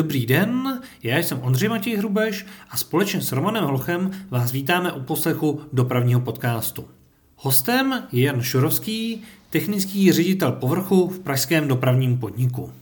Dobrý 0.00 0.26
den, 0.26 0.80
já 1.02 1.18
jsem 1.18 1.40
Ondřej 1.42 1.68
Matěj 1.68 1.96
Hrubeš 1.96 2.46
a 2.70 2.76
společně 2.76 3.20
s 3.20 3.32
Romanem 3.32 3.64
Holchem 3.64 4.10
vás 4.30 4.52
vítáme 4.52 4.92
u 4.92 5.00
poslechu 5.00 5.60
dopravního 5.72 6.20
podcastu. 6.20 6.84
Hostem 7.36 8.02
je 8.12 8.24
Jan 8.24 8.42
Šurovský, 8.42 9.22
technický 9.50 10.12
ředitel 10.12 10.52
povrchu 10.52 11.08
v 11.08 11.18
pražském 11.18 11.68
dopravním 11.68 12.18
podniku. 12.18 12.72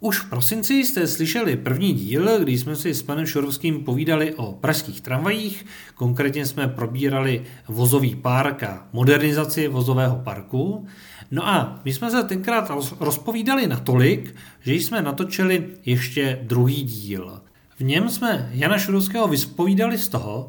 Už 0.00 0.20
v 0.20 0.30
prosinci 0.30 0.74
jste 0.74 1.06
slyšeli 1.06 1.56
první 1.56 1.92
díl, 1.92 2.38
kdy 2.38 2.58
jsme 2.58 2.76
si 2.76 2.94
s 2.94 3.02
panem 3.02 3.26
Šurovským 3.26 3.84
povídali 3.84 4.34
o 4.34 4.52
pražských 4.52 5.00
tramvajích, 5.00 5.66
konkrétně 5.94 6.46
jsme 6.46 6.68
probírali 6.68 7.44
vozový 7.68 8.14
park 8.14 8.62
a 8.62 8.88
modernizaci 8.92 9.68
vozového 9.68 10.16
parku. 10.16 10.86
No 11.30 11.48
a 11.48 11.80
my 11.84 11.92
jsme 11.92 12.10
se 12.10 12.22
tenkrát 12.22 12.70
rozpovídali 13.00 13.66
natolik, 13.66 14.34
že 14.60 14.74
jsme 14.74 15.02
natočili 15.02 15.66
ještě 15.84 16.38
druhý 16.42 16.82
díl. 16.82 17.40
V 17.78 17.80
něm 17.80 18.08
jsme 18.08 18.50
Jana 18.52 18.78
Šurovského 18.78 19.28
vyspovídali 19.28 19.98
z 19.98 20.08
toho, 20.08 20.48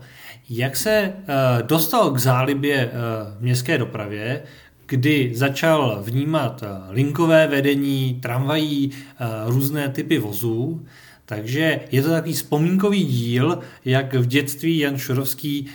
jak 0.50 0.78
se 0.78 0.92
eh, 0.92 1.14
dostal 1.64 2.12
k 2.12 2.18
zálibě 2.18 2.76
eh, 2.76 2.92
městské 3.40 3.78
dopravě, 3.78 4.44
kdy 4.90 5.32
začal 5.36 6.00
vnímat 6.02 6.64
eh, 6.64 6.94
linkové 6.94 7.48
vedení, 7.48 8.20
tramvají, 8.22 8.92
různé 9.46 9.90
typy 9.90 10.20
vozů. 10.20 10.86
Takže 11.26 11.80
je 11.92 12.02
to 12.02 12.10
takový 12.10 12.34
vzpomínkový 12.34 13.04
díl, 13.06 13.60
jak 13.86 14.14
v 14.14 14.26
dětství 14.26 14.78
Jan 14.78 14.98
Šurovský 14.98 15.68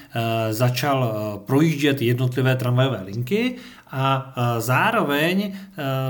začal 0.51 1.15
projíždět 1.47 2.03
jednotlivé 2.03 2.57
tramvajové 2.57 3.03
linky 3.03 3.55
a 3.91 4.35
zároveň 4.59 5.53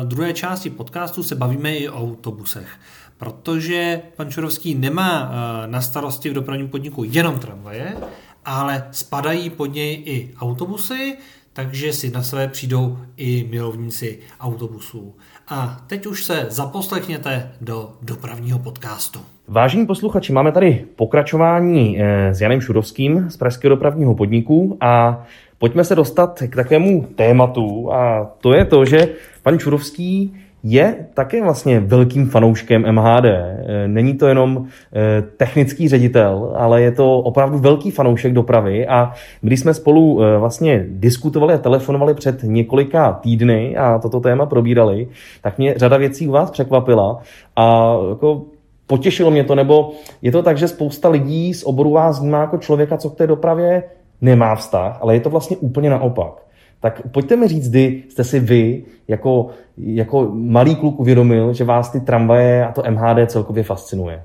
v 0.02 0.06
druhé 0.06 0.32
části 0.32 0.70
podcastu 0.70 1.22
se 1.22 1.34
bavíme 1.34 1.76
i 1.76 1.88
o 1.88 2.00
autobusech 2.00 2.68
protože 3.16 4.02
pan 4.16 4.30
Čurovský 4.30 4.74
nemá 4.74 5.32
na 5.66 5.80
starosti 5.80 6.30
v 6.30 6.32
dopravním 6.32 6.68
podniku 6.68 7.04
jenom 7.04 7.38
tramvaje, 7.38 7.96
ale 8.44 8.88
spadají 8.90 9.50
pod 9.50 9.66
něj 9.66 10.02
i 10.06 10.34
autobusy, 10.40 11.16
takže 11.54 11.92
si 11.92 12.10
na 12.10 12.22
své 12.22 12.48
přijdou 12.48 12.98
i 13.16 13.48
milovníci 13.50 14.18
autobusů. 14.40 15.14
A 15.48 15.80
teď 15.86 16.06
už 16.06 16.24
se 16.24 16.46
zaposlechněte 16.48 17.50
do 17.60 17.92
dopravního 18.02 18.58
podcastu. 18.58 19.20
Vážení 19.48 19.86
posluchači, 19.86 20.32
máme 20.32 20.52
tady 20.52 20.84
pokračování 20.96 22.00
eh, 22.00 22.34
s 22.34 22.40
Janem 22.40 22.60
Šurovským 22.60 23.30
z 23.30 23.36
Pražského 23.36 23.74
dopravního 23.74 24.14
podniku 24.14 24.76
a 24.80 25.24
pojďme 25.58 25.84
se 25.84 25.94
dostat 25.94 26.42
k 26.48 26.56
takovému 26.56 27.06
tématu 27.14 27.92
a 27.92 28.30
to 28.40 28.54
je 28.54 28.64
to, 28.64 28.84
že 28.84 29.08
pan 29.42 29.58
Čurovský 29.58 30.34
je 30.64 31.06
také 31.14 31.42
vlastně 31.42 31.80
velkým 31.80 32.28
fanouškem 32.28 32.92
MHD. 32.92 33.24
Eh, 33.24 33.88
není 33.88 34.14
to 34.14 34.26
jenom 34.26 34.66
eh, 34.66 35.22
technický 35.36 35.88
ředitel, 35.88 36.52
ale 36.56 36.82
je 36.82 36.92
to 36.92 37.18
opravdu 37.18 37.58
velký 37.58 37.90
fanoušek 37.90 38.32
dopravy 38.32 38.86
a 38.86 39.12
když 39.40 39.60
jsme 39.60 39.74
spolu 39.74 40.22
eh, 40.22 40.38
vlastně 40.38 40.84
diskutovali 40.88 41.54
a 41.54 41.58
telefonovali 41.58 42.14
před 42.14 42.42
několika 42.42 43.12
týdny 43.12 43.76
a 43.76 43.98
toto 43.98 44.20
téma 44.20 44.46
probírali, 44.46 45.08
tak 45.42 45.58
mě 45.58 45.74
řada 45.76 45.96
věcí 45.96 46.28
u 46.28 46.32
vás 46.32 46.50
překvapila 46.50 47.18
a 47.56 47.96
jako 48.08 48.42
potěšilo 48.86 49.30
mě 49.30 49.44
to, 49.44 49.54
nebo 49.54 49.92
je 50.22 50.32
to 50.32 50.42
tak, 50.42 50.58
že 50.58 50.68
spousta 50.68 51.08
lidí 51.08 51.54
z 51.54 51.64
oboru 51.64 51.90
vás 51.90 52.20
vnímá 52.20 52.40
jako 52.40 52.58
člověka, 52.58 52.96
co 52.96 53.10
k 53.10 53.16
té 53.16 53.26
dopravě 53.26 53.82
nemá 54.20 54.54
vztah, 54.54 54.98
ale 55.00 55.14
je 55.14 55.20
to 55.20 55.30
vlastně 55.30 55.56
úplně 55.56 55.90
naopak. 55.90 56.44
Tak 56.84 57.02
pojďte 57.12 57.36
mi 57.36 57.48
říct, 57.48 57.70
kdy 57.70 58.02
jste 58.08 58.24
si 58.24 58.40
vy 58.40 58.84
jako, 59.08 59.50
jako 59.76 60.30
malý 60.34 60.76
kluk 60.76 61.00
uvědomil, 61.00 61.52
že 61.52 61.64
vás 61.64 61.90
ty 61.90 62.00
tramvaje 62.00 62.66
a 62.66 62.72
to 62.72 62.82
MHD 62.90 63.30
celkově 63.30 63.64
fascinuje. 63.64 64.22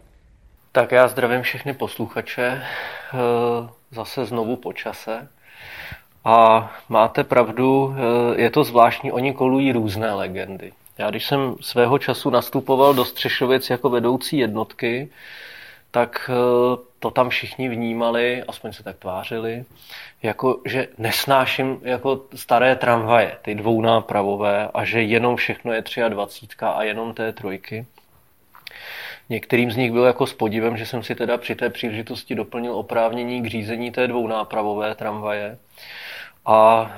Tak 0.72 0.92
já 0.92 1.08
zdravím 1.08 1.42
všechny 1.42 1.74
posluchače, 1.74 2.62
eh, 2.62 3.70
zase 3.92 4.26
znovu 4.26 4.56
po 4.56 4.74
čase. 4.74 5.28
A 6.26 6.72
máte 6.90 7.24
pravdu, 7.24 7.96
eh, 7.96 8.42
je 8.42 8.50
to 8.50 8.64
zvláštní, 8.64 9.12
oni 9.12 9.34
kolují 9.34 9.72
různé 9.72 10.14
legendy. 10.14 10.72
Já 10.98 11.10
když 11.10 11.28
jsem 11.28 11.56
svého 11.62 12.00
času 12.00 12.30
nastupoval 12.30 12.94
do 12.94 13.06
Střešovic 13.06 13.70
jako 13.70 13.90
vedoucí 13.90 14.38
jednotky, 14.38 15.10
tak 15.92 16.30
eh, 16.34 16.89
to 17.00 17.12
tam 17.12 17.30
všichni 17.30 17.70
vnímali, 17.70 18.44
aspoň 18.48 18.74
se 18.74 18.84
tak 18.84 18.98
tvářili, 18.98 19.66
jako 20.24 20.62
že 20.66 20.88
nesnáším 20.98 21.80
jako 21.84 22.22
staré 22.36 22.76
tramvaje, 22.76 23.38
ty 23.42 23.56
dvounápravové 23.56 24.70
a 24.74 24.86
že 24.86 25.02
jenom 25.02 25.36
všechno 25.36 25.74
je 25.74 25.84
23 26.10 26.58
a 26.66 26.84
jenom 26.84 27.14
té 27.14 27.34
trojky. 27.34 27.86
Některým 29.30 29.72
z 29.72 29.76
nich 29.76 29.92
bylo 29.92 30.06
jako 30.06 30.28
s 30.28 30.34
podivem, 30.34 30.78
že 30.78 30.86
jsem 30.86 31.04
si 31.04 31.16
teda 31.16 31.38
při 31.38 31.56
té 31.56 31.70
příležitosti 31.70 32.36
doplnil 32.36 32.76
oprávnění 32.76 33.42
k 33.42 33.46
řízení 33.46 33.92
té 33.92 34.08
dvounápravové 34.08 34.96
tramvaje. 34.96 35.58
A 36.46 36.92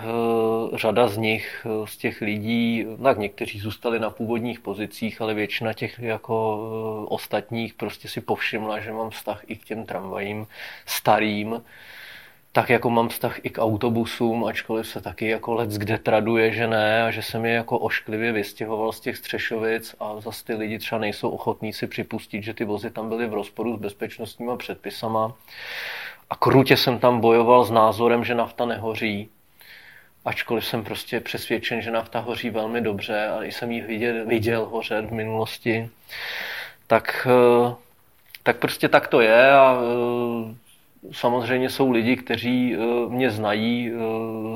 e, 0.73 0.77
řada 0.77 1.07
z 1.07 1.17
nich, 1.17 1.65
e, 1.65 1.87
z 1.87 1.97
těch 1.97 2.21
lidí, 2.21 2.85
tak 3.03 3.17
někteří 3.17 3.59
zůstali 3.59 3.99
na 3.99 4.09
původních 4.09 4.59
pozicích, 4.59 5.21
ale 5.21 5.33
většina 5.33 5.73
těch 5.73 5.99
jako 5.99 6.59
e, 7.03 7.05
ostatních 7.09 7.73
prostě 7.73 8.07
si 8.07 8.21
povšimla, 8.21 8.79
že 8.79 8.91
mám 8.91 9.09
vztah 9.09 9.41
i 9.47 9.55
k 9.55 9.65
těm 9.65 9.85
tramvajím 9.85 10.47
starým, 10.85 11.61
tak 12.53 12.69
jako 12.69 12.89
mám 12.89 13.09
vztah 13.09 13.39
i 13.45 13.49
k 13.49 13.61
autobusům, 13.61 14.45
ačkoliv 14.45 14.87
se 14.87 15.01
taky 15.01 15.27
jako 15.27 15.53
let 15.53 15.69
kde 15.69 15.97
traduje, 15.97 16.53
že 16.53 16.67
ne 16.67 17.03
a 17.03 17.11
že 17.11 17.21
jsem 17.21 17.45
je 17.45 17.53
jako 17.53 17.79
ošklivě 17.79 18.31
vystěhoval 18.31 18.91
z 18.91 18.99
těch 18.99 19.17
Střešovic 19.17 19.95
a 19.99 20.21
zase 20.21 20.45
ty 20.45 20.53
lidi 20.53 20.79
třeba 20.79 20.99
nejsou 20.99 21.29
ochotní 21.29 21.73
si 21.73 21.87
připustit, 21.87 22.43
že 22.43 22.53
ty 22.53 22.65
vozy 22.65 22.89
tam 22.89 23.09
byly 23.09 23.27
v 23.27 23.33
rozporu 23.33 23.77
s 23.77 23.79
bezpečnostníma 23.79 24.57
předpisama. 24.57 25.33
A 26.31 26.35
krutě 26.35 26.77
jsem 26.77 26.99
tam 26.99 27.19
bojoval 27.19 27.65
s 27.65 27.71
názorem, 27.71 28.23
že 28.23 28.35
nafta 28.35 28.65
nehoří, 28.65 29.29
ačkoliv 30.25 30.65
jsem 30.65 30.83
prostě 30.83 31.19
přesvědčen, 31.19 31.81
že 31.81 31.91
nafta 31.91 32.19
hoří 32.19 32.49
velmi 32.49 32.81
dobře 32.81 33.27
a 33.27 33.43
i 33.43 33.51
jsem 33.51 33.71
ji 33.71 33.81
viděl, 33.81 34.25
viděl 34.25 34.65
hořet 34.65 35.05
v 35.05 35.11
minulosti, 35.11 35.89
tak, 36.87 37.27
eh, 37.29 37.75
tak 38.43 38.57
prostě 38.57 38.89
tak 38.89 39.07
to 39.07 39.21
je 39.21 39.51
a 39.51 39.77
eh, 39.81 40.55
samozřejmě 41.11 41.69
jsou 41.69 41.91
lidi, 41.91 42.15
kteří 42.15 42.75
eh, 42.75 42.77
mě 43.09 43.31
znají 43.31 43.91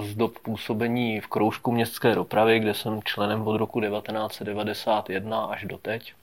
z 0.01 0.15
dob 0.15 0.39
působení 0.39 1.19
v 1.19 1.27
kroužku 1.27 1.71
městské 1.71 2.15
dopravy, 2.15 2.59
kde 2.59 2.73
jsem 2.73 3.03
členem 3.03 3.47
od 3.47 3.57
roku 3.57 3.81
1991 3.81 5.45
až 5.45 5.63
do 5.63 5.77
teď. 5.77 6.13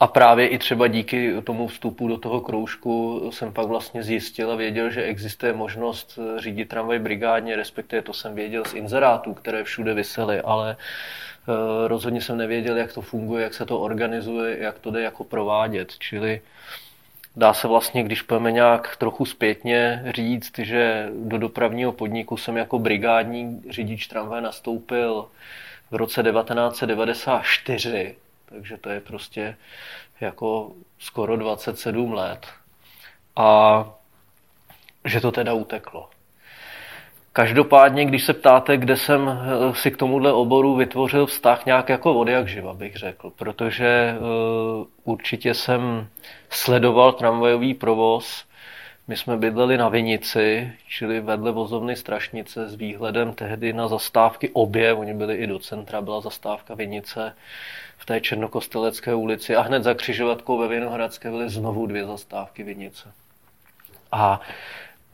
A 0.00 0.06
právě 0.06 0.48
i 0.48 0.58
třeba 0.58 0.86
díky 0.88 1.42
tomu 1.44 1.66
vstupu 1.66 2.08
do 2.08 2.18
toho 2.18 2.40
kroužku 2.40 3.30
jsem 3.34 3.52
pak 3.52 3.66
vlastně 3.66 4.02
zjistil 4.02 4.52
a 4.52 4.56
věděl, 4.56 4.90
že 4.90 5.02
existuje 5.02 5.52
možnost 5.52 6.18
řídit 6.36 6.68
tramvaj 6.68 6.98
brigádně, 6.98 7.56
respektive 7.56 8.02
to 8.02 8.12
jsem 8.12 8.34
věděl 8.34 8.64
z 8.64 8.74
inzerátů, 8.74 9.34
které 9.34 9.64
všude 9.64 9.94
vysely, 9.94 10.40
ale 10.40 10.76
eh, 10.76 11.88
rozhodně 11.88 12.20
jsem 12.20 12.36
nevěděl, 12.36 12.76
jak 12.76 12.92
to 12.92 13.00
funguje, 13.00 13.42
jak 13.42 13.54
se 13.54 13.66
to 13.66 13.80
organizuje, 13.80 14.56
jak 14.60 14.78
to 14.78 14.90
jde 14.90 15.02
jako 15.02 15.24
provádět. 15.24 15.92
Čili 15.98 16.40
dá 17.36 17.54
se 17.54 17.68
vlastně, 17.68 18.02
když 18.02 18.22
pojeme 18.22 18.52
nějak 18.52 18.96
trochu 18.96 19.24
zpětně 19.24 20.02
říct, 20.14 20.58
že 20.58 21.08
do 21.14 21.38
dopravního 21.38 21.92
podniku 21.92 22.36
jsem 22.36 22.56
jako 22.56 22.78
brigádní 22.78 23.62
řidič 23.70 24.06
tramvaje 24.06 24.42
nastoupil 24.42 25.28
v 25.90 25.94
roce 25.94 26.22
1994 26.22 28.16
takže 28.50 28.76
to 28.76 28.90
je 28.90 29.00
prostě 29.00 29.56
jako 30.20 30.72
skoro 30.98 31.36
27 31.36 32.12
let. 32.12 32.46
A 33.36 33.84
že 35.04 35.20
to 35.20 35.32
teda 35.32 35.52
uteklo. 35.52 36.08
Každopádně, 37.32 38.04
když 38.04 38.24
se 38.24 38.32
ptáte, 38.32 38.76
kde 38.76 38.96
jsem 38.96 39.28
eh, 39.28 39.74
si 39.74 39.90
k 39.90 39.96
tomuhle 39.96 40.32
oboru 40.32 40.76
vytvořil 40.76 41.26
vztah 41.26 41.66
nějak 41.66 41.88
jako 41.88 42.14
od 42.14 42.28
jak 42.28 42.48
živa, 42.48 42.74
bych 42.74 42.96
řekl, 42.96 43.30
protože 43.30 44.14
uh, 44.18 44.86
určitě 45.04 45.54
jsem 45.54 46.08
sledoval 46.50 47.12
tramvajový 47.12 47.74
provoz. 47.74 48.44
My 49.10 49.16
jsme 49.16 49.36
bydleli 49.36 49.78
na 49.78 49.88
Vinici, 49.88 50.72
čili 50.88 51.20
vedle 51.20 51.52
vozovny 51.52 51.96
Strašnice 51.96 52.68
s 52.68 52.74
výhledem 52.74 53.34
tehdy 53.34 53.72
na 53.72 53.88
zastávky 53.88 54.48
obě, 54.48 54.94
oni 54.94 55.14
byli 55.14 55.34
i 55.34 55.46
do 55.46 55.58
centra, 55.58 56.00
byla 56.00 56.20
zastávka 56.20 56.74
Vinice 56.74 57.36
v 57.96 58.06
té 58.06 58.20
Černokostelecké 58.20 59.14
ulici 59.14 59.56
a 59.56 59.60
hned 59.60 59.82
za 59.82 59.94
křižovatkou 59.94 60.58
ve 60.58 60.68
Vinohradské 60.68 61.30
byly 61.30 61.50
znovu 61.50 61.86
dvě 61.86 62.06
zastávky 62.06 62.62
Vinice. 62.62 63.12
A 64.12 64.40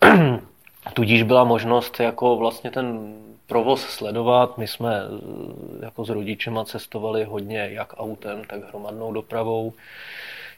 tudíž 0.95 1.23
byla 1.23 1.45
možnost 1.45 2.01
jako 2.01 2.37
vlastně 2.37 2.71
ten 2.71 3.15
provoz 3.47 3.83
sledovat. 3.83 4.59
My 4.59 4.67
jsme 4.67 5.01
eh, 5.01 5.85
jako 5.85 6.05
s 6.05 6.09
rodičema 6.09 6.65
cestovali 6.65 7.25
hodně 7.25 7.69
jak 7.73 7.95
autem, 7.97 8.45
tak 8.45 8.69
hromadnou 8.69 9.13
dopravou. 9.13 9.73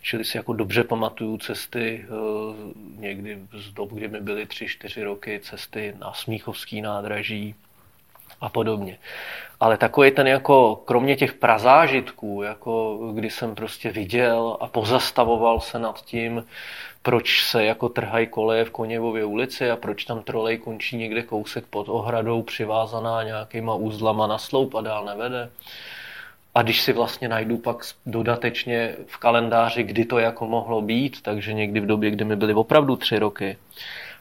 Čili 0.08 0.25
si 0.25 0.37
jako 0.37 0.52
dobře 0.52 0.84
pamatuju 0.84 1.38
cesty 1.38 2.05
eh, 2.05 2.08
někdy 3.00 3.38
z 3.52 3.70
dob, 3.72 3.93
kdy 3.93 4.08
mi 4.08 4.20
byly 4.20 4.46
3-4 4.46 5.05
roky, 5.05 5.40
cesty 5.43 5.94
na 5.99 6.12
Smíchovský 6.12 6.81
nádraží, 6.81 7.55
a 8.40 8.49
podobně. 8.49 8.99
Ale 9.60 9.76
takový 9.76 10.10
ten 10.10 10.26
jako, 10.26 10.76
kromě 10.76 11.16
těch 11.16 11.32
prazážitků, 11.32 12.43
jako 12.43 12.99
kdy 13.14 13.31
jsem 13.31 13.55
prostě 13.55 13.90
viděl 13.90 14.56
a 14.60 14.66
pozastavoval 14.66 15.60
se 15.60 15.78
nad 15.78 16.05
tím, 16.05 16.44
proč 17.02 17.44
se 17.44 17.64
jako 17.64 17.88
trhají 17.88 18.26
koleje 18.26 18.64
v 18.64 18.70
Koněvově 18.70 19.25
ulici 19.25 19.70
a 19.70 19.76
proč 19.76 20.04
tam 20.04 20.22
trolej 20.22 20.58
končí 20.58 20.96
někde 20.96 21.22
kousek 21.22 21.64
pod 21.70 21.88
ohradou 21.88 22.43
přivázaná 22.43 23.22
nějakýma 23.22 23.75
úzlama 23.75 24.26
na 24.26 24.38
sloup 24.38 24.75
a 24.75 24.81
dál 24.81 25.04
nevede. 25.04 25.50
A 26.55 26.62
když 26.62 26.83
si 26.83 26.93
vlastně 26.93 27.29
najdu 27.29 27.59
pak 27.59 27.77
dodatečně 28.06 28.97
v 29.06 29.17
kalendáři, 29.17 29.83
kdy 29.83 30.05
to 30.05 30.19
jako 30.19 30.47
mohlo 30.47 30.83
být, 30.83 31.23
takže 31.23 31.53
někdy 31.53 31.81
v 31.81 31.87
době, 31.87 32.11
kdy 32.11 32.25
mi 32.25 32.37
byly 32.37 32.55
opravdu 32.55 32.97
tři 32.97 33.19
roky. 33.19 33.56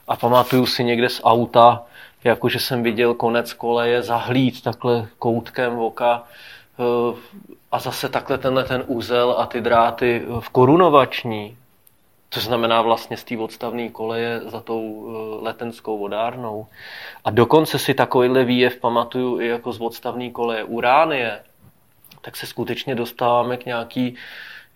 A 0.08 0.16
pamatuju 0.16 0.66
si 0.66 0.84
někde 0.84 1.08
z 1.08 1.20
auta, 1.24 1.82
jakože 2.24 2.58
jsem 2.58 2.82
viděl 2.82 3.14
konec 3.14 3.52
koleje 3.52 4.02
zahlít 4.02 4.62
takhle 4.62 5.08
koutkem 5.18 5.78
oka 5.78 6.24
eh, 6.78 7.16
a 7.72 7.78
zase 7.78 8.08
takhle 8.08 8.38
tenhle 8.38 8.64
ten 8.64 8.84
úzel 8.86 9.34
a 9.38 9.46
ty 9.46 9.60
dráty 9.60 10.22
v 10.40 10.48
korunovační, 10.48 11.56
to 12.28 12.40
znamená 12.40 12.82
vlastně 12.82 13.16
z 13.16 13.24
té 13.24 13.38
odstavné 13.38 13.88
koleje 13.88 14.40
za 14.40 14.60
tou 14.60 15.06
eh, 15.08 15.44
letenskou 15.44 15.98
vodárnou. 15.98 16.66
A 17.24 17.30
dokonce 17.30 17.78
si 17.78 17.94
takovýhle 17.94 18.44
výjev 18.44 18.76
pamatuju 18.76 19.40
i 19.40 19.46
jako 19.46 19.72
z 19.72 19.80
odstavné 19.80 20.30
koleje 20.30 20.64
Uránie, 20.64 21.40
tak 22.28 22.36
se 22.36 22.46
skutečně 22.46 22.94
dostáváme 22.94 23.56
k 23.56 23.66
nějaký 23.66 24.14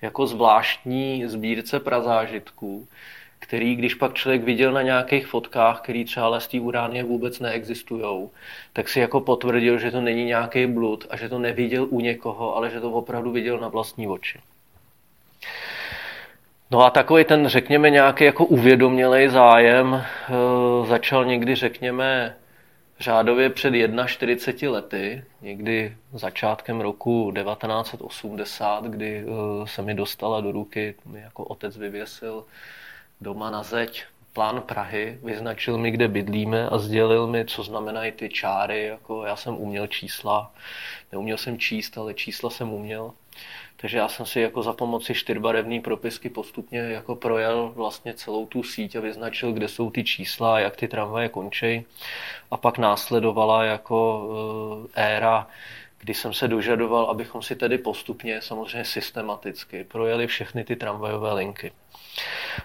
jako 0.03 0.27
zvláštní 0.27 1.25
sbírce 1.27 1.81
prazážitků, 1.81 2.89
který, 3.39 3.77
když 3.77 3.95
pak 3.95 4.15
člověk 4.15 4.43
viděl 4.43 4.73
na 4.73 4.83
nějakých 4.83 5.27
fotkách, 5.27 5.81
který 5.81 6.05
třeba 6.05 6.41
z 6.41 6.49
té 6.49 6.61
uránie 6.61 7.05
vůbec 7.05 7.41
neexistují, 7.41 8.29
tak 8.73 8.89
si 8.89 9.01
jako 9.01 9.21
potvrdil, 9.21 9.79
že 9.79 9.91
to 9.91 10.01
není 10.01 10.25
nějaký 10.25 10.67
blud 10.67 11.07
a 11.11 11.17
že 11.17 11.29
to 11.29 11.39
neviděl 11.39 11.87
u 11.91 12.01
někoho, 12.01 12.57
ale 12.57 12.71
že 12.71 12.81
to 12.81 12.93
opravdu 12.93 13.33
viděl 13.33 13.59
na 13.59 13.69
vlastní 13.69 14.09
oči. 14.09 14.41
No 16.71 16.81
a 16.85 16.91
takový 16.91 17.25
ten, 17.25 17.49
řekněme, 17.49 17.91
nějaký 17.91 18.25
jako 18.25 18.45
uvědomělej 18.45 19.29
zájem 19.29 19.95
e, 19.95 20.03
začal 20.87 21.25
někdy, 21.25 21.55
řekněme, 21.55 22.37
řádově 23.03 23.51
před 23.51 23.75
41 24.07 24.71
lety, 24.71 25.25
někdy 25.41 25.97
začátkem 26.13 26.81
roku 26.81 27.33
1980, 27.35 28.85
kdy 28.85 29.25
e, 29.25 29.67
se 29.67 29.83
mi 29.83 29.95
dostala 29.95 30.41
do 30.41 30.53
ruky, 30.53 30.95
mi 31.07 31.21
jako 31.21 31.45
otec 31.45 31.77
vyvěsil 31.77 32.45
doma 33.21 33.51
na 33.51 33.63
zeď 33.63 34.05
plán 34.33 34.61
Prahy, 34.61 35.19
vyznačil 35.23 35.79
mi, 35.79 35.91
kde 35.91 36.09
bydlíme 36.09 36.69
a 36.69 36.79
sdělil 36.79 37.27
mi, 37.27 37.45
co 37.45 37.63
znamenají 37.63 38.13
ty 38.13 38.29
čáry. 38.29 38.87
Jako 38.87 39.25
já 39.25 39.37
jsem 39.37 39.55
uměl 39.55 39.87
čísla, 39.87 40.53
neuměl 41.13 41.37
jsem 41.37 41.59
číst, 41.59 41.99
ale 41.99 42.15
čísla 42.15 42.51
jsem 42.51 42.73
uměl. 42.73 43.13
Takže 43.83 43.99
já 43.99 44.09
jsem 44.09 44.27
si 44.27 44.41
jako 44.41 44.63
za 44.63 44.73
pomoci 44.73 45.15
čtyřbarevné 45.15 45.81
propisky 45.81 46.29
postupně 46.29 46.79
jako 46.79 47.17
projel 47.17 47.73
vlastně 47.75 48.15
celou 48.15 48.47
tu 48.47 48.63
síť 48.63 48.97
a 48.97 49.01
vyznačil, 49.01 49.53
kde 49.53 49.69
jsou 49.69 49.91
ty 49.91 50.05
čísla 50.05 50.55
a 50.55 50.59
jak 50.59 50.77
ty 50.77 50.89
tramvaje 50.89 51.29
končí. 51.29 51.85
A 52.51 52.57
pak 52.57 52.79
následovala 52.79 53.65
jako 53.65 54.29
eh, 54.95 55.15
éra, 55.17 55.47
kdy 55.99 56.15
jsem 56.15 56.33
se 56.33 56.49
dožadoval, 56.49 57.05
abychom 57.05 57.43
si 57.43 57.57
tedy 57.57 57.79
postupně, 57.79 58.43
samozřejmě 58.43 58.85
systematicky, 58.85 59.85
projeli 59.85 60.27
všechny 60.27 60.65
ty 60.65 60.77
tramvajové 60.77 61.33
linky. 61.33 61.73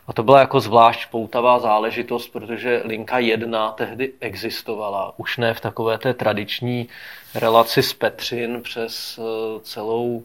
A 0.07 0.13
to 0.13 0.23
byla 0.23 0.39
jako 0.39 0.59
zvlášť 0.59 1.09
poutavá 1.09 1.59
záležitost, 1.59 2.27
protože 2.27 2.81
linka 2.85 3.19
1 3.19 3.71
tehdy 3.71 4.13
existovala, 4.19 5.13
už 5.17 5.37
ne 5.37 5.53
v 5.53 5.61
takové 5.61 5.97
té 5.97 6.13
tradiční 6.13 6.87
relaci 7.35 7.83
z 7.83 7.93
Petřin 7.93 8.61
přes 8.61 9.19
eh, 9.19 9.59
celou 9.61 10.23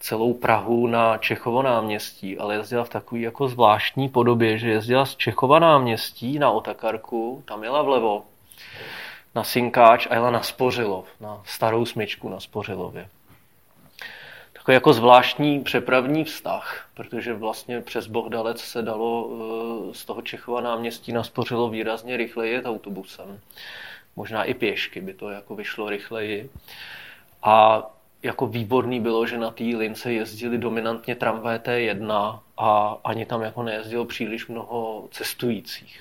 celou 0.00 0.34
Prahu 0.34 0.86
na 0.86 1.18
Čechovo 1.18 1.62
náměstí, 1.62 2.38
ale 2.38 2.54
jezdila 2.54 2.84
v 2.84 2.88
takové 2.88 3.20
jako 3.20 3.48
zvláštní 3.48 4.08
podobě, 4.08 4.58
že 4.58 4.70
jezdila 4.70 5.06
z 5.06 5.16
Čechova 5.16 5.58
náměstí 5.58 6.38
na 6.38 6.50
Otakarku, 6.50 7.42
tam 7.44 7.64
jela 7.64 7.82
vlevo, 7.82 8.24
na 9.34 9.44
Synkáč 9.44 10.06
a 10.10 10.14
jela 10.14 10.30
na 10.30 10.42
Spořilov, 10.42 11.08
na 11.20 11.42
starou 11.44 11.84
smyčku 11.86 12.28
na 12.28 12.40
Spořilově. 12.40 13.08
Takový 14.52 14.74
jako 14.74 14.92
zvláštní 14.92 15.60
přepravní 15.60 16.24
vztah, 16.24 16.88
protože 16.94 17.34
vlastně 17.34 17.80
přes 17.80 18.06
Bohdalec 18.06 18.60
se 18.60 18.82
dalo 18.82 19.30
eh, 19.30 19.94
z 19.94 20.04
toho 20.04 20.22
Čechova 20.22 20.60
náměstí 20.60 21.12
na 21.12 21.22
Spořilov 21.22 21.72
výrazně 21.72 22.16
rychleji 22.16 22.52
jet 22.52 22.66
autobusem. 22.66 23.40
Možná 24.16 24.44
i 24.44 24.54
pěšky 24.54 25.00
by 25.00 25.14
to 25.14 25.30
jako 25.30 25.54
vyšlo 25.54 25.90
rychleji. 25.90 26.50
A 27.42 27.86
jako 28.22 28.46
výborný 28.46 29.00
bylo, 29.00 29.26
že 29.26 29.38
na 29.38 29.50
té 29.50 29.64
lince 29.64 30.12
jezdili 30.12 30.58
dominantně 30.58 31.14
tramvaje 31.14 31.58
T1 31.58 32.38
a 32.58 32.98
ani 33.04 33.26
tam 33.26 33.42
jako 33.42 33.62
nejezdilo 33.62 34.04
příliš 34.04 34.48
mnoho 34.48 35.08
cestujících. 35.10 36.00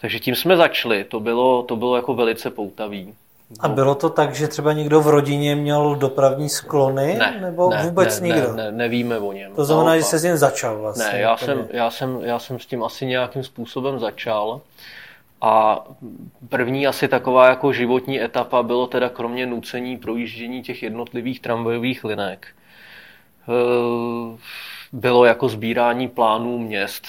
Takže 0.00 0.20
tím 0.20 0.34
jsme 0.34 0.56
začali, 0.56 1.04
to 1.04 1.20
bylo, 1.20 1.62
to 1.62 1.76
bylo 1.76 1.96
jako 1.96 2.14
velice 2.14 2.50
poutavý. 2.50 3.14
A 3.60 3.68
bylo 3.68 3.94
to 3.94 4.10
tak, 4.10 4.34
že 4.34 4.48
třeba 4.48 4.72
někdo 4.72 5.00
v 5.00 5.08
rodině 5.08 5.56
měl 5.56 5.94
dopravní 5.96 6.48
sklony, 6.48 7.14
ne, 7.18 7.38
nebo 7.40 7.70
ne, 7.70 7.82
vůbec 7.82 8.20
ne, 8.20 8.28
nikdo? 8.28 8.52
Ne, 8.52 8.64
ne, 8.64 8.72
nevíme 8.72 9.18
o 9.18 9.32
něm. 9.32 9.54
To 9.54 9.64
znamená, 9.64 9.96
že 9.96 10.02
se 10.02 10.18
s 10.18 10.24
ním 10.24 10.36
začal 10.36 10.78
vlastně. 10.78 11.04
Ne, 11.12 11.20
já 11.20 11.36
jsem, 11.36 11.68
já, 11.70 11.90
jsem, 11.90 12.20
já 12.22 12.38
jsem 12.38 12.58
s 12.58 12.66
tím 12.66 12.84
asi 12.84 13.06
nějakým 13.06 13.44
způsobem 13.44 13.98
začal. 13.98 14.60
A 15.40 15.84
první 16.48 16.86
asi 16.86 17.08
taková 17.08 17.48
jako 17.48 17.72
životní 17.72 18.22
etapa 18.22 18.62
bylo 18.62 18.86
teda 18.86 19.08
kromě 19.08 19.46
nucení 19.46 19.96
projíždění 19.96 20.62
těch 20.62 20.82
jednotlivých 20.82 21.40
tramvajových 21.40 22.04
linek. 22.04 22.48
Eh, 23.48 24.38
bylo 24.92 25.24
jako 25.24 25.48
sbírání 25.48 26.08
plánů 26.08 26.58
měst, 26.58 27.06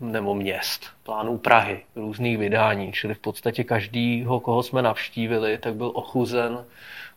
nebo 0.00 0.34
měst, 0.34 0.86
plánů 1.02 1.38
Prahy, 1.38 1.80
různých 1.96 2.38
vydání, 2.38 2.92
čili 2.92 3.14
v 3.14 3.18
podstatě 3.18 3.64
každýho, 3.64 4.40
koho 4.40 4.62
jsme 4.62 4.82
navštívili, 4.82 5.58
tak 5.58 5.74
byl 5.74 5.90
ochuzen 5.94 6.64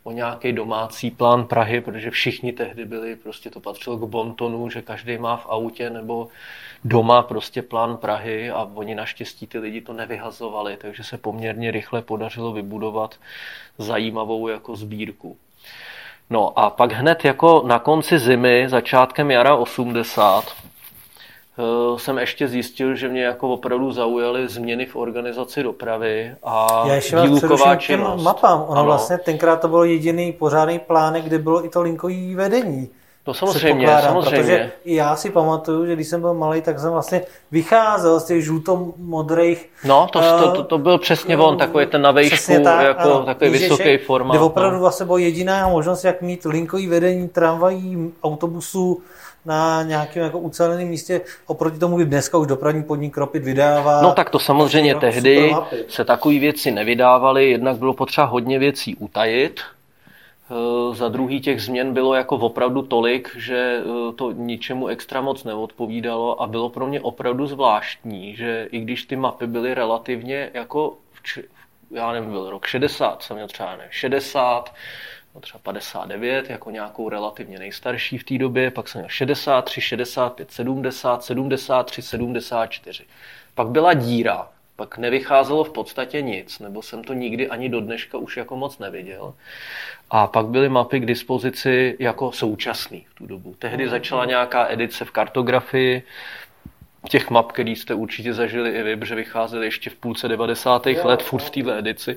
o 0.04 0.12
nějaký 0.12 0.52
domácí 0.52 1.10
plán 1.10 1.46
Prahy, 1.46 1.80
protože 1.80 2.10
všichni 2.10 2.52
tehdy 2.52 2.84
byli, 2.84 3.16
prostě 3.16 3.50
to 3.50 3.60
patřilo 3.60 3.96
k 3.96 4.08
bontonu, 4.08 4.70
že 4.70 4.82
každý 4.82 5.18
má 5.18 5.36
v 5.36 5.46
autě 5.46 5.90
nebo 5.90 6.28
doma 6.84 7.22
prostě 7.22 7.62
plán 7.62 7.96
Prahy 7.96 8.50
a 8.50 8.70
oni 8.74 8.94
naštěstí 8.94 9.46
ty 9.46 9.58
lidi 9.58 9.80
to 9.80 9.92
nevyhazovali, 9.92 10.76
takže 10.76 11.04
se 11.04 11.18
poměrně 11.18 11.70
rychle 11.70 12.02
podařilo 12.02 12.52
vybudovat 12.52 13.14
zajímavou 13.78 14.48
jako 14.48 14.76
sbírku. 14.76 15.36
No 16.30 16.58
a 16.58 16.70
pak 16.70 16.92
hned 16.92 17.24
jako 17.24 17.62
na 17.66 17.78
konci 17.78 18.18
zimy, 18.18 18.64
začátkem 18.68 19.30
jara 19.30 19.56
80, 19.56 20.44
eh, 20.44 20.73
jsem 21.96 22.18
ještě 22.18 22.48
zjistil, 22.48 22.94
že 22.94 23.08
mě 23.08 23.24
jako 23.24 23.48
opravdu 23.48 23.92
zaujaly 23.92 24.48
změny 24.48 24.86
v 24.86 24.96
organizaci 24.96 25.62
dopravy 25.62 26.34
a 26.42 26.84
Já 26.86 26.94
ještě 26.94 27.20
výluková 27.20 27.76
činnost. 27.76 28.22
mapám. 28.22 28.64
Ono 28.68 28.80
ano. 28.80 28.84
vlastně 28.84 29.18
tenkrát 29.18 29.60
to 29.60 29.68
bylo 29.68 29.84
jediný 29.84 30.32
pořádný 30.32 30.78
plán, 30.78 31.14
kde 31.14 31.38
bylo 31.38 31.64
i 31.64 31.68
to 31.68 31.82
linkový 31.82 32.34
vedení. 32.34 32.88
No 33.26 33.34
samozřejmě, 33.34 33.88
samozřejmě. 33.88 34.30
Protože 34.30 34.72
já 34.84 35.16
si 35.16 35.30
pamatuju, 35.30 35.86
že 35.86 35.94
když 35.94 36.08
jsem 36.08 36.20
byl 36.20 36.34
malý, 36.34 36.62
tak 36.62 36.78
jsem 36.78 36.90
vlastně 36.90 37.22
vycházel 37.50 38.20
z 38.20 38.24
těch 38.24 38.44
žluto-modrých. 38.44 39.70
No, 39.84 40.06
to, 40.12 40.20
to, 40.20 40.52
to, 40.52 40.64
to 40.64 40.78
byl 40.78 40.98
přesně 40.98 41.36
on, 41.36 41.58
takový 41.58 41.86
ten 41.86 42.02
na 42.02 42.10
vejšku, 42.10 42.52
tak, 42.64 42.84
jako 42.84 43.00
ano, 43.00 43.24
takový 43.24 43.50
vysoký 43.50 43.98
formát. 43.98 44.36
Kde 44.36 44.44
opravdu 44.44 44.74
no. 44.74 44.80
vlastně 44.80 45.06
byla 45.06 45.18
jediná 45.18 45.68
možnost, 45.68 46.04
jak 46.04 46.22
mít 46.22 46.44
linkový 46.44 46.86
vedení 46.86 47.28
tramvají, 47.28 48.12
autobusů 48.22 49.02
na 49.46 49.82
nějakém 49.82 50.22
jako 50.22 50.38
uceleném 50.38 50.88
místě. 50.88 51.20
Oproti 51.46 51.78
tomu, 51.78 51.96
kdy 51.96 52.04
dneska 52.04 52.38
už 52.38 52.46
dopravní 52.46 52.82
podnik 52.82 53.16
Ropit 53.16 53.44
vydává. 53.44 54.02
No 54.02 54.12
tak 54.12 54.30
to 54.30 54.38
samozřejmě 54.38 54.94
tehdy 54.94 55.54
se 55.88 56.04
takové 56.04 56.38
věci 56.38 56.70
nevydávaly, 56.70 57.50
jednak 57.50 57.76
bylo 57.76 57.94
potřeba 57.94 58.26
hodně 58.26 58.58
věcí 58.58 58.96
utajit, 58.96 59.60
Eh, 60.50 60.94
za 60.94 61.08
druhý 61.08 61.40
těch 61.40 61.62
změn 61.62 61.94
bylo 61.94 62.14
jako 62.14 62.36
opravdu 62.36 62.82
tolik, 62.82 63.36
že 63.36 63.82
eh, 63.82 64.12
to 64.12 64.32
ničemu 64.32 64.86
extra 64.86 65.20
moc 65.20 65.44
neodpovídalo 65.44 66.42
a 66.42 66.46
bylo 66.46 66.68
pro 66.68 66.86
mě 66.86 67.00
opravdu 67.00 67.46
zvláštní, 67.46 68.36
že 68.36 68.68
i 68.72 68.80
když 68.80 69.04
ty 69.04 69.16
mapy 69.16 69.46
byly 69.46 69.74
relativně 69.74 70.50
jako, 70.54 70.96
v, 71.12 71.38
já 71.90 72.12
nevím, 72.12 72.30
byl 72.30 72.50
rok 72.50 72.66
60, 72.66 73.22
jsem 73.22 73.36
měl 73.36 73.48
třeba 73.48 73.76
ne, 73.76 73.86
60, 73.90 74.74
no 75.34 75.40
třeba 75.40 75.58
59, 75.58 76.50
jako 76.50 76.70
nějakou 76.70 77.08
relativně 77.08 77.58
nejstarší 77.58 78.18
v 78.18 78.24
té 78.24 78.38
době, 78.38 78.70
pak 78.70 78.88
jsem 78.88 79.00
měl 79.00 79.08
63, 79.08 79.80
65, 79.80 80.50
70, 80.50 81.24
73, 81.24 82.02
74. 82.02 83.04
Pak 83.54 83.68
byla 83.68 83.94
díra, 83.94 84.48
pak 84.76 84.98
nevycházelo 84.98 85.64
v 85.64 85.72
podstatě 85.72 86.22
nic, 86.22 86.58
nebo 86.58 86.82
jsem 86.82 87.04
to 87.04 87.12
nikdy 87.12 87.48
ani 87.48 87.68
do 87.68 87.80
dneška 87.80 88.18
už 88.18 88.36
jako 88.36 88.56
moc 88.56 88.78
neviděl. 88.78 89.34
A 90.10 90.26
pak 90.26 90.46
byly 90.46 90.68
mapy 90.68 91.00
k 91.00 91.06
dispozici 91.06 91.96
jako 91.98 92.32
současný 92.32 93.06
v 93.10 93.14
tu 93.14 93.26
dobu. 93.26 93.54
Tehdy 93.58 93.88
začala 93.88 94.24
nějaká 94.24 94.68
edice 94.70 95.04
v 95.04 95.10
kartografii, 95.10 96.02
těch 97.08 97.30
map, 97.30 97.52
který 97.52 97.76
jste 97.76 97.94
určitě 97.94 98.34
zažili 98.34 98.70
i 98.70 98.82
vy, 98.82 98.96
protože 98.96 99.14
vycházely 99.14 99.66
ještě 99.66 99.90
v 99.90 99.94
půlce 99.94 100.28
90. 100.28 100.86
let, 100.86 101.22
furt 101.22 101.42
v 101.42 101.50
téhle 101.50 101.78
edici. 101.78 102.16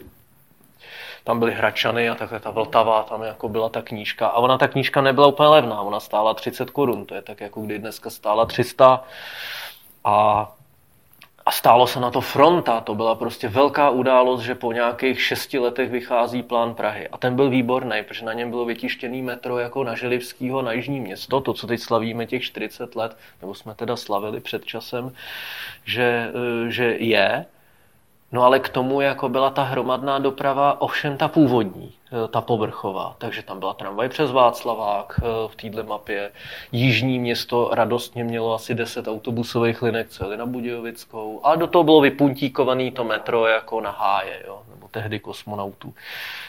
Tam 1.28 1.40
byly 1.40 1.54
Hračany 1.54 2.10
a 2.10 2.16
takhle 2.16 2.40
ta 2.40 2.52
Vltava, 2.52 3.04
tam 3.04 3.24
jako 3.24 3.50
byla 3.50 3.70
ta 3.70 3.82
knížka. 3.82 4.28
A 4.28 4.38
ona 4.38 4.58
ta 4.58 4.68
knížka 4.68 5.02
nebyla 5.02 5.28
úplně 5.28 5.50
levná, 5.50 5.82
ona 5.82 6.00
stála 6.00 6.34
30 6.34 6.70
korun, 6.70 7.06
to 7.06 7.16
je 7.16 7.22
tak 7.22 7.42
jako 7.42 7.62
kdy 7.62 7.80
dneska 7.80 8.10
stála 8.10 8.46
300. 8.46 9.04
A 10.04 10.48
a 11.46 11.52
stálo 11.52 11.88
se 11.88 12.00
na 12.00 12.12
to 12.12 12.22
fronta, 12.22 12.82
to 12.82 12.96
byla 12.96 13.16
prostě 13.16 13.48
velká 13.48 13.90
událost, 13.90 14.42
že 14.42 14.56
po 14.56 14.72
nějakých 14.72 15.22
šesti 15.22 15.60
letech 15.60 15.92
vychází 15.92 16.44
plán 16.44 16.74
Prahy. 16.74 17.08
A 17.08 17.18
ten 17.18 17.36
byl 17.36 17.50
výborný, 17.50 18.04
protože 18.08 18.26
na 18.26 18.34
něm 18.34 18.50
bylo 18.50 18.66
vytištěný 18.66 19.22
metro 19.22 19.60
jako 19.60 19.84
na 19.84 19.96
Želivskýho 19.96 20.62
na 20.62 20.72
Jižní 20.72 21.00
město, 21.00 21.42
to, 21.42 21.54
co 21.54 21.68
teď 21.68 21.80
slavíme 21.80 22.26
těch 22.26 22.44
40 22.44 22.96
let, 22.96 23.18
nebo 23.42 23.54
jsme 23.56 23.76
teda 23.76 23.96
slavili 23.96 24.40
před 24.40 24.66
časem, 24.66 25.12
že, 25.86 26.32
eh, 26.36 26.72
že 26.72 26.86
je. 27.00 27.46
No 28.32 28.44
ale 28.44 28.60
k 28.60 28.70
tomu 28.70 29.02
jako 29.02 29.30
byla 29.30 29.50
ta 29.50 29.64
hromadná 29.64 30.20
doprava, 30.20 30.82
ovšem 30.82 31.18
ta 31.18 31.28
původní, 31.28 31.94
eh, 32.12 32.28
ta 32.28 32.42
povrchová. 32.42 33.16
Takže 33.18 33.44
tam 33.44 33.60
byla 33.60 33.74
tramvaj 33.74 34.10
přes 34.10 34.32
Václavák 34.32 35.20
eh, 35.20 35.24
v 35.48 35.56
téhle 35.56 35.84
mapě. 35.84 36.32
Jižní 36.72 37.20
město 37.20 37.70
radostně 37.74 38.24
mělo 38.24 38.54
asi 38.54 38.76
10 38.76 39.08
autobusových 39.08 39.82
linek, 39.82 40.10
co 40.10 40.24
jeli 40.24 40.38
na 40.38 40.46
Budějovickou. 40.46 41.42
A 41.44 41.56
do 41.56 41.68
toho 41.68 41.84
bylo 41.84 42.02
vypuntíkovaný 42.02 42.92
to 42.92 43.04
metro 43.04 43.48
jako 43.48 43.82
na 43.82 43.92
háje, 43.92 44.44
jo, 44.48 44.62
nebo 44.70 44.88
tehdy 44.92 45.20
kosmonautů. 45.20 45.94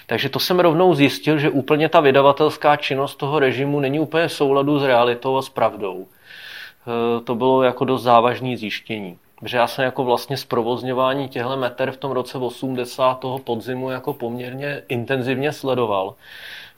Takže 0.06 0.28
to 0.28 0.38
jsem 0.38 0.60
rovnou 0.60 0.94
zjistil, 0.94 1.38
že 1.38 1.50
úplně 1.50 1.88
ta 1.88 2.00
vydavatelská 2.00 2.76
činnost 2.76 3.14
toho 3.14 3.38
režimu 3.38 3.80
není 3.80 4.00
úplně 4.00 4.28
v 4.28 4.32
souladu 4.32 4.78
s 4.78 4.84
realitou 4.84 5.36
a 5.36 5.42
s 5.42 5.48
pravdou. 5.48 6.06
Eh, 6.06 7.20
to 7.20 7.34
bylo 7.34 7.62
jako 7.62 7.84
dost 7.84 8.02
závažné 8.02 8.56
zjištění. 8.56 9.18
Protože 9.40 9.56
já 9.56 9.66
jsem 9.66 9.84
jako 9.84 10.04
vlastně 10.04 10.36
zprovozňování 10.36 11.28
těchto 11.28 11.56
meter 11.56 11.90
v 11.90 11.96
tom 11.96 12.10
roce 12.10 12.38
80. 12.38 13.14
toho 13.14 13.38
podzimu 13.38 13.90
jako 13.90 14.14
poměrně 14.14 14.82
intenzivně 14.88 15.52
sledoval. 15.52 16.14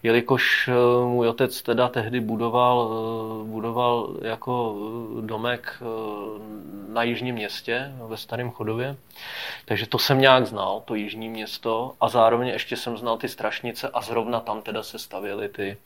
Jelikož 0.02 0.68
eh, 0.68 0.72
můj 1.04 1.28
otec 1.28 1.62
teda 1.62 1.88
tehdy 1.88 2.20
budoval, 2.20 2.90
eh, 2.90 3.48
budoval 3.48 4.16
jako 4.22 4.76
eh, 5.18 5.26
domek 5.26 5.82
na 6.88 7.02
jižním 7.02 7.34
městě, 7.34 7.92
ve 8.08 8.16
Starém 8.16 8.50
Chodově, 8.50 8.96
takže 9.64 9.86
to 9.86 9.98
jsem 9.98 10.20
nějak 10.20 10.46
znal, 10.46 10.82
to 10.84 10.94
jižní 10.94 11.28
město 11.28 11.92
a 12.00 12.08
zároveň 12.08 12.48
ještě 12.48 12.76
jsem 12.76 12.96
znal 12.96 13.16
ty 13.16 13.28
strašnice 13.28 13.88
a 13.88 14.00
zrovna 14.00 14.40
tam 14.40 14.62
teda 14.62 14.82
se 14.82 14.98
stavěly 14.98 15.48
ty, 15.48 15.76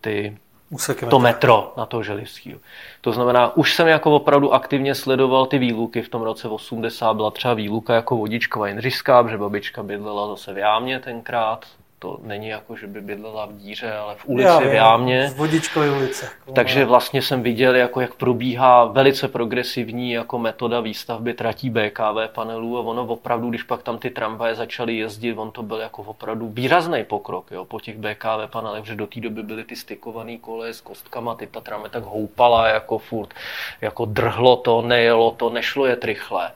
ty 0.00 0.36
Úseky 0.70 1.06
to 1.06 1.18
metro 1.18 1.72
na 1.76 1.86
toho 1.86 2.02
Želivského. 2.02 2.60
To 3.00 3.12
znamená, 3.12 3.56
už 3.56 3.74
jsem 3.74 3.88
jako 3.88 4.16
opravdu 4.16 4.54
aktivně 4.54 4.94
sledoval 4.94 5.46
ty 5.46 5.58
výluky. 5.58 6.02
V 6.02 6.08
tom 6.08 6.22
roce 6.22 6.48
80 6.48 7.14
byla 7.14 7.30
třeba 7.30 7.54
výluka 7.54 7.94
jako 7.94 8.16
vodičková 8.16 8.68
Jindřišská, 8.68 9.22
protože 9.22 9.38
babička 9.38 9.82
bydlela 9.82 10.28
zase 10.28 10.52
v 10.52 10.58
Jámě 10.58 11.00
tenkrát, 11.00 11.66
to 11.98 12.18
není 12.22 12.48
jako, 12.48 12.76
že 12.76 12.86
by 12.86 13.00
bydlela 13.00 13.46
v 13.46 13.52
díře, 13.52 13.92
ale 13.92 14.14
v 14.14 14.28
ulici 14.28 14.48
Já, 14.48 14.58
v 14.58 14.74
Jámě. 14.74 15.30
V 15.34 15.36
Vodičkové 15.36 15.90
ulice. 15.90 16.28
Takže 16.54 16.84
vlastně 16.84 17.22
jsem 17.22 17.42
viděl, 17.42 17.76
jako, 17.76 18.00
jak 18.00 18.14
probíhá 18.14 18.84
velice 18.84 19.28
progresivní 19.28 20.12
jako 20.12 20.38
metoda 20.38 20.80
výstavby 20.80 21.34
tratí 21.34 21.70
BKV 21.70 22.32
panelů 22.34 22.78
a 22.78 22.80
ono 22.80 23.06
opravdu, 23.06 23.50
když 23.50 23.62
pak 23.62 23.82
tam 23.82 23.98
ty 23.98 24.10
tramvaje 24.10 24.54
začaly 24.54 24.96
jezdit, 24.96 25.34
on 25.38 25.50
to 25.50 25.62
byl 25.62 25.76
jako 25.76 26.02
opravdu 26.02 26.48
výrazný 26.48 27.04
pokrok 27.04 27.50
jo, 27.50 27.64
po 27.64 27.80
těch 27.80 27.96
BKV 27.96 28.50
panelech, 28.50 28.84
že 28.84 28.94
do 28.94 29.06
té 29.06 29.20
doby 29.20 29.42
byly 29.42 29.64
ty 29.64 29.76
stykované 29.76 30.36
koleje 30.36 30.74
s 30.74 30.80
kostkama, 30.80 31.34
ty 31.34 31.46
ta 31.46 31.60
tramvaj 31.60 31.90
tak 31.90 32.02
houpala 32.02 32.68
jako 32.68 32.98
furt, 32.98 33.34
jako 33.80 34.04
drhlo 34.04 34.56
to, 34.56 34.82
nejelo 34.82 35.30
to, 35.30 35.50
nešlo 35.50 35.86
je 35.86 35.96
rychle 36.06 36.52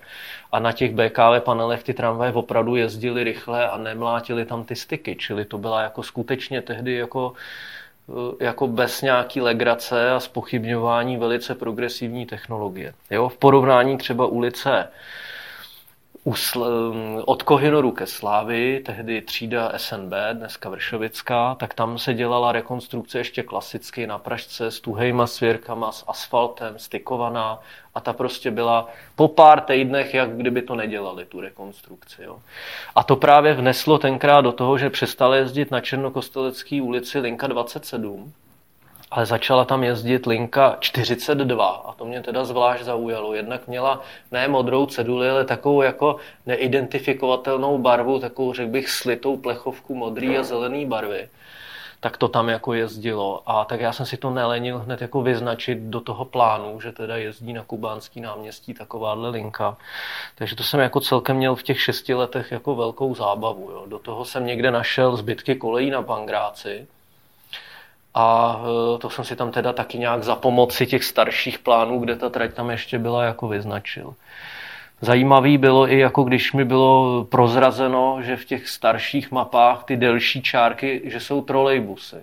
a 0.52 0.58
na 0.58 0.72
těch 0.72 0.94
BKV 0.94 1.40
panelech 1.44 1.82
ty 1.82 1.94
tramvaje 1.94 2.32
opravdu 2.32 2.76
jezdily 2.76 3.24
rychle 3.24 3.68
a 3.68 3.78
nemlátily 3.78 4.44
tam 4.44 4.64
ty 4.64 4.76
styky, 4.76 5.16
čili 5.16 5.44
to 5.44 5.58
byla 5.58 5.82
jako 5.82 6.02
skutečně 6.02 6.62
tehdy 6.62 6.94
jako 6.94 7.32
eh, 8.08 8.44
jako 8.44 8.66
bez 8.66 9.02
nějaký 9.02 9.40
legrace 9.40 10.10
a 10.10 10.20
spochybňování 10.20 11.16
velice 11.16 11.54
progresivní 11.54 12.26
technologie. 12.26 12.94
Jo, 13.10 13.28
v 13.28 13.36
porovnání 13.36 13.98
třeba 13.98 14.26
ulice 14.26 14.88
od 17.24 17.42
Kohinoru 17.42 17.92
ke 17.92 18.06
Slávy, 18.06 18.82
tehdy 18.86 19.22
třída 19.22 19.72
SNB, 19.76 20.12
dneska 20.32 20.68
Vršovická, 20.68 21.54
tak 21.54 21.74
tam 21.74 21.98
se 21.98 22.14
dělala 22.14 22.52
rekonstrukce 22.52 23.18
ještě 23.18 23.42
klasicky 23.42 24.06
na 24.06 24.18
Pražce 24.18 24.70
s 24.70 24.80
tuhejma 24.80 25.26
svěrkama, 25.26 25.92
s 25.92 26.04
asfaltem, 26.08 26.78
stykovaná 26.78 27.60
a 27.94 28.00
ta 28.00 28.12
prostě 28.12 28.50
byla 28.50 28.88
po 29.16 29.28
pár 29.28 29.60
týdnech, 29.60 30.14
jak 30.14 30.36
kdyby 30.36 30.62
to 30.62 30.74
nedělali, 30.74 31.24
tu 31.24 31.40
rekonstrukci. 31.40 32.22
Jo. 32.22 32.38
A 32.94 33.02
to 33.02 33.16
právě 33.16 33.54
vneslo 33.54 33.98
tenkrát 33.98 34.40
do 34.40 34.52
toho, 34.52 34.78
že 34.78 34.90
přestali 34.90 35.38
jezdit 35.38 35.70
na 35.70 35.80
Černokostelecké 35.80 36.82
ulici 36.82 37.18
linka 37.18 37.46
27, 37.46 38.32
ale 39.10 39.26
začala 39.26 39.64
tam 39.64 39.84
jezdit 39.84 40.26
linka 40.26 40.76
42 40.80 41.66
a 41.66 41.92
to 41.92 42.04
mě 42.04 42.22
teda 42.22 42.44
zvlášť 42.44 42.82
zaujalo. 42.82 43.34
Jednak 43.34 43.68
měla 43.68 44.00
ne 44.32 44.48
modrou 44.48 44.86
ceduli, 44.86 45.30
ale 45.30 45.44
takovou 45.44 45.82
jako 45.82 46.16
neidentifikovatelnou 46.46 47.78
barvu, 47.78 48.18
takovou, 48.18 48.52
řekl 48.52 48.70
bych, 48.70 48.90
slitou 48.90 49.36
plechovku 49.36 49.94
modrý 49.94 50.38
a 50.38 50.42
zelený 50.42 50.86
barvy 50.86 51.28
tak 52.00 52.16
to 52.16 52.28
tam 52.28 52.48
jako 52.48 52.74
jezdilo. 52.74 53.42
A 53.46 53.64
tak 53.64 53.80
já 53.80 53.92
jsem 53.92 54.06
si 54.06 54.16
to 54.16 54.30
nelenil 54.30 54.78
hned 54.78 55.00
jako 55.00 55.22
vyznačit 55.22 55.78
do 55.78 56.00
toho 56.00 56.24
plánu, 56.24 56.80
že 56.80 56.92
teda 56.92 57.16
jezdí 57.16 57.52
na 57.52 57.64
kubánský 57.64 58.20
náměstí 58.20 58.74
takováhle 58.74 59.30
linka. 59.30 59.76
Takže 60.34 60.56
to 60.56 60.62
jsem 60.62 60.80
jako 60.80 61.00
celkem 61.00 61.36
měl 61.36 61.54
v 61.54 61.62
těch 61.62 61.80
šesti 61.80 62.14
letech 62.14 62.52
jako 62.52 62.74
velkou 62.74 63.14
zábavu. 63.14 63.70
Jo. 63.70 63.84
Do 63.86 63.98
toho 63.98 64.24
jsem 64.24 64.46
někde 64.46 64.70
našel 64.70 65.16
zbytky 65.16 65.54
kolejí 65.54 65.90
na 65.90 66.02
Pangráci, 66.02 66.86
a 68.14 68.60
e, 68.94 68.98
to 68.98 69.10
jsem 69.10 69.24
si 69.24 69.36
tam 69.36 69.50
teda 69.50 69.72
taky 69.72 69.98
nějak 69.98 70.22
za 70.22 70.36
pomoci 70.36 70.86
těch 70.86 71.04
starších 71.04 71.58
plánů, 71.58 71.98
kde 71.98 72.16
ta 72.16 72.28
trať 72.28 72.54
tam 72.54 72.70
ještě 72.70 72.98
byla, 72.98 73.24
jako 73.24 73.48
vyznačil. 73.48 74.14
Zajímavý 75.00 75.58
bylo 75.58 75.92
i 75.92 75.98
jako 75.98 76.22
když 76.22 76.52
mi 76.52 76.64
bylo 76.64 77.24
prozrazeno, 77.24 78.18
že 78.22 78.36
v 78.36 78.44
těch 78.44 78.68
starších 78.68 79.30
mapách 79.30 79.84
ty 79.84 79.96
delší 79.96 80.42
čárky, 80.42 81.02
že 81.04 81.20
jsou 81.20 81.42
trolejbusy. 81.42 82.16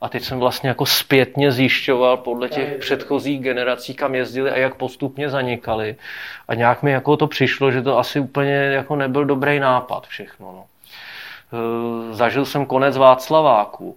A 0.00 0.08
teď 0.08 0.22
jsem 0.22 0.38
vlastně 0.38 0.68
jako 0.68 0.86
zpětně 0.86 1.52
zjišťoval 1.52 2.16
podle 2.16 2.48
těch 2.48 2.78
předchozích 2.78 3.40
generací, 3.40 3.94
kam 3.94 4.14
jezdili 4.14 4.50
a 4.50 4.56
jak 4.56 4.74
postupně 4.74 5.30
zanikali. 5.30 5.96
A 6.48 6.54
nějak 6.54 6.82
mi 6.82 6.90
jako 6.90 7.16
to 7.16 7.26
přišlo, 7.26 7.70
že 7.70 7.82
to 7.82 7.98
asi 7.98 8.20
úplně 8.20 8.52
jako 8.52 8.96
nebyl 8.96 9.24
dobrý 9.24 9.58
nápad 9.58 10.06
všechno. 10.06 10.52
No. 10.52 10.64
E, 11.52 12.14
zažil 12.14 12.44
jsem 12.44 12.66
konec 12.66 12.96
Václaváku, 12.96 13.96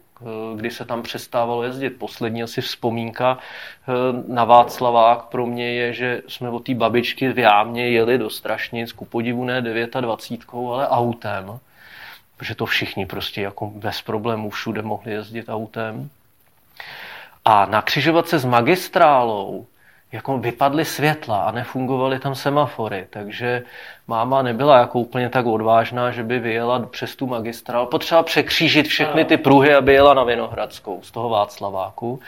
kdy 0.55 0.71
se 0.71 0.85
tam 0.85 1.01
přestávalo 1.01 1.63
jezdit. 1.63 1.89
Poslední 1.89 2.43
asi 2.43 2.61
vzpomínka 2.61 3.37
eh, 3.37 3.91
na 4.27 4.43
Václavák 4.43 5.23
pro 5.23 5.45
mě 5.45 5.73
je, 5.73 5.93
že 5.93 6.21
jsme 6.27 6.49
od 6.49 6.59
té 6.65 6.75
babičky 6.75 7.33
v 7.33 7.39
Jámě 7.39 7.89
jeli 7.89 8.17
do 8.17 8.29
Strašnic, 8.29 8.91
ku 8.91 9.05
podivu 9.05 9.43
ne 9.43 9.61
29, 9.61 10.45
ale 10.53 10.87
autem, 10.87 11.59
protože 12.37 12.55
to 12.55 12.65
všichni 12.65 13.05
prostě 13.05 13.41
jako 13.41 13.67
bez 13.67 14.01
problémů 14.01 14.49
všude 14.49 14.81
mohli 14.81 15.11
jezdit 15.11 15.49
autem. 15.49 16.09
A 17.45 17.65
na 17.65 17.81
křižovatce 17.81 18.39
s 18.39 18.45
magistrálou 18.45 19.65
jako 20.11 20.37
vypadly 20.37 20.85
světla 20.85 21.43
a 21.43 21.51
nefungovaly 21.51 22.19
tam 22.19 22.35
semafory, 22.35 23.07
takže 23.09 23.63
máma 24.07 24.41
nebyla 24.41 24.77
jako 24.77 24.99
úplně 24.99 25.29
tak 25.29 25.45
odvážná, 25.45 26.11
že 26.11 26.23
by 26.23 26.39
vyjela 26.39 26.79
přes 26.79 27.15
tu 27.15 27.27
magistrál. 27.27 27.85
Potřeba 27.85 28.23
překřížit 28.23 28.87
všechny 28.87 29.25
ty 29.25 29.37
pruhy, 29.37 29.75
aby 29.75 29.93
jela 29.93 30.13
na 30.13 30.23
Vinohradskou 30.23 30.99
z 31.01 31.11
toho 31.11 31.29
Václaváku. 31.29 32.19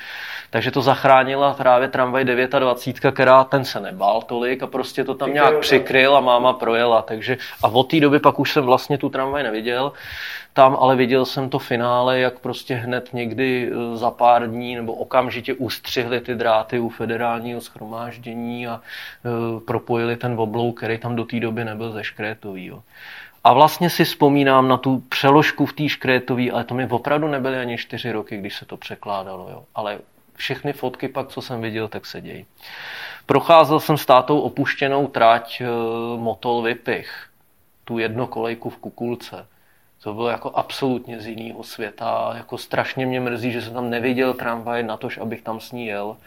Takže 0.49 0.71
to 0.71 0.81
zachránila 0.81 1.53
právě 1.53 1.87
tramvaj 1.87 2.25
29, 2.25 3.13
která 3.13 3.43
ten 3.43 3.65
se 3.65 3.79
nebál 3.79 4.21
tolik 4.21 4.63
a 4.63 4.67
prostě 4.67 5.03
to 5.03 5.13
tam 5.13 5.33
nějak 5.33 5.59
přikryl 5.59 6.15
a 6.15 6.19
máma 6.19 6.53
projela. 6.53 7.01
Takže, 7.01 7.37
a 7.63 7.67
od 7.67 7.83
té 7.83 7.99
doby 7.99 8.19
pak 8.19 8.39
už 8.39 8.51
jsem 8.51 8.63
vlastně 8.63 8.97
tu 8.97 9.09
tramvaj 9.09 9.43
neviděl 9.43 9.91
tam, 10.53 10.77
ale 10.79 10.95
viděl 10.95 11.25
jsem 11.25 11.49
to 11.49 11.59
finále, 11.59 12.19
jak 12.19 12.39
prostě 12.39 12.75
hned 12.75 13.09
někdy 13.13 13.71
eh, 13.71 13.97
za 13.97 14.11
pár 14.11 14.49
dní 14.49 14.75
nebo 14.75 14.93
okamžitě 14.93 15.53
ustřihli 15.53 16.21
ty 16.21 16.35
dráty 16.35 16.79
u 16.79 16.89
federálního 16.89 17.61
schromáždění 17.61 18.67
a 18.67 18.81
uh, 19.23 19.59
propojili 19.59 20.17
ten 20.17 20.39
oblouk, 20.39 20.77
který 20.77 20.97
tam 20.97 21.15
do 21.15 21.25
té 21.25 21.39
doby 21.39 21.65
nebyl 21.65 21.91
ze 21.91 22.03
škrétový. 22.03 22.65
Jo. 22.65 22.83
A 23.43 23.53
vlastně 23.53 23.89
si 23.89 24.05
vzpomínám 24.05 24.67
na 24.67 24.77
tu 24.77 25.03
přeložku 25.09 25.65
v 25.65 25.73
té 25.73 25.89
škrétový, 25.89 26.51
ale 26.51 26.63
to 26.63 26.73
mi 26.73 26.87
opravdu 26.87 27.27
nebyly 27.27 27.57
ani 27.57 27.77
čtyři 27.77 28.11
roky, 28.11 28.37
když 28.37 28.55
se 28.55 28.65
to 28.65 28.77
překládalo. 28.77 29.49
Jo. 29.51 29.63
Ale 29.75 29.99
všechny 30.35 30.73
fotky 30.73 31.07
pak, 31.07 31.27
co 31.27 31.41
jsem 31.41 31.61
viděl, 31.61 31.87
tak 31.87 32.05
se 32.05 32.21
dějí. 32.21 32.45
Procházel 33.25 33.79
jsem 33.79 33.97
s 33.97 34.05
tátou 34.05 34.39
opuštěnou 34.39 35.07
trať 35.07 35.61
uh, 35.61 36.19
Motol 36.19 36.61
Vypich, 36.61 37.27
tu 37.83 37.97
jednokolejku 37.97 38.69
v 38.69 38.77
Kukulce. 38.77 39.45
To 40.03 40.13
bylo 40.13 40.29
jako 40.29 40.51
absolutně 40.55 41.19
z 41.19 41.27
jiného 41.27 41.63
světa. 41.63 42.33
Jako 42.37 42.57
strašně 42.57 43.05
mě 43.05 43.19
mrzí, 43.19 43.51
že 43.51 43.61
jsem 43.61 43.73
tam 43.73 43.89
neviděl 43.89 44.33
tramvaj 44.33 44.83
na 44.83 44.97
tož, 44.97 45.17
abych 45.17 45.41
tam 45.41 45.59
s 45.59 45.71
ní 45.71 45.85
jel. 45.85 46.17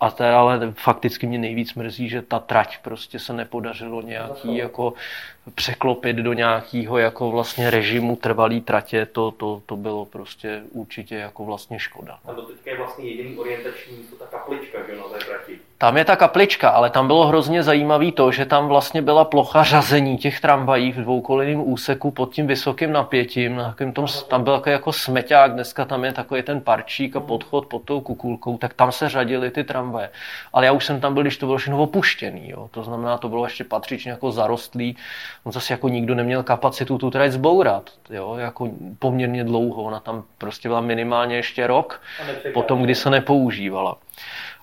a 0.00 0.10
teda 0.10 0.40
ale 0.40 0.72
fakticky 0.72 1.26
mě 1.26 1.38
nejvíc 1.38 1.74
mrzí, 1.74 2.08
že 2.08 2.22
ta 2.22 2.38
trať 2.38 2.78
prostě 2.78 3.18
se 3.18 3.32
nepodařilo 3.32 4.02
nějaký 4.02 4.56
jako 4.56 4.92
překlopit 5.54 6.16
do 6.16 6.32
nějakého 6.32 6.98
jako 6.98 7.30
vlastně 7.30 7.70
režimu 7.70 8.16
trvalý 8.16 8.60
tratě, 8.60 9.06
to, 9.06 9.30
to, 9.30 9.62
to 9.66 9.76
bylo 9.76 10.04
prostě 10.04 10.62
určitě 10.72 11.14
jako 11.14 11.44
vlastně 11.44 11.78
škoda. 11.78 12.18
A 12.24 12.32
to 12.32 12.42
teďka 12.42 12.70
je 12.70 12.76
vlastně 12.76 13.04
jediný 13.04 13.36
orientační, 13.38 13.96
to 13.96 14.16
ta 14.16 14.26
kaplička, 14.26 14.78
že 14.86 14.96
na 14.96 15.02
té 15.02 15.24
trati. 15.24 15.39
Tam 15.80 15.96
je 15.96 16.04
ta 16.04 16.16
kaplička, 16.16 16.70
ale 16.70 16.90
tam 16.90 17.06
bylo 17.06 17.26
hrozně 17.26 17.62
zajímavé 17.62 18.12
to, 18.12 18.32
že 18.32 18.46
tam 18.46 18.68
vlastně 18.68 19.02
byla 19.02 19.24
plocha 19.24 19.62
řazení 19.62 20.18
těch 20.18 20.40
tramvají 20.40 20.92
v 20.92 20.96
dvoukolejném 20.96 21.72
úseku 21.72 22.10
pod 22.10 22.34
tím 22.34 22.46
vysokým 22.46 22.92
napětím. 22.92 23.56
Na 23.56 23.74
tom, 23.92 24.06
tam 24.28 24.44
byl 24.44 24.56
takový 24.56 24.72
jako 24.72 24.92
smeťák, 24.92 25.52
dneska 25.52 25.84
tam 25.84 26.04
je 26.04 26.12
takový 26.12 26.42
ten 26.42 26.60
parčík 26.60 27.16
a 27.16 27.20
podchod 27.20 27.66
pod 27.66 27.82
tou 27.82 28.00
kukulkou, 28.00 28.58
tak 28.58 28.74
tam 28.74 28.92
se 28.92 29.08
řadily 29.08 29.50
ty 29.50 29.64
tramvaje. 29.64 30.10
Ale 30.52 30.66
já 30.66 30.72
už 30.72 30.84
jsem 30.84 31.00
tam 31.00 31.14
byl, 31.14 31.22
když 31.22 31.36
to 31.36 31.46
bylo 31.46 31.58
všechno 31.58 31.82
opuštěný. 31.82 32.50
Jo. 32.50 32.68
To 32.70 32.82
znamená, 32.82 33.18
to 33.18 33.28
bylo 33.28 33.44
ještě 33.44 33.64
patřičně 33.64 34.10
jako 34.10 34.32
zarostlý. 34.32 34.96
On 35.44 35.52
zase 35.52 35.72
jako 35.72 35.88
nikdo 35.88 36.14
neměl 36.14 36.42
kapacitu 36.42 36.98
tu 36.98 37.10
trať 37.10 37.30
zbourat. 37.30 37.90
Jo, 38.10 38.36
jako 38.36 38.68
poměrně 38.98 39.44
dlouho. 39.44 39.82
Ona 39.82 40.00
tam 40.00 40.24
prostě 40.38 40.68
byla 40.68 40.80
minimálně 40.80 41.36
ještě 41.36 41.66
rok, 41.66 42.02
potom, 42.54 42.82
kdy 42.82 42.94
se 42.94 43.10
nepoužívala. 43.10 43.96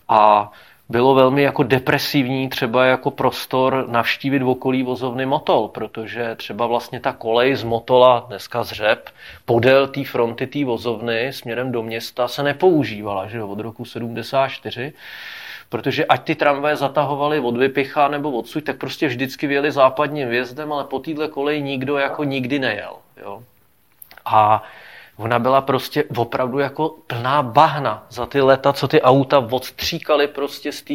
A 0.10 0.52
bylo 0.90 1.16
velmi 1.16 1.42
jako 1.44 1.64
depresivní 1.64 2.50
třeba 2.50 2.86
jako 2.86 3.12
prostor 3.12 3.86
navštívit 3.88 4.44
okolí 4.44 4.84
vozovny 4.84 5.26
Motol, 5.26 5.68
protože 5.68 6.36
třeba 6.36 6.68
vlastně 6.68 7.00
ta 7.00 7.12
kolej 7.14 7.56
z 7.56 7.64
Motola, 7.64 8.26
dneska 8.28 8.64
z 8.64 8.72
Řep, 8.72 9.10
podél 9.46 9.88
té 9.88 10.04
fronty 10.04 10.48
té 10.48 10.66
vozovny 10.66 11.34
směrem 11.34 11.72
do 11.72 11.84
města 11.84 12.28
se 12.28 12.44
nepoužívala, 12.44 13.28
že 13.28 13.44
od 13.44 13.60
roku 13.60 13.86
74, 13.86 14.94
protože 15.70 16.06
ať 16.06 16.24
ty 16.24 16.36
tramvaje 16.36 16.76
zatahovaly 16.76 17.40
od 17.40 17.58
Vypicha 17.58 18.08
nebo 18.08 18.32
odsud, 18.32 18.64
tak 18.64 18.78
prostě 18.78 19.08
vždycky 19.08 19.48
vyjeli 19.48 19.72
západním 19.72 20.30
vjezdem, 20.30 20.74
ale 20.74 20.84
po 20.84 21.00
téhle 21.00 21.28
koleji 21.28 21.62
nikdo 21.62 21.98
jako 21.98 22.24
nikdy 22.24 22.60
nejel. 22.60 22.96
Jo? 23.22 23.44
A 24.26 24.64
Ona 25.18 25.40
byla 25.40 25.62
prostě 25.62 26.04
opravdu 26.18 26.60
jako 26.60 26.96
plná 27.08 27.44
bahna 27.44 28.06
za 28.10 28.26
ty 28.26 28.42
leta, 28.42 28.74
co 28.74 28.88
ty 28.88 29.02
auta 29.02 29.40
odstříkaly 29.52 30.28
prostě 30.28 30.72
z 30.72 30.82
té 30.82 30.94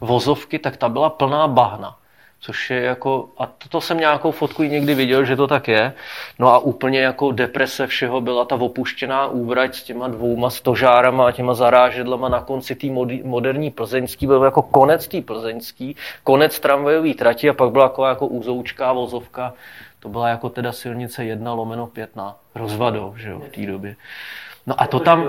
vozovky, 0.00 0.58
tak 0.58 0.76
ta 0.76 0.88
byla 0.88 1.10
plná 1.10 1.48
bahna. 1.48 1.96
Což 2.42 2.70
je 2.70 2.80
jako, 2.80 3.28
a 3.38 3.46
to, 3.68 3.80
jsem 3.80 3.98
nějakou 3.98 4.30
fotku 4.30 4.62
někdy 4.62 4.94
viděl, 4.94 5.24
že 5.24 5.36
to 5.36 5.46
tak 5.46 5.68
je. 5.68 5.92
No 6.38 6.48
a 6.48 6.58
úplně 6.58 7.00
jako 7.00 7.32
deprese 7.32 7.86
všeho 7.86 8.20
byla 8.20 8.44
ta 8.44 8.54
opuštěná 8.54 9.26
úvrať 9.26 9.74
s 9.74 9.82
těma 9.82 10.08
dvouma 10.08 10.50
stožárama 10.50 11.28
a 11.28 11.32
těma 11.32 11.54
zarážedlama 11.54 12.28
na 12.28 12.40
konci 12.40 12.74
té 12.74 12.86
moderní 13.24 13.70
plzeňský, 13.70 14.26
byl 14.26 14.42
jako 14.42 14.62
konec 14.62 15.08
té 15.08 15.22
plzeňský, 15.22 15.96
konec 16.24 16.60
tramvajové 16.60 17.14
trati 17.14 17.50
a 17.50 17.54
pak 17.54 17.70
byla 17.70 17.84
jako, 17.84 18.06
jako 18.06 18.26
úzoučká 18.26 18.92
vozovka 18.92 19.52
to 20.00 20.08
byla 20.08 20.28
jako 20.28 20.48
teda 20.48 20.72
silnice 20.72 21.24
1 21.24 21.52
lomeno 21.52 21.86
5 21.86 22.16
na 22.16 22.36
rozvadou, 22.54 23.14
že 23.16 23.30
jo, 23.30 23.40
v 23.40 23.48
té 23.48 23.66
době. 23.66 23.96
No 24.66 24.74
a 24.78 24.86
to 24.86 25.00
tam, 25.00 25.28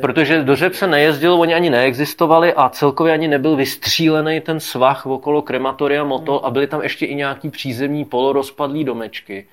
protože 0.00 0.42
do 0.42 0.56
Řep 0.56 0.74
se 0.74 0.86
nejezdilo, 0.86 1.38
oni 1.38 1.54
ani 1.54 1.70
neexistovali 1.70 2.54
a 2.54 2.68
celkově 2.68 3.12
ani 3.12 3.28
nebyl 3.28 3.56
vystřílený 3.56 4.40
ten 4.40 4.60
svah 4.60 5.06
okolo 5.06 5.42
krematoria 5.42 6.04
Motol 6.04 6.40
a 6.44 6.50
byly 6.50 6.66
tam 6.66 6.82
ještě 6.82 7.06
i 7.06 7.14
nějaký 7.14 7.50
přízemní 7.50 8.04
polorozpadlý 8.04 8.84
domečky. 8.84 9.46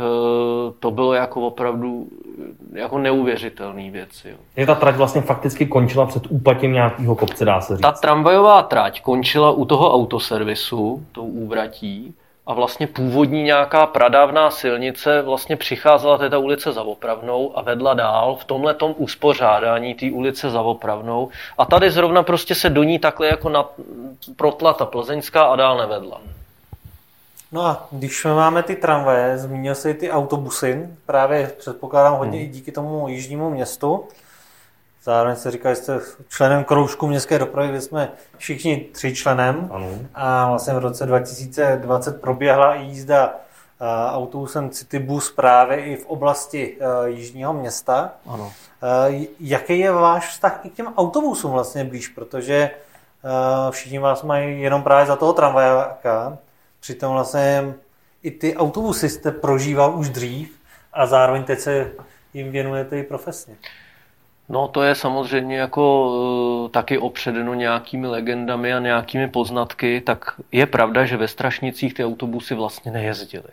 Eh, 0.00 0.72
to 0.80 0.90
bylo 0.90 1.14
jako 1.14 1.40
opravdu 1.40 2.08
jako 2.72 2.98
neuvěřitelný 2.98 3.90
věci. 3.90 4.28
Jo. 4.28 4.36
Je 4.56 4.66
ta 4.66 4.74
trať 4.74 4.96
vlastně 4.96 5.20
fakticky 5.20 5.66
končila 5.66 6.06
před 6.06 6.22
úpatím 6.28 6.72
nějakého 6.72 7.14
kopce, 7.14 7.44
dá 7.44 7.60
se 7.60 7.76
říct? 7.76 7.82
Ta 7.82 7.92
tramvajová 7.92 8.62
trať 8.62 9.02
končila 9.02 9.50
u 9.50 9.64
toho 9.64 9.94
autoservisu, 9.94 11.06
tou 11.12 11.24
úvratí, 11.24 12.14
a 12.46 12.54
vlastně 12.54 12.86
původní 12.86 13.42
nějaká 13.42 13.86
pradávná 13.86 14.50
silnice 14.50 15.22
vlastně 15.22 15.56
přicházela 15.56 16.18
této 16.18 16.40
ulice 16.40 16.72
za 16.72 16.82
Opravnou 16.82 17.58
a 17.58 17.62
vedla 17.62 17.94
dál 17.94 18.36
v 18.40 18.44
tomhle 18.44 18.74
tom 18.74 18.94
uspořádání 18.96 19.94
té 19.94 20.10
ulice 20.10 20.50
za 20.50 20.60
Opravnou 20.60 21.28
a 21.58 21.64
tady 21.64 21.90
zrovna 21.90 22.22
prostě 22.22 22.54
se 22.54 22.70
do 22.70 22.82
ní 22.82 22.98
takhle 22.98 23.26
jako 23.26 23.48
na, 23.48 23.64
protla 24.36 24.72
ta 24.72 24.84
plzeňská 24.84 25.42
a 25.42 25.56
dál 25.56 25.78
nevedla. 25.78 26.20
No 27.52 27.66
a 27.66 27.86
když 27.90 28.24
máme 28.24 28.62
ty 28.62 28.76
tramvaje, 28.76 29.38
zmínil 29.38 29.74
se 29.74 29.90
i 29.90 29.94
ty 29.94 30.10
autobusy, 30.10 30.88
právě 31.06 31.52
předpokládám 31.58 32.14
hodně 32.14 32.38
hmm. 32.38 32.48
i 32.48 32.52
díky 32.52 32.72
tomu 32.72 33.08
jižnímu 33.08 33.50
městu, 33.50 34.04
Zároveň 35.06 35.36
se 35.36 35.50
říká, 35.50 35.70
že 35.70 35.76
jste 35.76 36.00
členem 36.28 36.64
kroužku 36.64 37.06
městské 37.06 37.38
dopravy, 37.38 37.68
kde 37.68 37.80
jsme 37.80 38.12
všichni 38.36 38.88
tři 38.92 39.14
členem. 39.14 39.68
Ano. 39.72 39.88
A 40.14 40.48
vlastně 40.48 40.74
v 40.74 40.78
roce 40.78 41.06
2020 41.06 42.20
proběhla 42.20 42.74
jízda 42.74 43.34
autobusem 44.10 44.70
Citybus 44.70 45.32
právě 45.32 45.84
i 45.84 45.96
v 45.96 46.06
oblasti 46.06 46.78
jižního 47.04 47.52
města. 47.52 48.12
Ano. 48.26 48.52
Jaký 49.40 49.78
je 49.78 49.92
váš 49.92 50.28
vztah 50.28 50.60
i 50.62 50.70
k 50.70 50.74
těm 50.74 50.94
autobusům 50.96 51.50
vlastně 51.50 51.84
blíž? 51.84 52.08
Protože 52.08 52.70
všichni 53.70 53.98
vás 53.98 54.22
mají 54.22 54.62
jenom 54.62 54.82
právě 54.82 55.06
za 55.06 55.16
toho 55.16 55.32
tramvajáka. 55.32 56.38
Přitom 56.80 57.12
vlastně 57.12 57.74
i 58.22 58.30
ty 58.30 58.56
autobusy 58.56 59.08
jste 59.08 59.30
prožíval 59.30 59.98
už 59.98 60.08
dřív 60.08 60.58
a 60.92 61.06
zároveň 61.06 61.44
teď 61.44 61.58
se 61.58 61.92
jim 62.34 62.52
věnujete 62.52 62.98
i 62.98 63.02
profesně. 63.02 63.56
No 64.48 64.68
to 64.68 64.82
je 64.82 64.94
samozřejmě 64.94 65.58
jako 65.58 66.08
uh, 66.08 66.70
taky 66.70 66.98
opředeno 66.98 67.54
nějakými 67.54 68.06
legendami 68.06 68.74
a 68.74 68.78
nějakými 68.78 69.28
poznatky, 69.28 70.00
tak 70.00 70.40
je 70.52 70.66
pravda, 70.66 71.04
že 71.04 71.16
ve 71.16 71.28
Strašnicích 71.28 71.94
ty 71.94 72.04
autobusy 72.04 72.54
vlastně 72.54 72.92
nejezdily. 72.92 73.48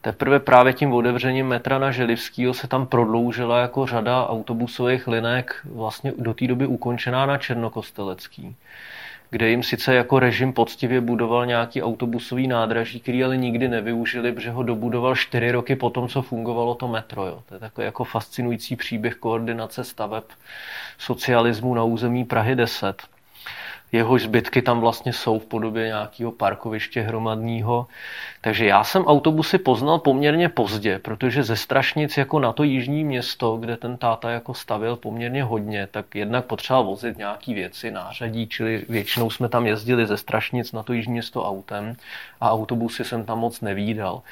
Teprve 0.00 0.38
právě 0.40 0.72
tím 0.72 0.92
otevřením 0.92 1.46
metra 1.46 1.78
na 1.78 1.90
Želivskýho 1.90 2.54
se 2.54 2.68
tam 2.68 2.86
prodloužila 2.86 3.60
jako 3.60 3.86
řada 3.86 4.28
autobusových 4.28 5.08
linek 5.08 5.60
vlastně 5.64 6.12
do 6.18 6.34
té 6.34 6.46
doby 6.46 6.66
ukončená 6.66 7.26
na 7.26 7.38
Černokostelecký 7.38 8.56
kde 9.30 9.48
jim 9.50 9.62
sice 9.62 9.94
jako 9.94 10.18
režim 10.18 10.52
poctivě 10.52 11.00
budoval 11.00 11.46
nějaký 11.46 11.82
autobusový 11.82 12.46
nádraží, 12.46 13.00
který 13.00 13.24
ale 13.24 13.36
nikdy 13.36 13.68
nevyužili, 13.68 14.32
protože 14.32 14.50
ho 14.50 14.62
dobudoval 14.62 15.16
čtyři 15.16 15.50
roky 15.50 15.76
po 15.76 15.90
tom, 15.90 16.08
co 16.08 16.22
fungovalo 16.22 16.74
to 16.74 16.88
metro. 16.88 17.26
Jo. 17.26 17.42
To 17.48 17.54
je 17.54 17.60
takový 17.60 17.84
jako 17.84 18.04
fascinující 18.04 18.76
příběh 18.76 19.14
koordinace 19.14 19.84
staveb 19.84 20.24
socialismu 20.98 21.74
na 21.74 21.84
území 21.84 22.24
Prahy 22.24 22.56
10 22.56 23.02
jehož 23.92 24.22
zbytky 24.22 24.62
tam 24.62 24.80
vlastně 24.80 25.12
jsou 25.12 25.38
v 25.38 25.46
podobě 25.46 25.86
nějakého 25.86 26.32
parkoviště 26.32 27.00
hromadního. 27.00 27.86
Takže 28.40 28.66
já 28.66 28.84
jsem 28.84 29.04
autobusy 29.04 29.58
poznal 29.58 29.98
poměrně 29.98 30.48
pozdě, 30.48 30.98
protože 30.98 31.42
ze 31.42 31.56
Strašnic 31.56 32.16
jako 32.16 32.38
na 32.38 32.52
to 32.52 32.62
jižní 32.62 33.04
město, 33.04 33.56
kde 33.56 33.76
ten 33.76 33.96
táta 33.96 34.30
jako 34.30 34.54
stavil 34.54 34.96
poměrně 34.96 35.44
hodně, 35.44 35.88
tak 35.90 36.14
jednak 36.14 36.44
potřeba 36.44 36.80
vozit 36.80 37.18
nějaký 37.18 37.54
věci, 37.54 37.90
nářadí, 37.90 38.46
čili 38.46 38.84
většinou 38.88 39.30
jsme 39.30 39.48
tam 39.48 39.66
jezdili 39.66 40.06
ze 40.06 40.16
Strašnic 40.16 40.72
na 40.72 40.82
to 40.82 40.92
jižní 40.92 41.12
město 41.12 41.48
autem 41.48 41.96
a 42.40 42.50
autobusy 42.50 43.04
jsem 43.04 43.24
tam 43.24 43.38
moc 43.38 43.60
nevídal. 43.60 44.22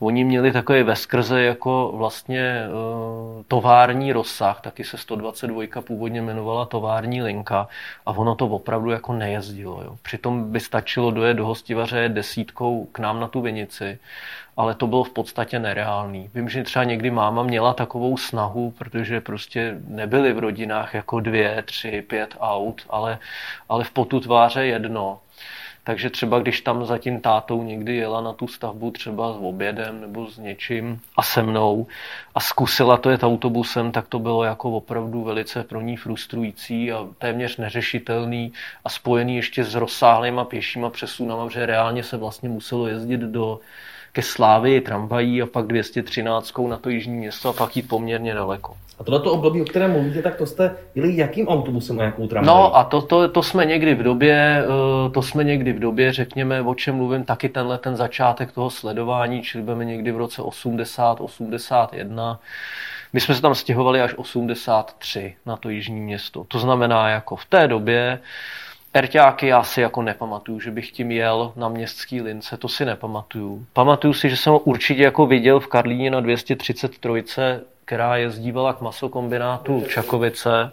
Oni 0.00 0.24
měli 0.24 0.52
takový 0.52 0.82
veskrze 0.82 1.42
jako 1.42 1.92
vlastně 1.96 2.66
uh, 2.68 3.42
tovární 3.48 4.12
rozsah, 4.12 4.60
taky 4.60 4.84
se 4.84 4.98
122 4.98 5.82
původně 5.82 6.18
jmenovala 6.18 6.66
tovární 6.66 7.22
linka 7.22 7.68
a 8.06 8.10
ono 8.10 8.34
to 8.34 8.46
opravdu 8.46 8.90
jako 8.94 9.12
nejezdilo. 9.12 9.82
Jo. 9.84 9.96
Přitom 10.02 10.52
by 10.52 10.60
stačilo 10.60 11.10
dojet 11.10 11.34
do 11.34 11.46
hostivaře 11.46 12.08
desítkou 12.08 12.84
k 12.92 12.98
nám 12.98 13.20
na 13.20 13.28
tu 13.28 13.40
vinici, 13.40 13.98
ale 14.56 14.74
to 14.74 14.86
bylo 14.86 15.04
v 15.04 15.10
podstatě 15.10 15.58
nereálný. 15.58 16.30
Vím, 16.34 16.48
že 16.48 16.62
třeba 16.62 16.84
někdy 16.84 17.10
máma 17.10 17.42
měla 17.42 17.74
takovou 17.74 18.16
snahu, 18.16 18.70
protože 18.70 19.20
prostě 19.20 19.76
nebyly 19.88 20.32
v 20.32 20.38
rodinách 20.38 20.94
jako 20.94 21.20
dvě, 21.20 21.62
tři, 21.62 22.02
pět 22.02 22.36
aut, 22.40 22.86
ale, 22.90 23.18
ale 23.68 23.84
v 23.84 23.90
potu 23.90 24.20
tváře 24.20 24.66
jedno. 24.66 25.20
Takže 25.84 26.10
třeba 26.10 26.38
když 26.38 26.60
tam 26.60 26.86
za 26.86 26.98
tím 26.98 27.20
tátou 27.20 27.62
někdy 27.62 27.96
jela 27.96 28.20
na 28.20 28.32
tu 28.32 28.48
stavbu 28.48 28.90
třeba 28.90 29.32
s 29.32 29.36
obědem 29.36 30.00
nebo 30.00 30.30
s 30.30 30.38
něčím 30.38 31.00
a 31.16 31.22
se 31.22 31.42
mnou 31.42 31.86
a 32.34 32.40
zkusila 32.40 32.96
to 32.96 33.10
jet 33.10 33.24
autobusem, 33.24 33.92
tak 33.92 34.08
to 34.08 34.18
bylo 34.18 34.44
jako 34.44 34.70
opravdu 34.70 35.24
velice 35.24 35.64
pro 35.64 35.80
ní 35.80 35.96
frustrující 35.96 36.92
a 36.92 37.08
téměř 37.18 37.56
neřešitelný 37.56 38.52
a 38.84 38.88
spojený 38.88 39.36
ještě 39.36 39.64
s 39.64 39.74
rozsáhlýma 39.74 40.44
pěšíma 40.44 40.90
přesunama, 40.90 41.48
že 41.48 41.66
reálně 41.66 42.02
se 42.02 42.16
vlastně 42.16 42.48
muselo 42.48 42.86
jezdit 42.86 43.20
do 43.20 43.60
ke 44.12 44.22
Slávii 44.22 44.80
tramvají 44.80 45.42
a 45.42 45.46
pak 45.46 45.66
213 45.66 46.58
na 46.68 46.76
to 46.76 46.88
jižní 46.90 47.16
město 47.16 47.48
a 47.48 47.52
pak 47.52 47.76
jít 47.76 47.88
poměrně 47.88 48.34
daleko. 48.34 48.76
A 48.98 49.04
tohleto 49.04 49.32
období, 49.32 49.62
o 49.62 49.64
kterém 49.64 49.92
mluvíte, 49.92 50.22
tak 50.22 50.36
to 50.36 50.46
jste 50.46 50.76
jeli 50.94 51.16
jakým 51.16 51.48
autobusem 51.48 52.00
a 52.00 52.02
jakou 52.02 52.26
tramvají? 52.26 52.58
No 52.58 52.76
a 52.76 52.84
to, 52.84 53.02
to, 53.02 53.28
to, 53.28 53.42
jsme 53.42 53.66
někdy 53.66 53.94
v 53.94 54.02
době, 54.02 54.64
eh, 54.64 55.10
to 55.10 55.22
jsme 55.22 55.44
někdy 55.44 55.72
v 55.72 55.78
době, 55.78 56.12
řekněme, 56.12 56.62
o 56.62 56.74
čem 56.74 56.94
mluvím, 56.94 57.24
taky 57.24 57.48
tenhle 57.48 57.78
ten 57.78 57.96
začátek 57.96 58.52
toho 58.52 58.70
sledování, 58.70 59.42
čili 59.42 59.64
budeme 59.64 59.84
někdy 59.84 60.12
v 60.12 60.16
roce 60.16 60.42
80, 60.42 61.20
81. 61.20 62.40
My 63.12 63.20
jsme 63.20 63.34
se 63.34 63.42
tam 63.42 63.54
stěhovali 63.54 64.00
až 64.00 64.14
83 64.14 65.34
na 65.46 65.56
to 65.56 65.68
jižní 65.68 66.00
město. 66.00 66.44
To 66.48 66.58
znamená, 66.58 67.08
jako 67.08 67.36
v 67.36 67.44
té 67.44 67.68
době 67.68 68.18
Erťáky 68.94 69.46
já 69.46 69.62
si 69.62 69.80
jako 69.80 70.02
nepamatuju, 70.02 70.60
že 70.60 70.70
bych 70.70 70.90
tím 70.90 71.10
jel 71.10 71.52
na 71.56 71.68
městský 71.68 72.20
lince, 72.20 72.56
to 72.56 72.68
si 72.68 72.84
nepamatuju. 72.84 73.66
Pamatuju 73.72 74.14
si, 74.14 74.30
že 74.30 74.36
jsem 74.36 74.52
ho 74.52 74.58
určitě 74.58 75.02
jako 75.02 75.26
viděl 75.26 75.60
v 75.60 75.66
Karlíně 75.66 76.10
na 76.10 76.20
233, 76.20 77.24
která 77.84 78.16
jezdívala 78.16 78.72
k 78.72 78.80
masokombinátu 78.80 79.84
Čakovice, 79.88 80.72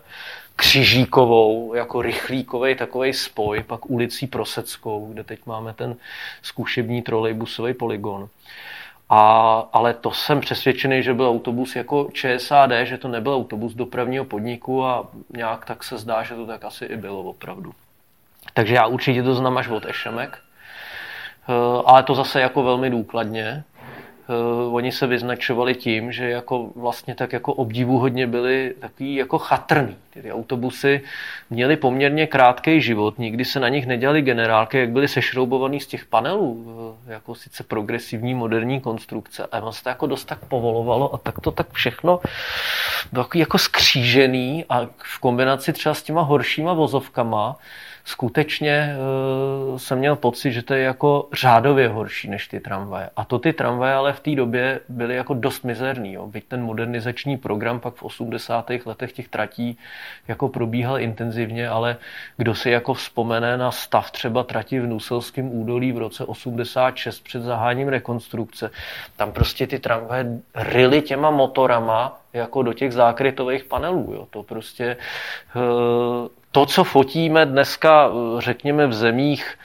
Křižíkovou, 0.56 1.74
jako 1.74 2.02
rychlíkový 2.02 2.76
takový 2.76 3.14
spoj, 3.14 3.64
pak 3.64 3.90
ulicí 3.90 4.28
Proseckou, 4.28 5.14
kde 5.14 5.24
teď 5.24 5.40
máme 5.46 5.74
ten 5.74 5.96
zkušební 6.42 7.02
trolejbusový 7.02 7.74
poligon. 7.74 8.30
A, 9.10 9.20
ale 9.74 9.94
to 9.94 10.12
jsem 10.12 10.40
přesvědčený, 10.40 11.04
že 11.04 11.14
byl 11.14 11.30
autobus 11.30 11.76
jako 11.76 12.10
ČSAD, 12.14 12.72
že 12.84 12.98
to 12.98 13.08
nebyl 13.08 13.36
autobus 13.36 13.74
dopravního 13.74 14.26
podniku 14.26 14.86
a 14.86 15.08
nějak 15.30 15.66
tak 15.66 15.84
se 15.84 15.98
zdá, 15.98 16.24
že 16.24 16.36
to 16.36 16.46
tak 16.46 16.66
asi 16.66 16.86
i 16.86 16.98
bylo 16.98 17.22
opravdu. 17.22 17.74
Takže 18.54 18.76
já 18.76 18.88
určitě 18.88 19.24
to 19.24 19.36
znám 19.36 19.58
až 19.58 19.68
od 19.68 19.86
Ešemek, 19.86 20.40
eh, 21.50 21.54
ale 21.86 22.04
to 22.04 22.16
zase 22.16 22.42
jako 22.42 22.64
velmi 22.64 22.90
důkladně. 22.90 23.64
Uh, 24.32 24.76
oni 24.76 24.92
se 24.92 25.08
vyznačovali 25.08 25.76
tím, 25.76 26.12
že 26.12 26.30
jako 26.30 26.70
vlastně 26.76 27.16
tak 27.16 27.34
jako 27.34 27.54
obdivuhodně 27.54 28.28
byli 28.28 28.74
takový 28.80 29.16
jako 29.16 29.38
chatrný. 29.38 29.96
Ty 30.10 30.32
autobusy 30.32 31.02
měly 31.50 31.76
poměrně 31.76 32.28
krátký 32.28 32.82
život, 32.82 33.20
nikdy 33.20 33.46
se 33.46 33.60
na 33.60 33.70
nich 33.70 33.88
nedělali 33.88 34.22
generálky, 34.22 34.78
jak 34.78 34.90
byly 34.90 35.08
sešroubovaný 35.08 35.80
z 35.80 35.88
těch 35.88 36.06
panelů, 36.06 36.52
uh, 36.52 37.12
jako 37.12 37.36
sice 37.36 37.64
progresivní 37.64 38.34
moderní 38.34 38.82
konstrukce, 38.82 39.48
ale 39.52 39.74
se 39.74 39.84
to 39.84 39.90
jako 39.90 40.08
dost 40.08 40.26
tak 40.26 40.46
povolovalo 40.46 41.14
a 41.14 41.18
tak 41.18 41.40
to 41.40 41.52
tak 41.52 41.72
všechno 41.72 42.20
bylo 43.12 43.28
jako 43.36 43.58
skřížený 43.58 44.66
a 44.70 44.88
v 44.98 45.20
kombinaci 45.20 45.74
třeba 45.74 45.96
s 45.96 46.04
těma 46.04 46.22
horšíma 46.22 46.74
vozovkama, 46.74 47.56
skutečně 48.04 48.96
uh, 49.72 49.78
jsem 49.78 50.00
měl 50.00 50.16
pocit, 50.16 50.52
že 50.52 50.62
to 50.62 50.74
je 50.74 50.84
jako 50.84 51.30
řádově 51.34 51.88
horší 51.88 52.30
než 52.30 52.48
ty 52.48 52.60
tramvaje. 52.60 53.10
A 53.16 53.26
to 53.26 53.40
ty 53.40 53.54
tramvaje 53.54 53.94
ale 53.94 54.14
v 54.14 54.20
té 54.20 54.36
době 54.36 54.80
byly 54.90 55.16
jako 55.16 55.34
dost 55.34 55.64
mizerný. 55.64 56.14
Jo. 56.14 56.28
Byť 56.28 56.46
ten 56.48 56.64
modernizační 56.64 57.38
program 57.38 57.80
pak 57.80 57.94
v 57.94 58.04
80. 58.04 58.72
letech 58.86 59.14
těch 59.14 59.28
tratí 59.30 59.78
jako 60.28 60.50
probíhal 60.50 61.00
intenzivně, 61.00 61.70
ale 61.70 61.98
kdo 62.38 62.56
si 62.56 62.70
jako 62.70 62.94
vzpomene 62.94 63.58
na 63.58 63.72
stav 63.72 64.12
třeba 64.12 64.44
trati 64.44 64.80
v 64.80 64.88
Nuselském 64.88 65.60
údolí 65.60 65.92
v 65.92 65.98
roce 65.98 66.26
86 66.26 67.20
před 67.20 67.42
zahájením 67.42 67.88
rekonstrukce, 67.88 68.72
tam 69.16 69.32
prostě 69.32 69.68
ty 69.68 69.80
tramvaje 69.80 70.26
ryly 70.56 71.02
těma 71.02 71.32
motorama 71.32 72.22
jako 72.34 72.64
do 72.64 72.74
těch 72.74 72.94
zákrytových 72.94 73.64
panelů. 73.64 74.14
Jo. 74.14 74.28
To 74.30 74.44
prostě 74.44 74.98
uh, 75.56 76.28
to, 76.52 76.66
co 76.66 76.84
fotíme 76.84 77.46
dneska, 77.46 78.12
řekněme, 78.40 78.88
v 78.88 78.94
zemích 78.94 79.58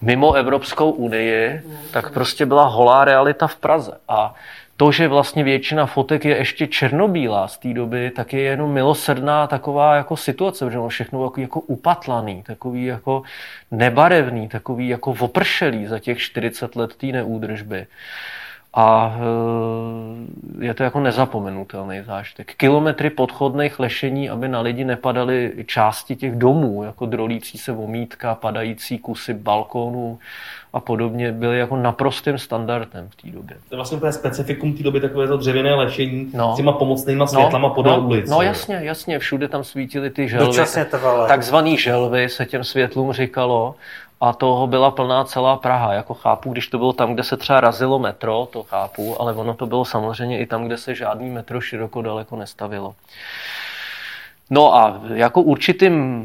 mimo 0.00 0.34
Evropskou 0.34 0.90
unii, 0.90 1.62
tak 1.90 2.12
prostě 2.12 2.46
byla 2.46 2.64
holá 2.64 3.04
realita 3.04 3.46
v 3.46 3.56
Praze. 3.56 3.92
A 4.08 4.34
to, 4.76 4.92
že 4.92 5.08
vlastně 5.08 5.44
většina 5.44 5.86
fotek 5.86 6.24
je 6.24 6.36
ještě 6.36 6.66
černobílá 6.66 7.48
z 7.48 7.58
té 7.58 7.74
doby, 7.74 8.10
tak 8.10 8.32
je 8.32 8.40
jenom 8.40 8.72
milosrdná 8.72 9.46
taková 9.46 9.96
jako 9.96 10.16
situace, 10.16 10.64
protože 10.64 10.78
všechno 10.88 11.24
jako, 11.24 11.40
jako 11.40 11.60
upatlaný, 11.60 12.42
takový 12.42 12.84
jako 12.84 13.22
nebarevný, 13.70 14.48
takový 14.48 14.88
jako 14.88 15.14
opršelý 15.20 15.86
za 15.86 15.98
těch 15.98 16.18
40 16.18 16.76
let 16.76 16.94
té 16.96 17.06
neúdržby. 17.06 17.86
A 18.76 19.16
eh, 19.16 20.64
je 20.64 20.74
to 20.74 20.82
jako 20.82 21.00
nezapomenutelný 21.00 22.02
zážitek. 22.02 22.54
Kilometry 22.54 23.10
podchodných 23.10 23.78
lešení, 23.78 24.30
aby 24.30 24.48
na 24.48 24.60
lidi 24.60 24.84
nepadaly 24.84 25.52
části 25.66 26.16
těch 26.16 26.36
domů, 26.36 26.84
jako 26.84 27.06
drolící 27.06 27.58
se 27.58 27.72
vomítka, 27.72 28.34
padající 28.34 28.98
kusy 28.98 29.34
balkónů 29.34 30.18
a 30.72 30.80
podobně, 30.80 31.32
byly 31.32 31.58
jako 31.58 31.76
naprostým 31.76 32.38
standardem 32.38 33.08
v 33.10 33.22
té 33.22 33.30
době. 33.30 33.56
To 33.68 33.74
je 33.74 33.76
vlastně 33.76 33.96
úplně 33.96 34.12
specifikum 34.12 34.72
té 34.72 34.82
doby, 34.82 35.00
takové 35.00 35.28
to 35.28 35.36
dřevěné 35.36 35.74
lešení 35.74 36.30
no. 36.34 36.52
s 36.52 36.56
těma 36.56 36.72
pomocnýma 36.72 37.26
světlama 37.26 37.68
no, 37.68 37.74
podél 37.74 38.00
no, 38.00 38.06
ulic. 38.06 38.30
No 38.30 38.42
jasně, 38.42 38.78
jasně, 38.82 39.18
všude 39.18 39.48
tam 39.48 39.64
svítily 39.64 40.10
ty 40.10 40.28
želvy. 40.28 40.58
Takzvaný 41.28 41.78
želvy 41.78 42.28
se 42.28 42.46
těm 42.46 42.64
světlům 42.64 43.12
říkalo 43.12 43.74
a 44.24 44.32
toho 44.32 44.66
byla 44.66 44.90
plná 44.90 45.24
celá 45.24 45.56
Praha. 45.56 45.92
Jako 45.92 46.14
chápu, 46.14 46.52
když 46.52 46.66
to 46.68 46.78
bylo 46.78 46.92
tam, 46.92 47.14
kde 47.14 47.22
se 47.22 47.36
třeba 47.36 47.60
razilo 47.60 47.98
metro, 47.98 48.48
to 48.52 48.62
chápu, 48.62 49.20
ale 49.20 49.32
ono 49.32 49.54
to 49.54 49.66
bylo 49.66 49.84
samozřejmě 49.84 50.38
i 50.38 50.46
tam, 50.46 50.64
kde 50.64 50.76
se 50.76 50.94
žádný 50.94 51.30
metro 51.30 51.60
široko 51.60 52.02
daleko 52.02 52.36
nestavilo. 52.36 52.94
No 54.50 54.74
a 54.74 55.00
jako 55.14 55.42
určitým 55.42 56.24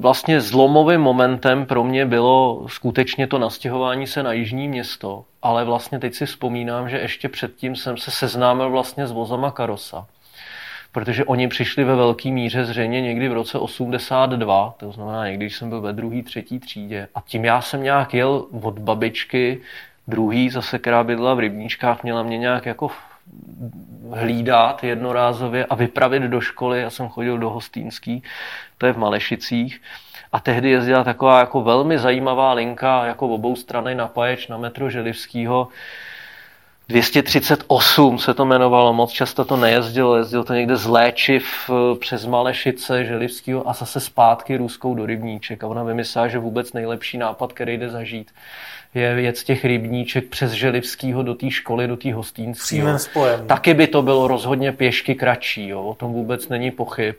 vlastně 0.00 0.40
zlomovým 0.40 1.00
momentem 1.00 1.66
pro 1.66 1.84
mě 1.84 2.06
bylo 2.06 2.66
skutečně 2.68 3.26
to 3.26 3.38
nastěhování 3.38 4.06
se 4.06 4.22
na 4.22 4.32
jižní 4.32 4.68
město, 4.68 5.24
ale 5.42 5.64
vlastně 5.64 5.98
teď 5.98 6.14
si 6.14 6.26
vzpomínám, 6.26 6.88
že 6.88 6.98
ještě 6.98 7.28
předtím 7.28 7.76
jsem 7.76 7.96
se 7.96 8.10
seznámil 8.10 8.70
vlastně 8.70 9.06
s 9.06 9.12
vozama 9.12 9.50
Karosa 9.50 10.06
protože 10.94 11.24
oni 11.24 11.48
přišli 11.48 11.84
ve 11.84 11.96
velké 11.96 12.30
míře 12.30 12.64
zřejmě 12.64 13.00
někdy 13.00 13.28
v 13.28 13.32
roce 13.32 13.58
82, 13.58 14.74
to 14.76 14.92
znamená 14.92 15.26
někdy, 15.26 15.44
když 15.44 15.56
jsem 15.56 15.68
byl 15.68 15.80
ve 15.80 15.92
druhé, 15.92 16.22
třetí 16.22 16.58
třídě. 16.58 17.08
A 17.14 17.20
tím 17.20 17.44
já 17.44 17.60
jsem 17.60 17.82
nějak 17.82 18.14
jel 18.14 18.46
od 18.62 18.78
babičky, 18.78 19.60
druhý 20.08 20.50
zase, 20.50 20.78
která 20.78 21.04
bydla 21.04 21.34
v 21.34 21.38
Rybníčkách, 21.38 22.02
měla 22.02 22.22
mě 22.22 22.38
nějak 22.38 22.66
jako 22.66 22.90
hlídat 24.10 24.84
jednorázově 24.84 25.64
a 25.64 25.74
vypravit 25.74 26.22
do 26.22 26.40
školy. 26.40 26.80
Já 26.80 26.90
jsem 26.90 27.08
chodil 27.08 27.38
do 27.38 27.50
Hostýnský, 27.50 28.22
to 28.78 28.86
je 28.86 28.92
v 28.92 28.98
Malešicích. 28.98 29.82
A 30.32 30.40
tehdy 30.40 30.70
jezdila 30.70 31.04
taková 31.04 31.40
jako 31.40 31.62
velmi 31.62 31.98
zajímavá 31.98 32.52
linka, 32.52 33.04
jako 33.06 33.28
obou 33.28 33.56
strany 33.56 33.94
napáječ 33.94 34.48
na 34.48 34.56
metro 34.56 34.90
Želivského, 34.90 35.68
238 36.88 38.18
se 38.18 38.34
to 38.34 38.44
jmenovalo, 38.44 38.92
moc 38.92 39.12
často 39.12 39.44
to 39.44 39.56
nejezdilo, 39.56 40.16
jezdilo 40.16 40.44
to 40.44 40.54
někde 40.54 40.76
z 40.76 40.86
Léčiv 40.86 41.70
eh, 41.70 41.98
přes 41.98 42.26
Malešice, 42.26 43.04
Želivského 43.04 43.68
a 43.68 43.72
zase 43.72 44.00
zpátky 44.00 44.56
Ruskou 44.56 44.94
do 44.94 45.06
Rybníček. 45.06 45.64
A 45.64 45.66
ona 45.66 45.82
vymyslela, 45.82 46.28
že 46.28 46.38
vůbec 46.38 46.72
nejlepší 46.72 47.18
nápad, 47.18 47.52
který 47.52 47.78
jde 47.78 47.90
zažít, 47.90 48.30
je 48.94 49.14
věc 49.14 49.44
těch 49.44 49.64
rybníček 49.64 50.28
přes 50.28 50.52
Želivskýho 50.52 51.22
do 51.22 51.34
té 51.34 51.50
školy, 51.50 51.86
do 51.86 51.96
té 51.96 52.12
hostínské. 52.14 52.76
Taky 53.46 53.74
by 53.74 53.86
to 53.86 54.02
bylo 54.02 54.28
rozhodně 54.28 54.72
pěšky 54.72 55.14
kratší, 55.14 55.68
jo? 55.68 55.82
o 55.82 55.94
tom 55.94 56.12
vůbec 56.12 56.48
není 56.48 56.70
pochyb. 56.70 57.14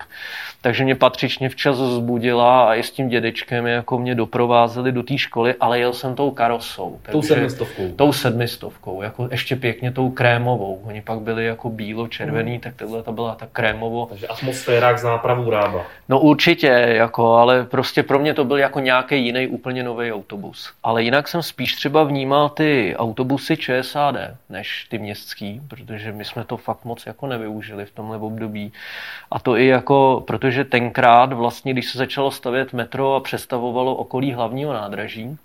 Takže 0.61 0.83
mě 0.83 0.95
patřičně 0.95 1.49
včas 1.49 1.77
zbudila 1.77 2.69
a 2.69 2.75
i 2.75 2.83
s 2.83 2.91
tím 2.91 3.09
dědečkem 3.09 3.67
jako 3.67 3.99
mě 3.99 4.15
doprovázeli 4.15 4.91
do 4.91 5.03
té 5.03 5.17
školy, 5.17 5.55
ale 5.59 5.79
jel 5.79 5.93
jsem 5.93 6.15
tou 6.15 6.31
karosou. 6.31 6.99
Tou 7.11 7.21
sedmistovkou. 7.21 7.91
Tou 7.95 8.13
sedmistovkou, 8.13 9.01
jako 9.01 9.27
ještě 9.31 9.55
pěkně 9.55 9.91
tou 9.91 10.09
krémovou. 10.09 10.81
Oni 10.83 11.01
pak 11.01 11.19
byli 11.19 11.45
jako 11.45 11.69
bílo-červený, 11.69 12.53
mm. 12.53 12.59
tak 12.59 12.73
tohle 12.75 13.03
to 13.03 13.11
byla 13.11 13.35
ta 13.35 13.47
krémovo. 13.51 14.05
Takže 14.05 14.27
atmosféra 14.27 14.97
z 14.97 15.03
nápravu 15.03 15.49
rába. 15.49 15.85
No 16.09 16.19
určitě, 16.19 16.67
jako, 16.87 17.33
ale 17.33 17.63
prostě 17.63 18.03
pro 18.03 18.19
mě 18.19 18.33
to 18.33 18.45
byl 18.45 18.57
jako 18.57 18.79
nějaký 18.79 19.25
jiný 19.25 19.47
úplně 19.47 19.83
nový 19.83 20.13
autobus. 20.13 20.73
Ale 20.83 21.03
jinak 21.03 21.27
jsem 21.27 21.43
spíš 21.43 21.64
spíš 21.65 21.75
třeba 21.75 22.03
vnímal 22.03 22.49
ty 22.49 22.95
autobusy 22.97 23.57
ČSAD 23.57 24.15
než 24.49 24.87
ty 24.89 24.97
městský, 24.97 25.61
protože 25.67 26.11
my 26.11 26.25
jsme 26.25 26.43
to 26.43 26.57
fakt 26.57 26.85
moc 26.85 27.05
jako 27.05 27.27
nevyužili 27.27 27.85
v 27.85 27.91
tomhle 27.91 28.17
období. 28.17 28.73
A 29.31 29.39
to 29.39 29.57
i 29.57 29.67
jako, 29.67 30.23
protože 30.27 30.63
tenkrát 30.63 31.33
vlastně, 31.33 31.73
když 31.73 31.91
se 31.91 31.97
začalo 31.97 32.31
stavět 32.31 32.73
metro 32.73 33.15
a 33.15 33.19
přestavovalo 33.19 33.95
okolí 33.95 34.33
hlavního 34.33 34.73
nádraží, 34.73 35.37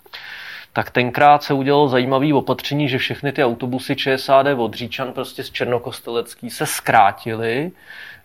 tak 0.73 0.91
tenkrát 0.91 1.43
se 1.43 1.53
udělalo 1.53 1.89
zajímavé 1.89 2.33
opatření, 2.33 2.89
že 2.89 2.97
všechny 2.97 3.31
ty 3.31 3.43
autobusy 3.43 3.95
ČSAD 3.95 4.47
od 4.57 4.73
Říčan 4.73 5.13
prostě 5.13 5.43
z 5.43 5.51
Černokostelecký 5.51 6.49
se 6.49 6.65
zkrátily 6.65 7.71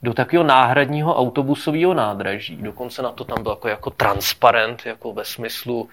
do 0.02 0.14
takového 0.14 0.44
náhradního 0.44 1.16
autobusového 1.16 1.94
nádraží. 1.94 2.56
Dokonce 2.56 3.02
na 3.02 3.12
to 3.12 3.24
tam 3.24 3.42
byl 3.42 3.52
jako, 3.52 3.68
jako 3.68 3.90
transparent, 3.90 4.86
jako 4.86 5.12
ve 5.12 5.24
smyslu 5.24 5.88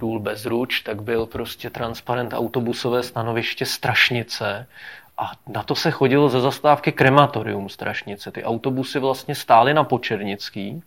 důl 0.00 0.20
bez 0.20 0.46
ruč, 0.46 0.80
tak 0.80 1.02
byl 1.02 1.26
prostě 1.26 1.70
transparent 1.70 2.32
autobusové 2.32 3.02
stanoviště 3.02 3.66
Strašnice 3.66 4.66
a 5.18 5.32
na 5.48 5.62
to 5.62 5.74
se 5.74 5.90
chodilo 5.90 6.28
ze 6.28 6.40
zastávky 6.40 6.92
krematorium 6.92 7.68
Strašnice. 7.68 8.30
Ty 8.30 8.44
autobusy 8.44 8.98
vlastně 8.98 9.34
stály 9.34 9.74
na 9.74 9.84
Počernický. 9.84 10.82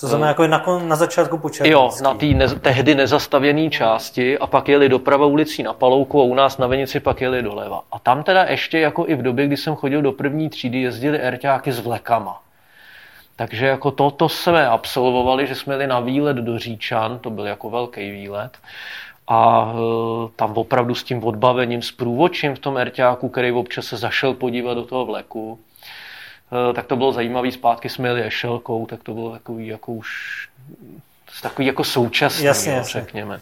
To 0.00 0.06
znamená 0.06 0.28
jako 0.28 0.46
na, 0.46 0.64
na 0.84 0.96
začátku 0.96 1.38
Počernický. 1.38 1.72
Jo, 1.72 1.90
na 2.02 2.14
té 2.14 2.26
ne, 2.26 2.48
tehdy 2.48 2.94
nezastavěné 2.94 3.70
části 3.70 4.38
a 4.38 4.46
pak 4.46 4.68
jeli 4.68 4.88
doprava 4.88 5.26
ulicí 5.26 5.62
na 5.62 5.72
Palouku 5.72 6.20
a 6.20 6.24
u 6.24 6.34
nás 6.34 6.58
na 6.58 6.66
Venici 6.66 7.00
pak 7.00 7.20
jeli 7.20 7.42
doleva. 7.42 7.82
A 7.92 7.98
tam 7.98 8.22
teda 8.22 8.44
ještě 8.44 8.78
jako 8.78 9.08
i 9.08 9.14
v 9.14 9.22
době, 9.22 9.46
kdy 9.46 9.56
jsem 9.56 9.74
chodil 9.74 10.02
do 10.02 10.12
první 10.12 10.50
třídy, 10.50 10.80
jezdili 10.80 11.18
erťáky 11.20 11.72
s 11.72 11.80
vlekama. 11.80 12.40
Takže 13.38 13.66
jako 13.66 13.90
toto 13.90 14.28
jsme 14.28 14.68
absolvovali, 14.68 15.46
že 15.46 15.54
jsme 15.54 15.74
jeli 15.74 15.86
na 15.86 16.00
výlet 16.00 16.36
do 16.36 16.58
Říčan, 16.58 17.18
to 17.18 17.30
byl 17.30 17.46
jako 17.46 17.70
velký 17.70 18.10
výlet. 18.10 18.58
A 19.28 19.72
e, 19.72 19.78
tam 20.36 20.52
opravdu 20.52 20.94
s 20.94 21.04
tím 21.04 21.24
odbavením, 21.24 21.82
s 21.82 21.92
průvočím 21.92 22.54
v 22.54 22.58
tom 22.58 22.76
erťáku, 22.78 23.28
který 23.28 23.52
občas 23.52 23.86
se 23.86 23.96
zašel 23.96 24.34
podívat 24.34 24.74
do 24.74 24.84
toho 24.84 25.06
vleku, 25.06 25.58
e, 26.70 26.72
tak 26.72 26.86
to 26.86 26.96
bylo 26.96 27.12
zajímavé. 27.12 27.52
Zpátky 27.52 27.88
jsme 27.88 28.08
jeli 28.08 28.24
ešelkou, 28.24 28.86
tak 28.86 29.02
to 29.02 29.14
bylo 29.14 29.30
takový 29.30 29.66
jako 29.66 29.92
už 29.92 30.08
takový 31.42 31.66
jako 31.66 31.84
současný, 31.84 32.44
Jasně, 32.44 32.72
jo, 32.72 32.78
jasně. 32.78 33.00
řekněme. 33.00 33.40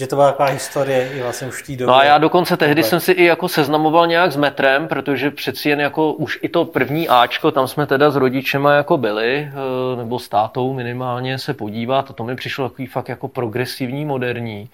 Že 0.00 0.06
to 0.06 0.16
byla 0.16 0.30
taková 0.30 0.48
historie 0.48 1.12
i 1.12 1.22
vlastně 1.22 1.46
už 1.46 1.62
v 1.62 1.66
té 1.66 1.72
době. 1.72 1.86
No 1.86 1.94
a 1.94 2.04
já 2.04 2.18
dokonce 2.18 2.56
tehdy 2.56 2.82
jsem 2.82 3.00
si 3.00 3.12
i 3.12 3.24
jako 3.24 3.48
seznamoval 3.48 4.06
nějak 4.06 4.32
s 4.32 4.36
metrem, 4.36 4.88
protože 4.88 5.30
přeci 5.30 5.68
jen 5.68 5.80
jako 5.80 6.12
už 6.12 6.38
i 6.42 6.48
to 6.48 6.64
první 6.64 7.08
Ačko, 7.08 7.50
tam 7.50 7.68
jsme 7.68 7.86
teda 7.86 8.10
s 8.10 8.16
rodičema 8.16 8.74
jako 8.74 8.96
byli, 8.96 9.50
eh, 9.52 9.96
nebo 9.96 10.18
s 10.18 10.28
tátou 10.28 10.72
minimálně 10.72 11.38
se 11.38 11.54
podívat 11.54 12.10
a 12.10 12.12
to 12.12 12.24
mi 12.24 12.36
přišlo 12.36 12.68
takový 12.68 12.86
fakt 12.86 13.08
jako 13.08 13.28
progresivní, 13.28 14.04
moderní. 14.04 14.68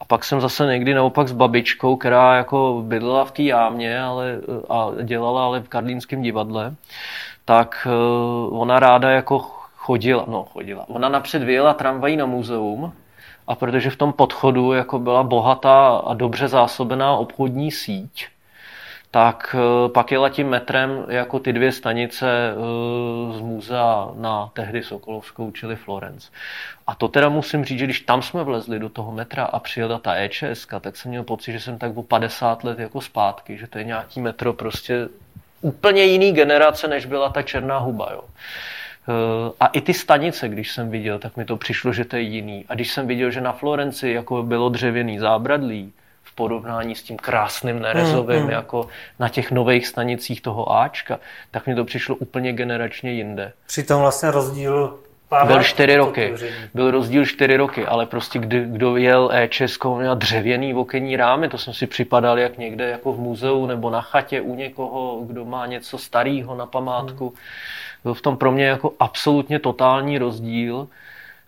A 0.00 0.04
pak 0.04 0.24
jsem 0.24 0.40
zase 0.40 0.66
někdy 0.66 0.94
naopak 0.94 1.28
s 1.28 1.32
babičkou, 1.32 1.96
která 1.96 2.36
jako 2.36 2.82
bydlela 2.86 3.24
v 3.24 3.30
té 3.30 3.42
jámě 3.42 4.00
ale, 4.00 4.38
a 4.68 4.88
dělala 5.02 5.44
ale 5.44 5.60
v 5.60 5.68
Karlínském 5.68 6.22
divadle, 6.22 6.74
tak 7.44 7.88
eh, 7.90 7.90
ona 8.50 8.80
ráda 8.80 9.10
jako 9.10 9.38
chodila, 9.76 10.24
no 10.28 10.44
chodila, 10.44 10.84
ona 10.88 11.08
napřed 11.08 11.42
vyjela 11.42 11.74
tramvají 11.74 12.16
na 12.16 12.26
muzeum 12.26 12.92
a 13.46 13.54
protože 13.54 13.90
v 13.90 13.96
tom 13.96 14.12
podchodu 14.12 14.72
jako 14.72 14.98
byla 14.98 15.22
bohatá 15.22 15.96
a 15.96 16.14
dobře 16.14 16.48
zásobená 16.48 17.16
obchodní 17.16 17.70
síť, 17.72 18.26
tak 19.10 19.56
eh, 19.58 19.88
pak 19.88 20.12
jela 20.12 20.28
tím 20.28 20.48
metrem 20.48 21.04
jako 21.08 21.38
ty 21.38 21.52
dvě 21.52 21.72
stanice 21.72 22.26
eh, 22.26 23.38
z 23.38 23.40
muzea 23.40 24.08
na 24.14 24.50
tehdy 24.52 24.82
Sokolovskou, 24.82 25.50
čili 25.50 25.76
Florence. 25.76 26.28
A 26.86 26.94
to 26.94 27.08
teda 27.08 27.28
musím 27.28 27.64
říct, 27.64 27.78
že 27.78 27.84
když 27.84 28.00
tam 28.00 28.22
jsme 28.22 28.44
vlezli 28.44 28.78
do 28.78 28.88
toho 28.88 29.12
metra 29.12 29.44
a 29.44 29.58
přijela 29.58 29.98
ta 29.98 30.14
EČS, 30.14 30.66
tak 30.80 30.96
jsem 30.96 31.10
měl 31.10 31.22
pocit, 31.22 31.52
že 31.52 31.60
jsem 31.60 31.78
tak 31.78 31.96
o 31.96 32.02
50 32.02 32.64
let 32.64 32.78
jako 32.78 33.00
zpátky, 33.00 33.58
že 33.58 33.66
to 33.66 33.78
je 33.78 33.84
nějaký 33.84 34.20
metro 34.20 34.52
prostě 34.52 35.08
úplně 35.60 36.04
jiný 36.04 36.32
generace, 36.32 36.88
než 36.88 37.06
byla 37.06 37.28
ta 37.28 37.42
černá 37.42 37.78
huba. 37.78 38.08
Jo. 38.12 38.24
Eh, 39.08 39.52
A 39.60 39.66
i 39.66 39.80
ty 39.80 39.94
stanice, 39.94 40.48
když 40.48 40.72
jsem 40.72 40.90
viděl, 40.90 41.18
tak 41.18 41.36
mi 41.36 41.44
to 41.44 41.56
přišlo, 41.56 41.92
že 41.92 42.04
to 42.04 42.16
je 42.16 42.22
jiný. 42.22 42.64
A 42.68 42.74
když 42.74 42.92
jsem 42.92 43.06
viděl, 43.06 43.30
že 43.30 43.40
na 43.40 43.52
Florenci 43.52 44.08
jako 44.08 44.42
bylo 44.42 44.68
dřevěný 44.68 45.18
zábradlí 45.18 45.92
v 46.22 46.34
porovnání 46.34 46.94
s 46.94 47.02
tím 47.02 47.16
krásným 47.16 47.78
nerezovým, 47.80 48.38
Mm, 48.38 48.44
mm. 48.44 48.50
jako 48.50 48.88
na 49.18 49.28
těch 49.28 49.50
nových 49.52 49.86
stanicích 49.86 50.40
toho 50.40 50.72
Ačka, 50.72 51.18
tak 51.50 51.66
mi 51.66 51.74
to 51.74 51.84
přišlo 51.84 52.16
úplně 52.16 52.52
generačně 52.52 53.12
jinde. 53.12 53.52
Přitom 53.66 54.00
vlastně 54.00 54.30
rozdíl 54.30 54.98
pár 55.28 55.46
Byl 55.46 55.62
čtyři 55.62 55.96
roky. 55.96 56.34
Byl 56.74 56.90
rozdíl 56.90 57.26
čtyři 57.26 57.56
roky, 57.56 57.86
ale 57.86 58.06
prostě 58.06 58.38
kdy, 58.38 58.64
kdo 58.64 58.96
jel 58.96 59.28
E6, 59.28 59.98
měl 59.98 60.16
dřevěný 60.16 60.74
okenní 60.74 61.16
rámy, 61.16 61.48
to 61.48 61.58
jsem 61.58 61.74
si 61.74 61.86
připadal 61.86 62.38
jak 62.38 62.58
někde 62.58 62.88
jako 62.88 63.12
v 63.12 63.18
muzeu 63.18 63.66
nebo 63.66 63.90
na 63.90 64.00
chatě 64.00 64.40
u 64.40 64.54
někoho, 64.54 65.20
kdo 65.26 65.44
má 65.44 65.66
něco 65.66 65.98
starého 65.98 66.54
na 66.54 66.66
památku. 66.66 67.34
Byl 68.04 68.14
v 68.14 68.22
tom 68.22 68.36
pro 68.36 68.52
mě 68.52 68.64
jako 68.64 68.92
absolutně 69.00 69.58
totální 69.58 70.18
rozdíl, 70.18 70.88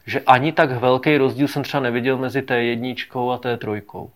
že 0.06 0.20
ani 0.20 0.52
tak 0.52 0.70
velký 0.70 1.16
rozdíl 1.16 1.48
jsem 1.48 1.62
třeba 1.62 1.82
neviděl 1.82 2.18
mezi 2.18 2.42
té 2.42 2.62
jedničkou 2.62 3.30
a 3.30 3.38
té 3.38 3.56
trojkou. 3.56 4.10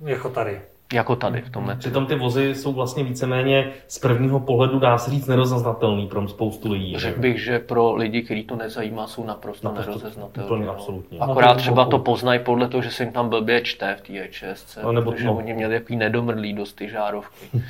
Jako 0.00 0.30
tady. 0.30 0.60
Jako 0.92 1.16
tady 1.16 1.42
v 1.42 1.50
tom 1.50 1.66
metru. 1.66 1.80
Přitom 1.80 2.06
ty 2.06 2.14
vozy 2.14 2.54
jsou 2.54 2.72
vlastně 2.72 3.04
víceméně 3.04 3.72
z 3.88 3.98
prvního 3.98 4.40
pohledu, 4.40 4.78
dá 4.78 4.98
se 4.98 5.10
říct, 5.10 5.26
nerozaznatelný 5.26 6.06
pro 6.06 6.28
spoustu 6.28 6.72
lidí. 6.72 6.92
že? 6.92 6.98
Řekl 6.98 7.20
bych, 7.20 7.44
že 7.44 7.58
pro 7.58 7.94
lidi, 7.94 8.22
kteří 8.22 8.44
to 8.44 8.56
nezajímá, 8.56 9.06
jsou 9.06 9.24
naprosto, 9.24 9.68
Naprosto, 9.68 9.90
nerozeznatelní. 9.90 10.46
úplně 10.48 10.66
no. 10.66 10.72
absolutně. 10.72 11.18
Akorát 11.18 11.54
třeba 11.54 11.84
to 11.84 11.98
poznají 11.98 12.40
podle 12.40 12.68
toho, 12.68 12.82
že 12.82 12.90
se 12.90 13.02
jim 13.02 13.12
tam 13.12 13.28
blbě 13.28 13.60
čte 13.62 13.94
v 13.94 14.00
té 14.00 14.12
E6, 14.12 14.82
No, 14.82 14.92
nebo- 14.92 15.12
protože 15.12 15.24
no. 15.26 15.36
oni 15.36 15.54
měli 15.54 15.74
jaký 15.74 15.96
nedomrlý 15.96 16.52
dost 16.52 16.72
ty 16.72 16.88
žárovky. 16.88 17.46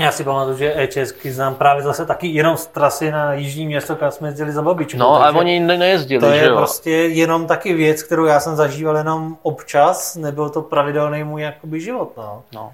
Já 0.00 0.12
si 0.12 0.24
pamatuju, 0.24 0.56
že 0.56 0.74
E6 0.78 1.30
znám 1.32 1.54
právě 1.54 1.82
zase 1.82 2.06
taky 2.06 2.26
jenom 2.26 2.56
z 2.56 2.66
trasy 2.66 3.10
na 3.10 3.34
jižní 3.34 3.66
město, 3.66 3.96
kam 3.96 4.10
jsme 4.10 4.28
jezdili 4.28 4.52
za 4.52 4.62
babičkou. 4.62 4.98
No, 4.98 5.14
ale 5.24 5.32
oni 5.32 5.60
ne- 5.60 5.78
nejezdili, 5.78 6.20
To 6.20 6.30
že 6.30 6.36
je 6.36 6.46
jo? 6.48 6.56
prostě 6.56 6.90
jenom 6.90 7.46
taky 7.46 7.72
věc, 7.74 8.02
kterou 8.02 8.24
já 8.24 8.40
jsem 8.40 8.56
zažíval 8.56 8.96
jenom 8.96 9.36
občas, 9.42 10.16
nebyl 10.16 10.50
to 10.50 10.62
pravidelný 10.62 11.24
můj 11.24 11.42
jakoby 11.42 11.80
život. 11.80 12.12
No. 12.16 12.42
No. 12.54 12.72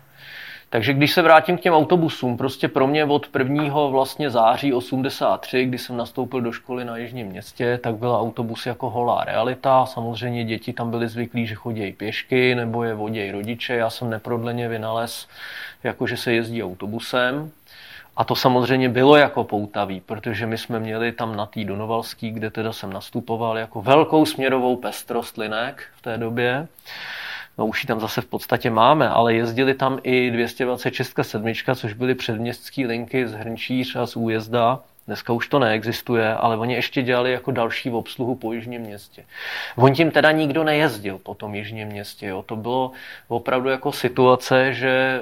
Takže 0.70 0.92
když 0.92 1.12
se 1.12 1.22
vrátím 1.22 1.58
k 1.58 1.60
těm 1.60 1.74
autobusům, 1.74 2.36
prostě 2.36 2.68
pro 2.68 2.86
mě 2.86 3.04
od 3.04 3.28
1. 3.38 3.86
vlastně 3.86 4.30
září 4.30 4.74
83, 4.74 5.64
kdy 5.64 5.78
jsem 5.78 5.96
nastoupil 5.96 6.40
do 6.40 6.52
školy 6.52 6.84
na 6.84 6.96
Jižním 6.96 7.26
městě, 7.26 7.80
tak 7.82 7.94
byla 7.94 8.20
autobus 8.20 8.66
jako 8.66 8.90
holá 8.90 9.24
realita. 9.24 9.86
Samozřejmě 9.86 10.44
děti 10.44 10.72
tam 10.72 10.90
byly 10.90 11.08
zvyklí, 11.08 11.46
že 11.46 11.54
chodí 11.54 11.92
pěšky 11.92 12.54
nebo 12.54 12.84
je 12.84 12.94
vodějí 12.94 13.30
rodiče. 13.30 13.74
Já 13.74 13.90
jsem 13.90 14.10
neprodleně 14.10 14.68
vynalez, 14.68 15.28
jako 15.82 16.06
že 16.06 16.16
se 16.16 16.32
jezdí 16.32 16.62
autobusem. 16.62 17.50
A 18.16 18.24
to 18.24 18.34
samozřejmě 18.34 18.88
bylo 18.88 19.16
jako 19.16 19.44
poutavý, 19.44 20.00
protože 20.00 20.46
my 20.46 20.58
jsme 20.58 20.80
měli 20.80 21.12
tam 21.12 21.36
na 21.36 21.46
té 21.46 21.64
Donovalský, 21.64 22.30
kde 22.30 22.50
teda 22.50 22.72
jsem 22.72 22.92
nastupoval, 22.92 23.58
jako 23.58 23.82
velkou 23.82 24.26
směrovou 24.26 24.76
pestrost 24.76 25.36
linek 25.36 25.82
v 25.96 26.02
té 26.02 26.18
době. 26.18 26.66
No 27.58 27.66
už 27.66 27.84
ji 27.84 27.86
tam 27.86 28.00
zase 28.00 28.20
v 28.20 28.26
podstatě 28.26 28.70
máme, 28.70 29.08
ale 29.08 29.34
jezdili 29.34 29.74
tam 29.74 29.98
i 30.02 30.30
226 30.30 31.14
7, 31.22 31.52
což 31.74 31.92
byly 31.92 32.14
předměstské 32.14 32.86
linky 32.86 33.28
z 33.28 33.32
Hrnčíř 33.32 33.96
a 33.96 34.06
z 34.06 34.16
Újezda. 34.16 34.80
Dneska 35.08 35.32
už 35.32 35.48
to 35.48 35.58
neexistuje, 35.58 36.34
ale 36.34 36.56
oni 36.56 36.74
ještě 36.74 37.02
dělali 37.02 37.32
jako 37.32 37.50
další 37.50 37.90
obsluhu 37.90 38.34
po 38.34 38.52
Jižním 38.52 38.82
městě. 38.82 39.24
On 39.76 39.94
tím 39.94 40.10
teda 40.10 40.32
nikdo 40.32 40.64
nejezdil 40.64 41.18
po 41.18 41.34
tom 41.34 41.54
Jižním 41.54 41.88
městě. 41.88 42.26
Jo. 42.26 42.42
To 42.42 42.56
bylo 42.56 42.90
opravdu 43.28 43.68
jako 43.68 43.92
situace, 43.92 44.74
že 44.74 45.20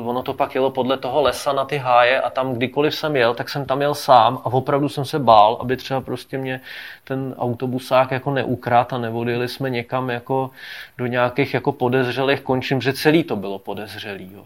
uh, 0.00 0.08
ono 0.08 0.22
to 0.22 0.34
pak 0.34 0.54
jelo 0.54 0.70
podle 0.70 0.96
toho 0.96 1.22
lesa 1.22 1.52
na 1.52 1.64
ty 1.64 1.78
háje 1.78 2.20
a 2.20 2.30
tam 2.30 2.54
kdykoliv 2.54 2.94
jsem 2.94 3.16
jel, 3.16 3.34
tak 3.34 3.48
jsem 3.48 3.64
tam 3.64 3.80
jel 3.80 3.94
sám 3.94 4.42
a 4.44 4.46
opravdu 4.46 4.88
jsem 4.88 5.04
se 5.04 5.18
bál, 5.18 5.58
aby 5.60 5.76
třeba 5.76 6.00
prostě 6.00 6.38
mě 6.38 6.60
ten 7.04 7.34
autobusák 7.38 8.10
jako 8.10 8.30
neukrát 8.30 8.92
a 8.92 8.98
nevodili 8.98 9.48
jsme 9.48 9.70
někam 9.70 10.10
jako 10.10 10.50
do 10.98 11.06
nějakých 11.06 11.54
jako 11.54 11.72
podezřelých 11.72 12.40
končin, 12.40 12.80
že 12.80 12.92
celý 12.92 13.24
to 13.24 13.36
bylo 13.36 13.58
podezřelý. 13.58 14.30
Jo. 14.34 14.44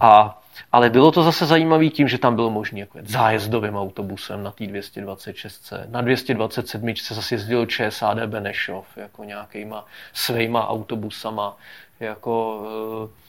A 0.00 0.40
ale 0.72 0.90
bylo 0.90 1.12
to 1.12 1.22
zase 1.22 1.46
zajímavé 1.46 1.88
tím, 1.88 2.08
že 2.08 2.18
tam 2.18 2.34
bylo 2.34 2.50
možné 2.50 2.80
jako 2.80 2.98
jet 2.98 3.10
zájezdovým 3.10 3.76
autobusem 3.76 4.42
na 4.42 4.50
té 4.50 4.66
226. 4.66 5.72
Na 5.86 6.00
227. 6.00 6.96
se 6.96 7.14
zase 7.14 7.34
jezdil 7.34 7.66
ČSAD 7.66 8.18
Benešov, 8.18 8.86
jako 8.96 9.24
nějakýma 9.24 9.86
svýma 10.12 10.68
autobusama. 10.68 11.56
Jako, 12.00 12.62
eh, 13.06 13.23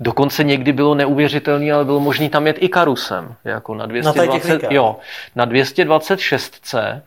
dokonce 0.00 0.44
někdy 0.44 0.72
bylo 0.72 0.94
neuvěřitelné, 0.94 1.72
ale 1.72 1.84
bylo 1.84 2.00
možné 2.00 2.28
tam 2.28 2.46
jet 2.46 2.56
i 2.60 2.68
karusem. 2.68 3.34
Jako 3.44 3.74
na, 3.74 3.86
220, 3.86 4.42
technika. 4.42 4.74
jo, 4.74 4.96
na 5.36 5.44
226 5.44 6.74
eh, 6.74 7.02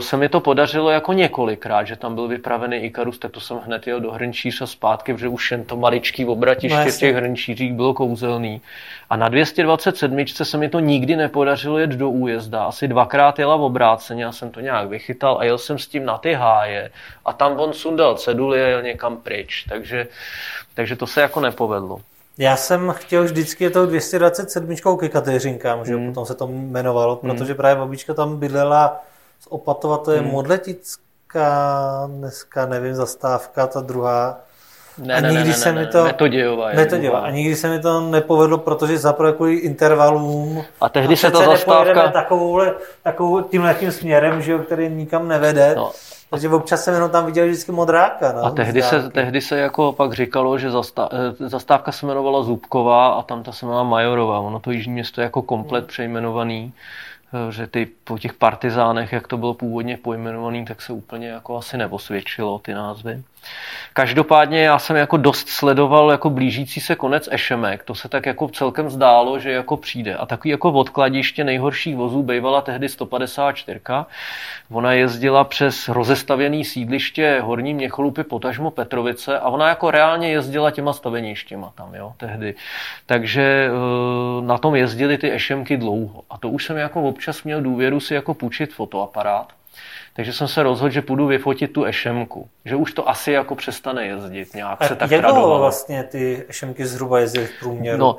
se 0.00 0.16
mi 0.16 0.28
to 0.28 0.40
podařilo 0.40 0.90
jako 0.90 1.12
několikrát, 1.12 1.84
že 1.84 1.96
tam 1.96 2.14
byl 2.14 2.28
vypravený 2.28 2.76
Ikarus, 2.76 3.18
tak 3.18 3.30
to 3.30 3.40
jsem 3.40 3.56
hned 3.56 3.86
jel 3.86 4.00
do 4.00 4.12
Hrnčíř 4.12 4.62
a 4.62 4.66
zpátky, 4.66 5.12
protože 5.14 5.28
už 5.28 5.50
jen 5.50 5.64
to 5.64 5.76
maličký 5.76 6.24
obratiště 6.24 6.78
No 6.84 6.90
v 6.90 6.98
těch 6.98 7.16
Hrnčířích 7.16 7.72
bylo 7.72 7.94
kouzelný. 7.94 8.60
A 9.10 9.16
na 9.16 9.28
227 9.28 10.26
se 10.26 10.58
mi 10.58 10.68
to 10.68 10.80
nikdy 10.80 11.16
nepodařilo 11.16 11.78
jet 11.78 11.90
do 11.90 12.10
újezda. 12.10 12.64
Asi 12.64 12.88
dvakrát 12.88 13.38
jela 13.38 13.56
v 13.56 13.62
obráceně, 13.62 14.24
já 14.24 14.32
jsem 14.32 14.50
to 14.50 14.60
nějak 14.60 14.88
vychytal 14.88 15.38
a 15.40 15.44
jel 15.44 15.58
jsem 15.58 15.78
s 15.78 15.86
tím 15.86 16.04
na 16.04 16.18
ty 16.18 16.32
háje. 16.32 16.90
A 17.24 17.32
tam 17.32 17.60
on 17.60 17.72
sundal 17.72 18.14
ceduly 18.14 18.62
a 18.62 18.66
jel 18.66 18.82
někam 18.82 19.16
pryč. 19.16 19.64
Takže, 19.68 20.06
takže 20.76 20.96
to 20.96 21.06
se 21.06 21.20
jako 21.20 21.40
nepovedlo. 21.40 22.00
Já 22.38 22.56
jsem 22.56 22.94
chtěl 22.96 23.24
vždycky 23.24 23.70
tou 23.70 23.86
227 23.86 24.96
ke 24.98 25.08
Kateřinkám, 25.08 25.84
že 25.84 25.94
Hmm. 25.96 26.06
potom 26.08 26.26
se 26.26 26.34
to 26.34 26.46
jmenovalo, 26.46 27.16
protože 27.16 27.54
právě 27.54 27.76
babička 27.76 28.14
tam 28.14 28.36
bydlela 28.36 29.00
z 29.40 29.46
Opatova, 29.50 29.96
to 29.98 30.12
je 30.12 30.20
Hmm. 30.20 30.30
Modletická, 30.30 32.04
dneska 32.06 32.66
nevím, 32.66 32.94
zastávka, 32.94 33.66
ta 33.66 33.80
druhá. 33.80 34.38
Ne, 34.98 35.14
A 35.14 35.20
ne, 35.20 35.30
nikdy 35.30 35.48
ne, 35.48 35.54
se 35.54 35.72
ne, 35.72 35.78
mi 35.80 35.86
ne, 35.86 35.92
to- 35.92 36.04
Metodějová 36.04 36.72
dělá. 36.98 37.18
A 37.20 37.30
nikdy 37.30 37.56
se 37.56 37.68
mi 37.68 37.80
to 37.80 38.00
nepovedlo, 38.00 38.58
protože 38.58 38.98
zaprvé 38.98 39.32
kvůli 39.32 39.54
intervalům. 39.54 40.64
A 40.80 40.88
tehdy 40.88 41.16
se 41.16 41.30
ta 41.30 41.44
zastávka... 41.44 42.08
Takovouhle, 42.08 42.74
takovou 43.02 43.40
tímhle 43.42 43.74
tím 43.74 43.92
směrem, 43.92 44.42
že 44.42 44.52
jo, 44.52 44.58
který 44.58 44.88
nikam 44.88 45.28
nevede. 45.28 45.74
No, 45.76 45.90
Takže 46.30 46.48
občas 46.48 46.84
jsem 46.84 46.94
jenom 46.94 47.10
tam 47.10 47.26
viděl 47.26 47.46
vždycky 47.46 47.72
modráka. 47.72 48.32
No, 48.32 48.44
A 48.44 48.50
tehdy 48.50 48.82
se, 48.82 49.10
tehdy 49.10 49.40
se 49.40 49.58
jako 49.58 49.92
pak 49.92 50.12
říkalo, 50.12 50.58
že 50.58 50.70
zastá, 50.70 51.08
eh, 51.12 51.48
zastávka 51.48 51.92
se 51.92 52.06
jmenovala 52.06 52.42
Zubková 52.42 53.08
a 53.08 53.22
tam 53.22 53.42
ta 53.42 53.52
se 53.52 53.66
jmenovala 53.66 53.88
Majorová. 53.88 54.38
Ono 54.40 54.60
to 54.60 54.70
jižní 54.70 54.92
město 54.92 55.20
je 55.20 55.22
jako 55.24 55.42
komplet 55.42 55.80
Hmm. 55.84 55.88
přejmenovaný, 55.88 56.72
eh, 57.48 57.52
že 57.52 57.66
ty 57.66 57.88
po 58.04 58.18
těch 58.18 58.32
partizánech, 58.34 59.12
jak 59.12 59.26
to 59.28 59.36
bylo 59.36 59.54
původně 59.54 59.96
pojmenovaný, 59.96 60.64
tak 60.64 60.82
se 60.82 60.92
úplně 60.92 61.28
jako 61.28 61.56
asi 61.56 61.76
neosvědčilo 61.76 62.58
ty 62.58 62.74
názvy. 62.74 63.22
Každopádně 63.96 64.62
já 64.62 64.78
jsem 64.78 64.96
jako 64.96 65.16
dost 65.16 65.48
sledoval 65.48 66.10
jako 66.10 66.30
blížící 66.30 66.80
se 66.80 66.94
konec 66.94 67.28
Ešemek, 67.32 67.82
to 67.82 67.94
se 67.94 68.08
tak 68.08 68.26
jako 68.26 68.48
celkem 68.48 68.90
zdálo, 68.90 69.38
že 69.38 69.50
jako 69.50 69.76
přijde. 69.76 70.14
A 70.14 70.26
takový 70.26 70.50
jako 70.50 70.72
odkladiště 70.72 71.44
nejhorších 71.44 71.96
vozů 71.96 72.22
bývala 72.22 72.60
tehdy 72.60 72.88
154. 72.88 73.80
Ona 74.70 74.92
jezdila 74.92 75.44
přes 75.44 75.88
rozestavěný 75.88 76.64
sídliště 76.64 77.40
Horní 77.44 77.74
Měcholupy, 77.74 78.24
potažmo 78.24 78.70
Petrovice 78.70 79.38
a 79.38 79.48
ona 79.48 79.68
jako 79.68 79.90
reálně 79.90 80.30
jezdila 80.30 80.70
těma 80.70 80.92
staveništěma 80.92 81.72
tam, 81.74 81.94
jo, 81.94 82.12
tehdy. 82.16 82.54
Takže 83.06 83.70
eh, 83.70 84.46
na 84.46 84.58
tom 84.58 84.74
jezdili 84.74 85.18
ty 85.18 85.32
Ešemky 85.32 85.76
dlouho. 85.76 86.22
A 86.30 86.38
to 86.38 86.48
už 86.48 86.64
jsem 86.64 86.76
jako 86.76 87.02
občas 87.02 87.42
měl 87.42 87.60
důvěru 87.60 88.00
si 88.00 88.14
jako 88.14 88.34
půjčit 88.34 88.74
fotoaparát. 88.74 89.52
Takže 90.12 90.32
jsem 90.32 90.48
se 90.48 90.62
rozhodl, 90.62 90.92
že 90.92 91.02
půjdu 91.02 91.26
vyfotit 91.26 91.72
tu 91.72 91.84
ešemku. 91.84 92.48
Že 92.64 92.76
už 92.76 92.92
to 92.92 93.08
asi 93.08 93.32
jako 93.32 93.54
přestane 93.54 94.06
jezdit. 94.06 94.54
Nějak 94.54 94.82
A 94.82 94.88
se 94.88 94.96
tak 94.96 95.10
jak 95.10 95.20
dlouho 95.20 95.34
tradovalo. 95.34 95.60
vlastně 95.60 96.04
ty 96.04 96.44
ešemky 96.48 96.86
zhruba 96.86 97.18
jezdí 97.18 97.40
v 97.44 97.58
průměru? 97.60 97.98
No, 97.98 98.16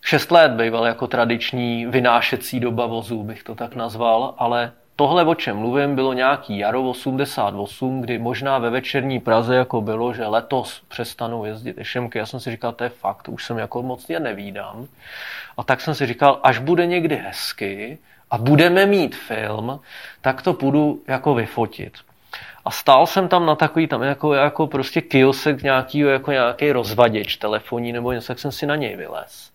šest 0.00 0.30
let 0.30 0.52
býval 0.52 0.86
jako 0.86 1.06
tradiční 1.06 1.86
vynášecí 1.86 2.60
doba 2.60 2.86
vozů, 2.86 3.22
bych 3.22 3.42
to 3.42 3.54
tak 3.54 3.74
nazval, 3.74 4.34
ale 4.38 4.72
tohle, 4.96 5.24
o 5.24 5.34
čem 5.34 5.56
mluvím, 5.56 5.94
bylo 5.94 6.12
nějaký 6.12 6.58
jaro 6.58 6.82
88, 6.90 8.00
kdy 8.00 8.18
možná 8.18 8.58
ve 8.58 8.70
večerní 8.70 9.20
Praze 9.20 9.56
jako 9.56 9.80
bylo, 9.80 10.14
že 10.14 10.26
letos 10.26 10.82
přestanou 10.88 11.44
jezdit 11.44 11.78
ešemky. 11.78 12.18
Já 12.18 12.26
jsem 12.26 12.40
si 12.40 12.50
říkal, 12.50 12.72
to 12.72 12.84
je 12.84 12.90
fakt, 12.90 13.28
už 13.28 13.44
jsem 13.44 13.58
jako 13.58 13.82
moc 13.82 14.08
je 14.08 14.20
nevídám. 14.20 14.86
A 15.56 15.62
tak 15.62 15.80
jsem 15.80 15.94
si 15.94 16.06
říkal, 16.06 16.40
až 16.42 16.58
bude 16.58 16.86
někdy 16.86 17.16
hezky 17.16 17.98
a 18.32 18.38
budeme 18.38 18.86
mít 18.86 19.16
film, 19.16 19.80
tak 20.20 20.42
to 20.42 20.52
půjdu 20.52 21.02
jako 21.08 21.34
vyfotit. 21.34 21.92
A 22.64 22.70
stál 22.70 23.06
jsem 23.06 23.28
tam 23.28 23.46
na 23.46 23.54
takový, 23.54 23.86
tam 23.86 24.02
jako, 24.02 24.34
jako 24.34 24.66
prostě 24.66 25.00
kiosek 25.00 25.62
nějaký, 25.62 25.98
jako 25.98 26.30
nějaký 26.30 26.72
rozvaděč 26.72 27.36
telefonní 27.36 27.92
nebo 27.92 28.12
něco, 28.12 28.26
tak 28.26 28.38
jsem 28.38 28.52
si 28.52 28.66
na 28.66 28.76
něj 28.76 28.96
vylez. 28.96 29.50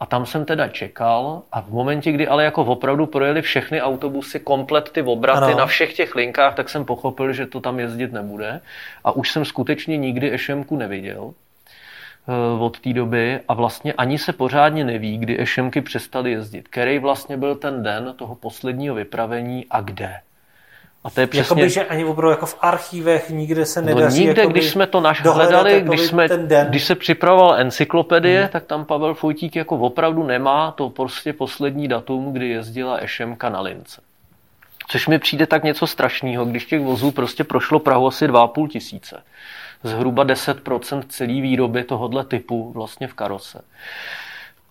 A 0.00 0.06
tam 0.06 0.26
jsem 0.26 0.44
teda 0.44 0.68
čekal 0.68 1.42
a 1.52 1.60
v 1.60 1.70
momentě, 1.70 2.12
kdy 2.12 2.28
ale 2.28 2.44
jako 2.44 2.62
opravdu 2.62 3.06
projeli 3.06 3.42
všechny 3.42 3.82
autobusy, 3.82 4.40
komplet 4.40 4.90
ty 4.90 5.02
obraty 5.02 5.44
Ano. 5.44 5.58
na 5.58 5.66
všech 5.66 5.94
těch 5.94 6.14
linkách, 6.14 6.54
tak 6.54 6.68
jsem 6.68 6.84
pochopil, 6.84 7.32
že 7.32 7.46
to 7.46 7.60
tam 7.60 7.80
jezdit 7.80 8.12
nebude. 8.12 8.60
A 9.04 9.12
už 9.12 9.30
jsem 9.30 9.44
skutečně 9.44 9.96
nikdy 9.96 10.34
Ešemku 10.34 10.76
neviděl 10.76 11.34
od 12.58 12.80
té 12.80 12.92
doby 12.92 13.40
a 13.48 13.54
vlastně 13.54 13.92
ani 13.92 14.18
se 14.18 14.32
pořádně 14.32 14.84
neví, 14.84 15.18
kdy 15.18 15.40
Ešemky 15.40 15.80
přestaly 15.80 16.30
jezdit. 16.30 16.68
Který 16.68 16.98
vlastně 16.98 17.36
byl 17.36 17.54
ten 17.54 17.82
den 17.82 18.14
toho 18.16 18.34
posledního 18.34 18.94
vypravení 18.94 19.66
a 19.70 19.80
kde. 19.80 20.20
A 21.04 21.10
to 21.10 21.20
je 21.20 21.26
přesně... 21.26 21.54
Jakoby, 21.54 21.70
že 21.70 21.84
ani 21.84 22.04
opravdu 22.04 22.30
jako 22.30 22.46
v 22.46 22.58
archívech 22.60 23.30
nikde 23.30 23.66
se 23.66 23.82
No 23.82 23.86
nedaří 23.86 24.24
nikde, 24.24 24.42
jakoby 24.42 24.58
když 24.58 24.70
jsme 24.70 24.86
to 24.86 25.00
naš 25.00 25.20
dohledat 25.20 25.52
hledali, 25.52 25.74
jakoby 25.74 25.96
když, 25.96 26.06
jsme, 26.06 26.28
ten 26.28 26.48
den. 26.48 26.66
když 26.66 26.84
se 26.84 26.94
připravoval 26.94 27.54
encyklopedie, 27.54 28.40
hmm. 28.40 28.48
tak 28.48 28.64
tam 28.64 28.84
Pavel 28.84 29.14
Fojtík 29.14 29.56
jako 29.56 29.76
opravdu 29.76 30.22
nemá 30.22 30.70
to 30.70 30.90
prostě 30.90 31.32
poslední 31.32 31.88
datum, 31.88 32.32
kdy 32.32 32.48
jezdila 32.48 32.98
Ešemka 33.02 33.48
na 33.48 33.60
lince. 33.60 34.00
Což 34.88 35.08
mi 35.08 35.18
přijde 35.18 35.46
tak 35.46 35.64
něco 35.64 35.86
strašného, 35.86 36.44
když 36.44 36.64
těch 36.64 36.80
vozů 36.80 37.10
prostě 37.10 37.44
prošlo 37.44 37.78
Prahu 37.78 38.06
asi 38.06 38.28
2,5 38.28 38.68
tisíce. 38.68 39.22
Zhruba 39.84 40.24
10% 40.24 41.02
celý 41.08 41.40
výroby 41.40 41.84
tohohle 41.84 42.24
typu 42.24 42.72
vlastně 42.72 43.08
v 43.08 43.14
karose. 43.14 43.60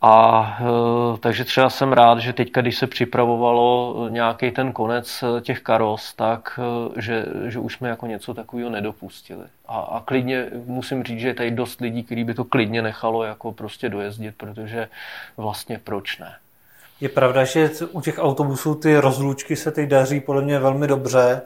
A 0.01 0.57
e, 0.61 1.17
takže 1.17 1.45
třeba 1.45 1.69
jsem 1.69 1.93
rád, 1.93 2.19
že 2.19 2.33
teďka, 2.33 2.61
když 2.61 2.77
se 2.77 2.87
připravovalo 2.87 3.95
nějaký 4.09 4.51
ten 4.51 4.71
konec 4.71 5.23
e, 5.23 5.41
těch 5.41 5.61
karos, 5.61 6.13
tak 6.13 6.59
e, 6.97 7.01
že, 7.01 7.25
že 7.45 7.59
už 7.59 7.75
jsme 7.75 7.89
jako 7.89 8.07
něco 8.07 8.33
takového 8.33 8.69
nedopustili. 8.69 9.43
A, 9.67 9.79
a 9.79 9.99
klidně 9.99 10.47
musím 10.65 11.03
říct, 11.03 11.19
že 11.19 11.27
je 11.27 11.33
tady 11.33 11.51
dost 11.51 11.81
lidí, 11.81 12.03
který 12.03 12.23
by 12.23 12.33
to 12.33 12.43
klidně 12.43 12.81
nechalo 12.81 13.23
jako 13.23 13.51
prostě 13.51 13.89
dojezdit, 13.89 14.35
protože 14.37 14.87
vlastně 15.37 15.79
proč 15.83 16.17
ne? 16.17 16.35
Je 17.01 17.09
pravda, 17.09 17.43
že 17.43 17.69
u 17.91 18.01
těch 18.01 18.19
autobusů 18.19 18.75
ty 18.75 18.97
rozlučky 18.97 19.55
se 19.55 19.71
teď 19.71 19.89
daří 19.89 20.19
podle 20.19 20.41
mě 20.41 20.59
velmi 20.59 20.87
dobře, 20.87 21.41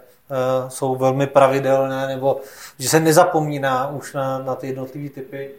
jsou 0.67 0.95
velmi 0.95 1.27
pravidelné, 1.27 2.07
nebo 2.07 2.39
že 2.79 2.89
se 2.89 2.99
nezapomíná 2.99 3.87
už 3.87 4.13
na, 4.13 4.39
na 4.39 4.55
ty 4.55 4.67
jednotlivé 4.67 5.09
typy. 5.09 5.51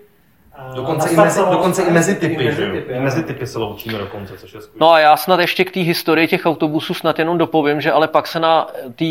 Dokonce, 0.75 1.07
na 1.07 1.13
i 1.13 1.27
mezi, 1.27 1.41
dokonce 1.51 1.83
i 1.83 1.91
mezi 1.91 2.13
i 2.13 2.15
typy, 2.15 2.45
mezi 2.45 2.57
že 2.57 2.65
jo? 2.67 2.73
typy, 2.73 2.93
I 2.93 2.95
ano. 2.95 3.05
mezi 3.05 3.23
typy 3.23 3.47
se 3.47 3.59
loučíme 3.59 3.99
dokonce, 3.99 4.39
což 4.39 4.55
je 4.55 4.61
skvělé. 4.61 4.79
No 4.81 4.93
a 4.93 4.99
já 4.99 5.17
snad 5.17 5.41
ještě 5.41 5.65
k 5.65 5.71
té 5.71 5.81
historii 5.81 6.29
těch 6.29 6.47
autobusů 6.47 6.95
snad 6.95 7.19
jenom 7.19 7.39
dopovím, 7.39 7.81
že 7.81 7.93
ale 7.93 8.09
pak 8.09 8.27
se 8.27 8.41
na 8.41 8.69
té 8.95 9.05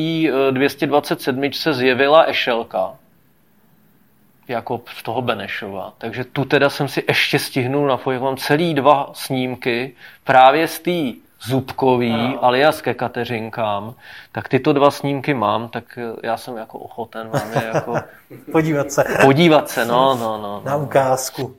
227 0.52 1.54
se 1.54 1.74
zjevila 1.74 2.30
Ešelka, 2.30 2.94
jako 4.48 4.82
z 4.98 5.04
toho 5.04 5.22
Benešova. 5.22 5.94
Takže 5.98 6.24
tu 6.24 6.46
teda 6.46 6.70
jsem 6.70 6.88
si 6.88 7.04
ještě 7.08 7.40
stihnul 7.40 7.88
napojit. 7.88 8.22
Mám 8.22 8.38
celý 8.38 8.74
dva 8.74 9.10
snímky 9.14 9.96
právě 10.24 10.68
z 10.68 10.80
té 10.80 11.25
Zubkový, 11.48 12.38
alias 12.42 12.82
ke 12.82 12.94
Kateřinkám, 12.94 13.94
tak 14.32 14.50
tyto 14.50 14.74
dva 14.74 14.92
snímky 14.92 15.34
mám, 15.34 15.68
tak 15.68 16.00
já 16.24 16.38
jsem 16.38 16.58
jako 16.58 16.80
ochoten 16.80 17.30
vám 17.30 17.54
je 17.54 17.72
jako 17.74 17.96
Podívat 18.52 18.92
se 18.92 19.04
podívat 19.22 19.70
se, 19.70 19.86
no, 19.86 20.18
no, 20.20 20.42
no. 20.42 20.62
na 20.66 20.76
ukázku. 20.76 21.56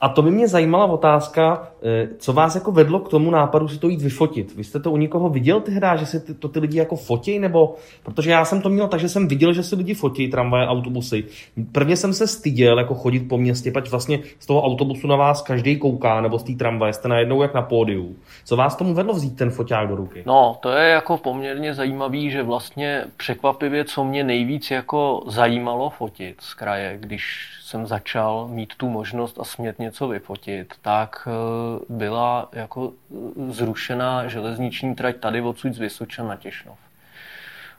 A 0.00 0.08
to 0.08 0.22
by 0.22 0.30
mě 0.30 0.48
zajímala 0.48 0.84
otázka, 0.84 1.68
eh, 1.82 2.08
co 2.18 2.32
vás 2.32 2.54
jako 2.54 2.72
vedlo 2.72 3.00
k 3.00 3.08
tomu 3.08 3.30
nápadu 3.30 3.68
si 3.68 3.78
to 3.78 3.88
jít 3.88 4.02
vyfotit. 4.02 4.56
Vy 4.56 4.64
jste 4.64 4.80
to 4.80 4.90
u 4.90 4.96
někoho 4.96 5.28
viděl 5.28 5.60
tehdy, 5.60 5.86
že 5.96 6.06
se 6.06 6.20
ty, 6.20 6.34
to 6.34 6.48
ty 6.48 6.60
lidi 6.60 6.78
jako 6.78 6.96
fotí, 6.96 7.38
nebo 7.38 7.74
protože 8.02 8.30
já 8.30 8.44
jsem 8.44 8.62
to 8.62 8.68
měl 8.68 8.88
tak, 8.88 9.00
že 9.00 9.08
jsem 9.08 9.28
viděl, 9.28 9.52
že 9.52 9.62
si 9.62 9.76
lidi 9.76 9.94
fotí 9.94 10.30
tramvaje, 10.30 10.66
autobusy. 10.66 11.24
Prvně 11.72 11.96
jsem 11.96 12.12
se 12.12 12.26
styděl 12.26 12.78
jako 12.78 12.94
chodit 12.94 13.20
po 13.20 13.38
městě, 13.38 13.72
pač 13.72 13.90
vlastně 13.90 14.18
z 14.38 14.46
toho 14.46 14.62
autobusu 14.62 15.06
na 15.06 15.16
vás 15.16 15.42
každý 15.42 15.76
kouká, 15.76 16.20
nebo 16.20 16.38
z 16.38 16.42
té 16.42 16.52
tramvaje 16.52 16.92
jste 16.92 17.08
najednou 17.08 17.42
jak 17.42 17.54
na 17.54 17.62
pódiu. 17.62 18.16
Co 18.44 18.56
vás 18.56 18.76
tomu 18.76 18.94
vedlo 18.94 19.03
vzít 19.12 19.36
ten 19.36 19.50
foťák 19.50 19.88
do 19.88 19.96
ruky? 19.96 20.22
No, 20.26 20.58
to 20.60 20.70
je 20.70 20.90
jako 20.90 21.18
poměrně 21.18 21.74
zajímavý, 21.74 22.30
že 22.30 22.42
vlastně 22.42 23.04
překvapivě, 23.16 23.84
co 23.84 24.04
mě 24.04 24.24
nejvíc 24.24 24.70
jako 24.70 25.24
zajímalo 25.26 25.90
fotit 25.90 26.40
z 26.40 26.54
kraje, 26.54 26.96
když 27.00 27.50
jsem 27.62 27.86
začal 27.86 28.48
mít 28.48 28.74
tu 28.76 28.88
možnost 28.88 29.38
a 29.40 29.44
smět 29.44 29.78
něco 29.78 30.08
vyfotit, 30.08 30.74
tak 30.82 31.28
eh, 31.28 31.84
byla 31.88 32.48
jako 32.52 32.92
eh, 32.92 33.52
zrušená 33.52 34.28
železniční 34.28 34.94
trať 34.94 35.16
tady 35.16 35.40
odsud 35.40 35.74
z 35.74 35.78
Vysočan 35.78 36.28
na 36.28 36.36
Těšnov. 36.36 36.83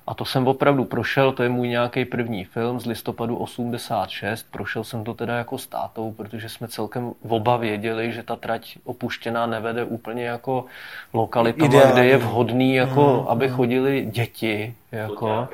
A 0.07 0.13
to 0.13 0.25
jsem 0.25 0.47
opravdu 0.47 0.85
prošel, 0.85 1.31
to 1.31 1.43
je 1.43 1.49
můj 1.49 1.67
nějaký 1.67 2.05
první 2.05 2.43
film 2.43 2.79
z 2.79 2.85
listopadu 2.85 3.37
86. 3.37 4.45
Prošel 4.51 4.83
jsem 4.83 5.03
to 5.03 5.13
teda 5.13 5.37
jako 5.37 5.57
s 5.57 5.67
tátou, 5.67 6.11
protože 6.11 6.49
jsme 6.49 6.67
celkem 6.67 7.11
oba 7.29 7.57
věděli, 7.57 8.11
že 8.11 8.23
ta 8.23 8.35
trať 8.35 8.77
opuštěná 8.83 9.45
nevede 9.45 9.83
úplně 9.83 10.25
jako 10.25 10.65
lokalitama, 11.13 11.91
kde 11.91 12.05
je 12.05 12.17
vhodný, 12.17 12.75
jako, 12.75 13.01
Mhm, 13.19 13.27
aby 13.27 13.49
chodili 13.49 14.05
děti. 14.11 14.75
Jako, 14.91 15.47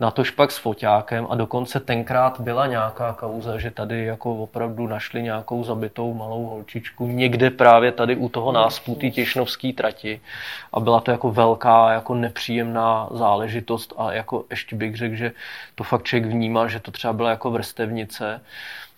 na 0.00 0.10
tož 0.10 0.30
pak 0.30 0.50
s 0.50 0.58
foťákem. 0.58 1.26
A 1.30 1.34
dokonce 1.34 1.80
tenkrát 1.80 2.40
byla 2.40 2.66
nějaká 2.66 3.12
kauza, 3.12 3.58
že 3.58 3.70
tady 3.70 4.04
jako 4.04 4.36
opravdu 4.36 4.86
našli 4.86 5.22
nějakou 5.22 5.64
zabitou 5.64 6.14
malou 6.14 6.46
holčičku 6.46 7.06
někde 7.06 7.50
právě 7.50 7.92
tady 7.92 8.16
u 8.16 8.28
toho 8.28 8.52
náspu 8.52 8.94
té 8.94 9.10
těšnovské 9.10 9.72
trati. 9.72 10.20
A 10.72 10.80
byla 10.80 11.00
to 11.00 11.10
jako 11.10 11.32
velká, 11.32 11.92
jako 11.92 12.14
nepříjemná 12.14 13.08
záležitost. 13.10 13.92
A 13.96 14.12
jako 14.12 14.44
ještě 14.50 14.76
bych 14.76 14.96
řekl, 14.96 15.14
že 15.14 15.32
to 15.74 15.84
fakt 15.84 16.02
člověk 16.02 16.32
vnímal, 16.32 16.68
že 16.68 16.80
to 16.80 16.90
třeba 16.90 17.12
byla 17.12 17.30
jako 17.30 17.50
vrstevnice, 17.50 18.40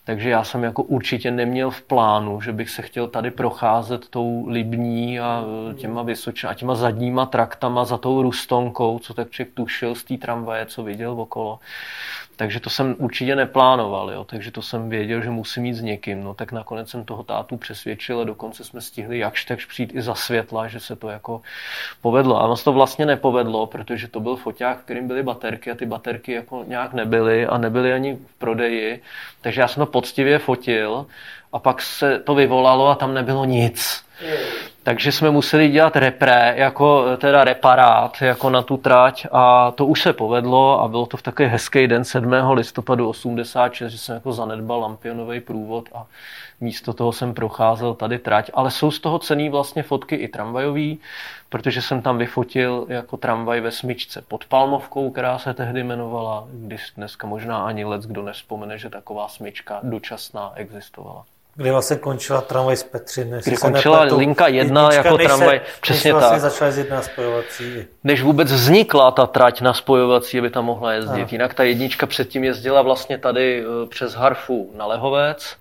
takže 0.07 0.31
já 0.31 0.45
jsem 0.45 0.65
jako 0.65 0.83
určitě 0.83 1.31
neměl 1.31 1.71
v 1.71 1.83
plánu, 1.83 2.41
že 2.41 2.53
bych 2.53 2.71
se 2.71 2.83
chtěl 2.83 3.09
tady 3.09 3.31
procházet 3.31 4.09
tou 4.09 4.47
Libní 4.49 5.21
a 5.21 5.45
e, 5.71 5.75
těma 5.75 6.03
Vysočina, 6.03 6.53
a 6.53 6.55
těma 6.55 6.75
zadníma 6.75 7.27
traktama 7.27 7.85
za 7.85 7.99
tou 7.99 8.23
Rustonkou, 8.23 8.99
co 8.99 9.15
tak 9.15 9.31
člověk 9.31 9.55
tušil 9.55 9.95
z 9.95 10.05
té 10.05 10.17
tramvaje, 10.17 10.67
co 10.67 10.83
viděl 10.83 11.21
okolo. 11.21 11.59
Takže 12.37 12.61
to 12.61 12.71
jsem 12.71 12.95
určitě 12.99 13.37
neplánoval, 13.37 14.11
jo? 14.11 14.25
takže 14.25 14.51
to 14.51 14.63
jsem 14.63 14.89
věděl, 14.89 15.23
že 15.23 15.31
musím 15.31 15.65
jít 15.65 15.75
s 15.75 15.83
někým. 15.83 16.25
No 16.25 16.35
tak 16.35 16.53
nakonec 16.53 16.91
jsem 16.91 17.05
toho 17.05 17.23
tátu 17.23 17.57
přesvědčil 17.57 18.21
a 18.21 18.25
dokonce 18.25 18.65
jsme 18.65 18.81
stihli 18.81 19.19
jakž 19.19 19.45
takž 19.45 19.65
přijít 19.65 19.95
i 19.95 20.03
za 20.03 20.15
světla, 20.15 20.69
že 20.69 20.81
se 20.81 20.97
to 20.97 21.09
jako 21.09 21.41
povedlo. 22.01 22.41
A 22.41 22.45
ono 22.45 22.57
to 22.57 22.73
vlastně 22.73 23.07
nepovedlo, 23.07 23.67
protože 23.67 24.09
to 24.09 24.21
byl 24.21 24.37
foťák, 24.37 24.81
kterým 24.81 25.07
byly 25.07 25.23
baterky 25.23 25.71
a 25.71 25.75
ty 25.75 25.87
baterky 25.87 26.33
jako 26.33 26.65
nějak 26.67 26.93
nebyly 26.93 27.47
a 27.47 27.59
nebyly 27.59 27.93
ani 27.93 28.15
v 28.15 28.35
prodeji. 28.39 29.03
Takže 29.41 29.61
já 29.61 29.69
jsem 29.69 29.81
to 29.81 29.87
poctivě 29.97 30.39
fotil 30.39 31.07
a 31.53 31.59
pak 31.59 31.83
se 31.83 32.19
to 32.19 32.35
vyvolalo 32.35 32.89
a 32.89 32.95
tam 32.95 33.15
nebylo 33.15 33.45
nic. 33.45 34.05
Takže 34.87 35.13
jsme 35.13 35.31
museli 35.31 35.69
dělat 35.69 35.97
repre, 35.97 36.55
jako 36.57 37.17
teda 37.17 37.45
reparát, 37.45 38.23
jako 38.23 38.51
na 38.51 38.63
tu 38.63 38.77
trať 38.77 39.27
a 39.33 39.71
to 39.71 39.87
už 39.87 40.03
se 40.03 40.13
povedlo 40.13 40.81
a 40.81 40.89
bylo 40.89 41.07
to 41.07 41.17
v 41.17 41.23
takový 41.23 41.49
hezký 41.49 41.87
den 41.87 42.05
7. 42.05 42.33
listopadu 42.53 43.09
86, 43.09 43.93
že 43.93 43.99
jsem 43.99 44.15
jako 44.15 44.33
zanedbal 44.33 44.81
lampionový 44.81 45.41
průvod 45.41 45.89
a 45.95 46.07
místo 46.61 46.93
toho 46.93 47.13
jsem 47.13 47.35
procházel 47.35 47.95
tady 47.95 48.19
trať, 48.19 48.51
ale 48.55 48.71
jsou 48.71 48.91
z 48.91 49.01
toho 49.01 49.19
cený 49.19 49.49
vlastně 49.49 49.83
fotky 49.83 50.17
i 50.17 50.29
tramvajový, 50.29 50.99
protože 51.49 51.83
jsem 51.83 52.03
tam 52.03 52.19
vyfotil 52.19 52.87
jako 52.89 53.17
tramvaj 53.17 53.61
ve 53.61 53.71
smyčce 53.71 54.23
pod 54.29 54.45
Palmovkou, 54.45 55.11
která 55.11 55.39
se 55.39 55.55
tehdy 55.55 55.81
jmenovala, 55.81 56.47
když 56.53 56.93
dneska 56.97 57.27
možná 57.27 57.67
ani 57.67 57.85
let 57.85 58.03
kdo 58.03 58.23
nespomene, 58.23 58.79
že 58.79 58.91
taková 58.91 59.29
smyčka 59.29 59.81
dočasná 59.83 60.53
existovala. 60.55 61.25
Kdy 61.57 61.71
vlastně 61.71 61.97
končila 61.97 62.41
tramvaj 62.41 62.77
z 62.77 62.83
Petřiny. 62.83 63.41
Kdy 63.45 63.57
se 63.57 63.71
končila 63.71 63.97
nepletu. 63.97 64.19
linka 64.19 64.49
jedna 64.49 64.93
jako 64.93 65.17
než 65.17 65.27
se- 65.27 65.29
tramvaj, 65.29 65.59
než 65.59 65.79
přesně 65.81 66.13
vlastně 66.13 66.31
tak. 66.31 66.41
začala 66.41 66.67
jezdit 66.67 66.91
na 66.91 67.03
spojovací. 67.03 67.85
než 68.05 68.23
vůbec 68.23 68.53
vznikla 68.53 69.11
ta 69.11 69.27
trať 69.27 69.61
na 69.61 69.75
spojovací, 69.75 70.39
aby 70.39 70.51
tam 70.51 70.65
mohla 70.65 70.93
jezdit. 70.93 71.11
Ano. 71.11 71.29
Jinak 71.31 71.55
ta 71.55 71.63
jednička 71.65 72.07
předtím 72.07 72.45
jezdila 72.45 72.83
vlastně 72.83 73.19
tady 73.19 73.65
eh, 73.65 73.87
přes 73.87 74.15
Harfu 74.15 74.71
na 74.77 74.87
Lehovec 74.87 75.57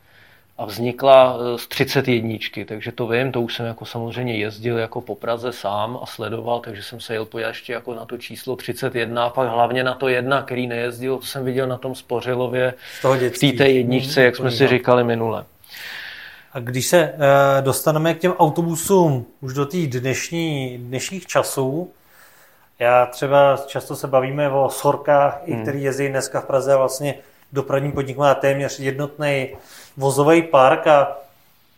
a 0.57 0.65
vznikla 0.65 1.37
eh, 1.39 1.57
z 1.57 1.67
31, 1.67 2.37
takže 2.65 2.91
to 2.91 3.07
vím, 3.07 3.31
to 3.31 3.41
už 3.41 3.55
jsem 3.55 3.65
jako 3.65 3.85
samozřejmě 3.85 4.35
jezdil 4.37 4.77
jako 4.77 5.01
po 5.01 5.15
Praze 5.15 5.51
sám 5.51 5.99
a 6.03 6.05
sledoval, 6.05 6.59
takže 6.59 6.83
jsem 6.83 6.99
se 6.99 7.13
jel 7.13 7.25
pojít 7.25 7.45
ještě 7.47 7.73
jako 7.73 7.93
na 7.93 8.05
to 8.05 8.17
číslo 8.17 8.55
31 8.55 9.25
a 9.25 9.29
pak 9.29 9.49
hlavně 9.49 9.83
na 9.83 9.93
to 9.93 10.07
jedna, 10.07 10.41
který 10.41 10.67
nejezdil, 10.67 11.17
to 11.17 11.25
jsem 11.25 11.45
viděl 11.45 11.67
na 11.67 11.77
tom 11.77 11.95
Spořilově 11.95 12.73
v 13.33 13.57
té 13.57 13.69
jedničce, 13.69 14.23
jak 14.23 14.35
jsme 14.35 14.51
si 14.51 14.67
říkali 14.67 15.03
minule. 15.03 15.45
A 16.55 16.59
když 16.59 16.87
se 16.87 16.97
e, 16.97 17.17
dostaneme 17.61 18.13
k 18.13 18.19
těm 18.19 18.31
autobusům 18.31 19.25
už 19.41 19.53
do 19.53 19.65
těch 19.65 19.87
dnešní, 19.87 20.77
dnešních 20.77 21.25
časů, 21.25 21.91
já 22.79 23.05
třeba 23.05 23.57
často 23.67 23.95
se 23.95 24.07
bavíme 24.07 24.49
o 24.49 24.69
sorkách, 24.69 25.41
hmm. 25.47 25.59
i 25.59 25.61
který 25.61 25.83
jezdí 25.83 26.07
dneska 26.07 26.41
v 26.41 26.45
Praze 26.45 26.73
a 26.73 26.77
vlastně 26.77 27.15
dopravní 27.53 27.91
podnik 27.91 28.17
má 28.17 28.35
téměř 28.35 28.79
jednotný 28.79 29.49
vozový 29.97 30.43
park 30.43 30.87
a 30.87 31.17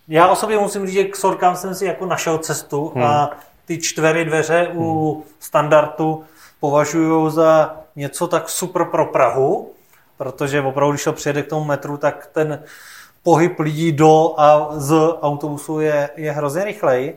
já 0.08 0.28
osobně 0.28 0.58
musím 0.58 0.86
říct, 0.86 0.96
že 0.96 1.04
k 1.04 1.16
sorkám 1.16 1.56
jsem 1.56 1.76
si 1.76 1.86
jako 1.86 2.06
našel 2.06 2.38
cestu 2.38 2.92
hmm. 2.96 3.04
a 3.04 3.32
ty 3.66 3.78
čtvery 3.78 4.26
dveře 4.26 4.68
u 4.74 5.14
hmm. 5.14 5.24
standardu 5.40 6.24
považuji 6.60 7.30
za 7.30 7.76
něco 7.96 8.28
tak 8.28 8.50
super 8.50 8.86
pro 8.86 9.06
Prahu, 9.06 9.72
protože 10.18 10.62
opravdu, 10.62 10.92
když 10.92 11.04
to 11.04 11.14
přijede 11.14 11.44
k 11.44 11.50
tomu 11.50 11.66
metru, 11.66 11.98
tak 11.98 12.30
ten 12.34 12.64
pohyb 13.28 13.60
lidí 13.60 13.92
do 13.92 14.34
a 14.38 14.70
z 14.80 14.96
autobusu 15.22 15.80
je, 15.80 16.10
je 16.16 16.32
hrozně 16.32 16.64
rychlej. 16.64 17.16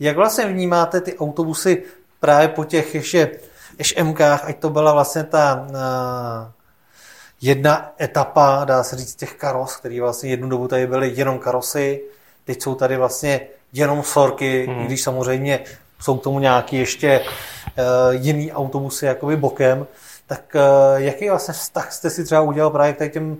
Jak 0.00 0.16
vlastně 0.16 0.46
vnímáte 0.46 1.00
ty 1.00 1.18
autobusy 1.18 1.82
právě 2.20 2.48
po 2.48 2.64
těch 2.64 2.94
ještě 2.94 3.30
HMkách, 3.98 4.44
ať 4.44 4.58
to 4.58 4.70
byla 4.70 4.92
vlastně 4.92 5.24
ta 5.24 5.66
uh, 5.70 5.74
jedna 7.40 7.92
etapa, 8.00 8.64
dá 8.64 8.82
se 8.82 8.96
říct, 8.96 9.14
těch 9.14 9.34
karos, 9.34 9.76
který 9.76 10.00
vlastně 10.00 10.30
jednu 10.30 10.48
dobu 10.48 10.68
tady 10.68 10.86
byly 10.86 11.12
jenom 11.14 11.38
karosy, 11.38 12.00
teď 12.44 12.62
jsou 12.62 12.74
tady 12.74 12.96
vlastně 12.96 13.40
jenom 13.72 14.02
sorky, 14.02 14.66
hmm. 14.66 14.86
když 14.86 15.02
samozřejmě 15.02 15.60
jsou 16.00 16.18
k 16.18 16.22
tomu 16.22 16.38
nějaký 16.38 16.78
ještě 16.78 17.20
uh, 17.20 18.14
jiný 18.14 18.52
autobusy 18.52 19.06
jakoby 19.06 19.36
bokem, 19.36 19.86
tak 20.26 20.54
uh, 20.54 21.02
jaký 21.02 21.28
vlastně 21.28 21.54
vztah 21.54 21.92
jste 21.92 22.10
si 22.10 22.24
třeba 22.24 22.40
udělal 22.40 22.70
právě 22.70 22.92
k 22.92 23.12
těm 23.12 23.36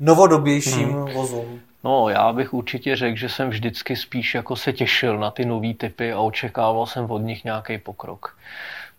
novodobějším 0.00 0.88
hmm. 0.88 1.12
vozům? 1.12 1.60
No, 1.84 2.08
já 2.08 2.32
bych 2.32 2.54
určitě 2.54 2.96
řekl, 2.96 3.16
že 3.16 3.28
jsem 3.28 3.50
vždycky 3.50 3.96
spíš 3.96 4.34
jako 4.34 4.56
se 4.56 4.72
těšil 4.72 5.18
na 5.18 5.30
ty 5.30 5.44
nové 5.44 5.74
typy 5.74 6.12
a 6.12 6.20
očekával 6.20 6.86
jsem 6.86 7.10
od 7.10 7.18
nich 7.18 7.44
nějaký 7.44 7.78
pokrok. 7.78 8.36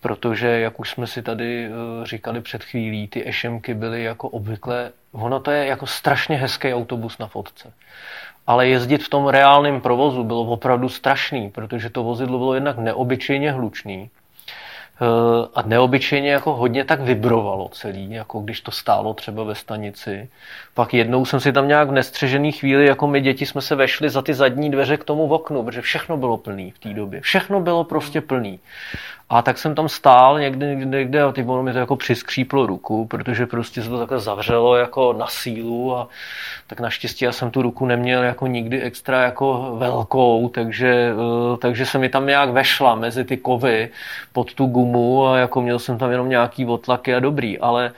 Protože, 0.02 0.48
jak 0.48 0.80
už 0.80 0.90
jsme 0.90 1.08
si 1.08 1.22
tady 1.22 1.66
eh, 1.66 1.72
říkali 2.06 2.42
před 2.42 2.64
chvílí, 2.64 3.08
ty 3.08 3.28
ešemky 3.28 3.74
byly 3.74 4.04
jako 4.04 4.30
obvykle, 4.30 4.92
ono 5.12 5.40
to 5.40 5.52
je 5.52 5.66
jako 5.66 5.88
strašně 5.88 6.38
hezký 6.38 6.74
autobus 6.74 7.18
na 7.18 7.28
fotce. 7.28 7.74
Ale 8.48 8.68
jezdit 8.68 9.04
v 9.04 9.10
tom 9.10 9.28
reálném 9.28 9.82
provozu 9.82 10.24
bylo 10.24 10.42
opravdu 10.42 10.90
strašný, 10.90 11.50
protože 11.50 11.90
to 11.90 12.04
vozidlo 12.04 12.38
bylo 12.38 12.54
jednak 12.54 12.78
neobyčejně 12.78 13.52
hlučný, 13.52 14.10
a 15.56 15.62
neobyčejně 15.66 16.32
jako 16.32 16.54
hodně 16.56 16.86
tak 16.86 17.02
vibrovalo 17.02 17.70
celý, 17.70 18.12
jako 18.12 18.40
když 18.40 18.62
to 18.62 18.72
stálo 18.72 19.14
třeba 19.14 19.44
ve 19.44 19.56
stanici. 19.56 20.30
Pak 20.74 20.94
jednou 20.94 21.26
jsem 21.26 21.40
si 21.40 21.54
tam 21.54 21.68
nějak 21.68 21.90
v 21.90 21.92
nestřežený 21.92 22.52
chvíli, 22.52 22.86
jako 22.86 23.08
my 23.08 23.22
děti 23.22 23.46
jsme 23.46 23.62
se 23.62 23.76
vešli 23.76 24.10
za 24.10 24.22
ty 24.22 24.34
zadní 24.34 24.72
dveře 24.72 24.98
k 24.98 25.04
tomu 25.04 25.34
oknu, 25.34 25.64
protože 25.64 25.82
všechno 25.82 26.18
bylo 26.18 26.38
plný 26.38 26.72
v 26.72 26.80
té 26.80 26.94
době. 26.94 27.22
Všechno 27.22 27.60
bylo 27.60 27.84
prostě 27.84 28.22
plný. 28.22 28.60
A 29.30 29.42
tak 29.42 29.58
jsem 29.58 29.76
tam 29.76 29.90
stál 29.90 30.40
někde, 30.40 30.68
někde, 30.76 30.98
někde 30.98 31.22
a 31.22 31.32
ty 31.32 31.44
mi 31.44 31.74
to 31.74 31.80
jako 31.80 31.96
přiskříplo 31.96 32.66
ruku, 32.66 33.06
protože 33.06 33.46
prostě 33.46 33.84
se 33.84 33.90
to 33.90 34.00
takhle 34.00 34.20
zavřelo 34.20 34.76
jako 34.76 35.14
na 35.14 35.28
sílu 35.28 35.98
a 35.98 36.08
tak 36.68 36.80
naštěstí 36.80 37.26
já 37.26 37.32
jsem 37.32 37.52
tu 37.52 37.62
ruku 37.62 37.86
neměl 37.86 38.24
jako 38.24 38.48
nikdy 38.48 38.82
extra 38.82 39.24
jako 39.24 39.76
velkou, 39.78 40.50
takže, 40.50 41.14
eh, 41.14 41.58
takže 41.58 41.86
se 41.86 41.98
mi 41.98 42.10
tam 42.10 42.28
nějak 42.28 42.50
vešla 42.50 42.96
mezi 42.96 43.24
ty 43.24 43.38
kovy 43.38 43.90
pod 44.34 44.54
tu 44.54 44.66
gumu 44.66 45.28
a 45.28 45.38
jako 45.38 45.62
měl 45.62 45.80
jsem 45.80 45.98
tam 45.98 46.12
jenom 46.12 46.30
nějaký 46.30 46.66
otlaky 46.66 47.16
a 47.16 47.20
dobrý, 47.20 47.60
ale 47.60 47.92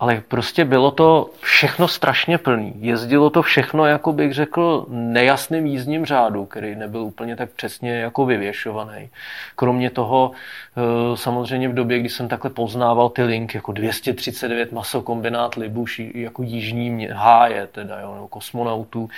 ale 0.00 0.22
prostě 0.28 0.64
bylo 0.64 0.90
to 0.90 1.30
všechno 1.40 1.88
strašně 1.88 2.38
plný. 2.38 2.72
Jezdilo 2.80 3.30
to 3.30 3.42
všechno, 3.42 3.86
jako 3.86 4.12
bych 4.12 4.34
řekl, 4.34 4.86
nejasným 4.88 5.66
jízdním 5.66 6.06
řádu, 6.06 6.44
který 6.44 6.76
nebyl 6.76 7.00
úplně 7.00 7.36
tak 7.36 7.50
přesně 7.50 7.92
jako 7.92 8.26
vyvěšovaný. 8.26 9.08
Kromě 9.56 9.90
toho, 9.90 10.30
eh, 10.76 11.16
samozřejmě 11.16 11.68
v 11.68 11.74
době, 11.74 11.98
kdy 11.98 12.08
jsem 12.08 12.28
takhle 12.28 12.50
poznával 12.50 13.08
ty 13.08 13.22
linky, 13.22 13.56
jako 13.58 13.72
239 13.72 14.72
masokombinát 14.72 15.54
Libuš, 15.54 16.00
jako 16.14 16.42
jižní 16.42 17.08
háje, 17.12 17.66
teda, 17.66 18.00
jo, 18.00 18.14
nebo 18.14 18.28
kosmonautů, 18.28 19.08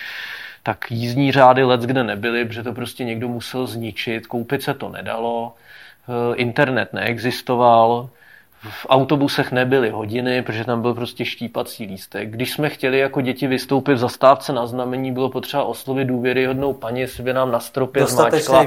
tak 0.62 0.90
jízdní 0.90 1.32
řády 1.32 1.64
let 1.64 1.80
kde 1.80 2.04
nebyly, 2.04 2.44
protože 2.44 2.62
to 2.62 2.72
prostě 2.72 3.04
někdo 3.04 3.28
musel 3.28 3.66
zničit, 3.66 4.26
koupit 4.26 4.62
se 4.62 4.74
to 4.74 4.88
nedalo, 4.88 5.54
eh, 6.08 6.36
internet 6.36 6.92
neexistoval, 6.92 8.08
v 8.62 8.86
autobusech 8.88 9.52
nebyly 9.52 9.90
hodiny, 9.90 10.42
protože 10.42 10.64
tam 10.64 10.82
byl 10.82 10.94
prostě 10.94 11.24
štípací 11.24 11.86
lístek. 11.86 12.30
Když 12.30 12.52
jsme 12.52 12.70
chtěli 12.70 12.98
jako 12.98 13.20
děti 13.20 13.46
vystoupit 13.46 13.94
v 13.94 13.98
zastávce 13.98 14.52
na 14.52 14.66
znamení, 14.66 15.12
bylo 15.12 15.30
potřeba 15.30 15.64
oslovit 15.64 16.08
důvěryhodnou 16.08 16.72
paní, 16.72 17.00
jestli 17.00 17.22
by 17.22 17.32
nám 17.32 17.52
na 17.52 17.60
stropě 17.60 18.06
zmáčkla. 18.06 18.66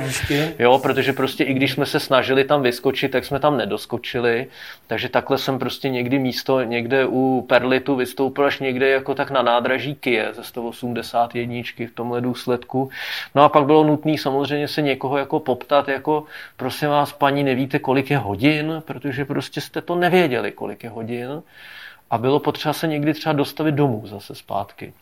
Jo, 0.60 0.80
protože 0.80 1.14
prostě 1.14 1.44
i 1.44 1.54
když 1.54 1.72
jsme 1.72 1.86
se 1.86 2.00
snažili 2.00 2.44
tam 2.44 2.62
vyskočit, 2.62 3.12
tak 3.12 3.26
jsme 3.26 3.40
tam 3.40 3.58
nedoskočili. 3.58 4.48
Takže 4.88 5.10
takhle 5.10 5.38
jsem 5.38 5.60
prostě 5.60 5.90
někdy 5.90 6.20
místo 6.20 6.64
někde 6.64 7.06
u 7.06 7.46
Perlitu 7.50 7.96
vystoupil 7.96 8.46
až 8.46 8.60
někde 8.60 8.90
jako 8.90 9.16
tak 9.16 9.32
na 9.32 9.42
nádraží 9.42 9.96
Kie 9.96 10.30
ze 10.34 10.44
181 10.44 11.56
v 11.88 11.96
tomhle 11.96 12.22
důsledku. 12.22 12.90
No 13.36 13.44
a 13.44 13.50
pak 13.50 13.66
bylo 13.66 13.84
nutné 13.84 14.18
samozřejmě 14.18 14.68
se 14.68 14.82
někoho 14.82 15.18
jako 15.18 15.40
poptat, 15.40 15.88
jako 15.88 16.24
prosím 16.58 16.90
vás, 16.90 17.14
paní, 17.14 17.44
nevíte, 17.44 17.80
kolik 17.80 18.12
je 18.12 18.18
hodin, 18.18 18.84
protože 18.86 19.26
prostě 19.26 19.62
jste 19.62 19.83
to 19.86 19.96
nevěděli, 19.96 20.52
kolik 20.52 20.84
je 20.84 20.90
hodin 20.90 21.44
a 22.10 22.18
bylo 22.18 22.40
potřeba 22.40 22.74
se 22.74 22.88
někdy 22.88 23.14
třeba 23.14 23.34
dostavit 23.34 23.76
domů 23.76 24.02
zase 24.06 24.36
zpátky. 24.36 24.94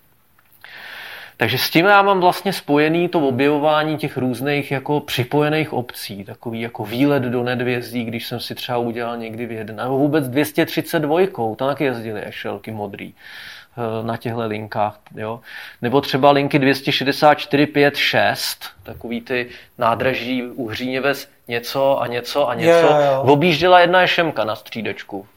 Takže 1.37 1.57
s 1.57 1.69
tím 1.69 1.85
já 1.85 2.01
mám 2.01 2.19
vlastně 2.19 2.53
spojený 2.53 3.09
to 3.09 3.27
objevování 3.27 3.97
těch 3.97 4.17
různých 4.17 4.71
jako 4.71 4.99
připojených 4.99 5.73
obcí, 5.73 6.23
takový 6.23 6.61
jako 6.61 6.85
výlet 6.85 7.23
do 7.23 7.43
nedvězdí, 7.43 8.03
když 8.03 8.27
jsem 8.27 8.39
si 8.39 8.55
třeba 8.55 8.77
udělal 8.77 9.17
někdy 9.17 9.45
v 9.45 9.51
jeden, 9.51 9.75
nebo 9.75 9.97
vůbec 9.97 10.27
232, 10.27 11.19
tam 11.55 11.67
taky 11.67 11.83
jezdili 11.83 12.25
ešelky 12.25 12.71
modrý. 12.71 13.13
Eh, 13.77 14.05
na 14.05 14.17
těchto 14.17 14.47
linkách. 14.47 14.99
Jo? 15.15 15.39
Nebo 15.81 16.01
třeba 16.01 16.31
linky 16.31 16.59
264, 16.59 17.65
5, 17.65 17.95
6, 17.95 18.65
takový 18.83 19.21
ty 19.21 19.47
nádraží 19.77 20.43
u 20.43 20.67
Hříněvec 20.67 21.29
něco 21.47 22.01
a 22.01 22.07
něco 22.07 22.49
a 22.49 22.53
něco. 22.55 22.69
Jo, 22.69 22.87
jo, 22.87 23.11
jo. 23.13 23.21
Objížděla 23.21 23.79
jedna 23.79 24.07
šemka 24.07 24.43
na 24.43 24.55
střídečku 24.55 25.27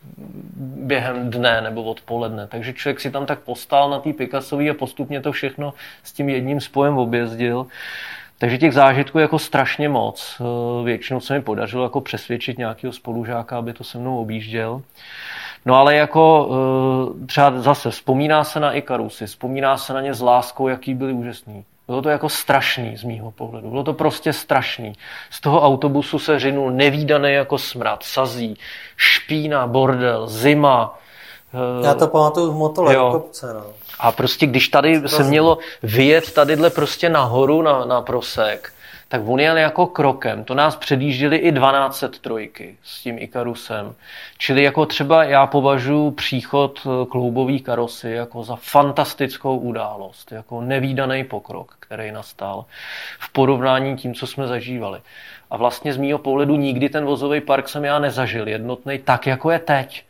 během 0.85 1.31
dne 1.31 1.61
nebo 1.61 1.83
odpoledne. 1.83 2.47
Takže 2.47 2.73
člověk 2.73 3.01
si 3.01 3.11
tam 3.11 3.27
tak 3.27 3.39
postál 3.39 3.91
na 3.91 3.99
té 3.99 4.13
Picassový 4.13 4.71
a 4.71 4.75
postupně 4.75 5.21
to 5.21 5.33
všechno 5.33 5.75
s 6.03 6.13
tím 6.13 6.29
jedním 6.29 6.61
spojem 6.61 6.99
objezdil. 6.99 7.67
Takže 8.39 8.59
těch 8.59 8.73
zážitků 8.73 9.19
jako 9.19 9.39
strašně 9.39 9.89
moc. 9.89 10.41
Eh, 10.41 10.85
většinou 10.85 11.21
se 11.21 11.35
mi 11.35 11.43
podařilo 11.43 11.83
jako 11.83 12.01
přesvědčit 12.01 12.59
nějakého 12.59 12.93
spolužáka, 12.93 13.59
aby 13.59 13.73
to 13.73 13.85
se 13.85 13.99
mnou 13.99 14.19
objížděl. 14.19 14.83
No 15.67 15.77
ale 15.77 15.95
jako 15.95 16.49
eh, 17.23 17.27
třeba 17.27 17.53
zase 17.61 17.91
vzpomíná 17.91 18.45
se 18.45 18.61
na 18.61 18.73
Ikarusy, 18.73 19.27
vzpomíná 19.27 19.77
se 19.77 19.93
na 19.93 20.01
ně 20.01 20.15
s 20.15 20.21
láskou, 20.21 20.69
jaký 20.69 20.95
byli 20.95 21.13
úžasný. 21.13 21.65
Bylo 21.87 22.03
to 22.03 22.09
jako 22.09 22.29
strašný 22.29 22.97
z 22.97 23.05
mýho 23.05 23.31
pohledu. 23.31 23.71
Bylo 23.71 23.85
to 23.85 23.93
prostě 23.93 24.33
strašný. 24.33 24.93
Z 25.31 25.41
toho 25.41 25.63
autobusu 25.63 26.19
se 26.19 26.39
řinul 26.39 26.71
nevýdaný 26.71 27.33
jako 27.33 27.59
smrad, 27.59 28.03
sazí, 28.03 28.59
špína, 28.97 29.67
bordel, 29.67 30.27
zima. 30.27 30.99
Eh, 31.83 31.87
Já 31.87 31.95
to 31.95 32.07
pamatuju 32.07 32.53
v 32.53 32.57
motole, 32.57 32.95
kopce, 32.97 33.55
no. 33.55 33.65
A 34.01 34.13
prostě 34.13 34.47
když 34.47 34.69
tady 34.69 35.09
se 35.09 35.23
mělo 35.23 35.59
vyjet 35.83 36.33
tadyhle 36.33 36.71
prostě 36.71 37.09
nahoru 37.09 37.63
na, 37.63 37.85
na 37.85 38.03
prosek, 38.03 38.73
tak 39.15 39.23
on 39.27 39.41
jel 39.41 39.57
jako 39.57 39.87
krokem. 39.87 40.45
To 40.45 40.55
nás 40.55 40.77
předjížděli 40.77 41.37
i 41.37 41.53
1203 41.53 42.77
s 42.83 43.03
tím 43.03 43.19
Ikarusem. 43.19 43.95
Čili 44.39 44.63
jako 44.63 44.87
třeba 44.87 45.25
já 45.25 45.47
považuji 45.47 46.11
příchod 46.11 46.81
eh, 46.87 47.07
kloubový 47.07 47.61
karosy 47.61 48.11
jako 48.11 48.45
za 48.45 48.57
fantastickou 48.57 49.59
událost, 49.59 50.33
jako 50.33 50.61
nevýdaný 50.61 51.25
pokrok, 51.25 51.77
který 51.81 52.13
nastal 52.13 52.65
v 53.19 53.33
porovnání 53.33 53.97
tím, 53.97 54.15
co 54.15 54.27
jsme 54.27 54.47
zažívali. 54.47 55.01
A 55.51 55.57
vlastně 55.57 55.93
z 55.93 55.97
mýho 55.97 56.19
pohledu 56.19 56.57
nikdy 56.57 56.89
ten 56.89 57.05
vozový 57.05 57.41
park 57.41 57.69
jsem 57.69 57.85
já 57.85 57.99
nezažil 57.99 58.49
jednotný 58.49 58.99
tak, 58.99 59.27
jako 59.27 59.51
je 59.51 59.59
teď 59.59 60.05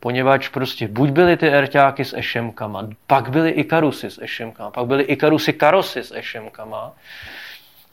poněvadž 0.00 0.48
prostě 0.48 0.88
buď 0.88 1.10
byly 1.10 1.36
ty 1.36 1.48
erťáky 1.48 2.04
s 2.04 2.16
ešemkama, 2.16 2.88
pak 3.06 3.30
byly 3.30 3.50
i 3.50 3.64
karusy 3.64 4.10
s 4.10 4.22
ešemkama, 4.22 4.70
pak 4.70 4.86
byly 4.86 5.02
i 5.02 5.16
karusy 5.16 5.52
karosy 5.52 6.00
s 6.00 6.16
ešemkama, 6.16 6.92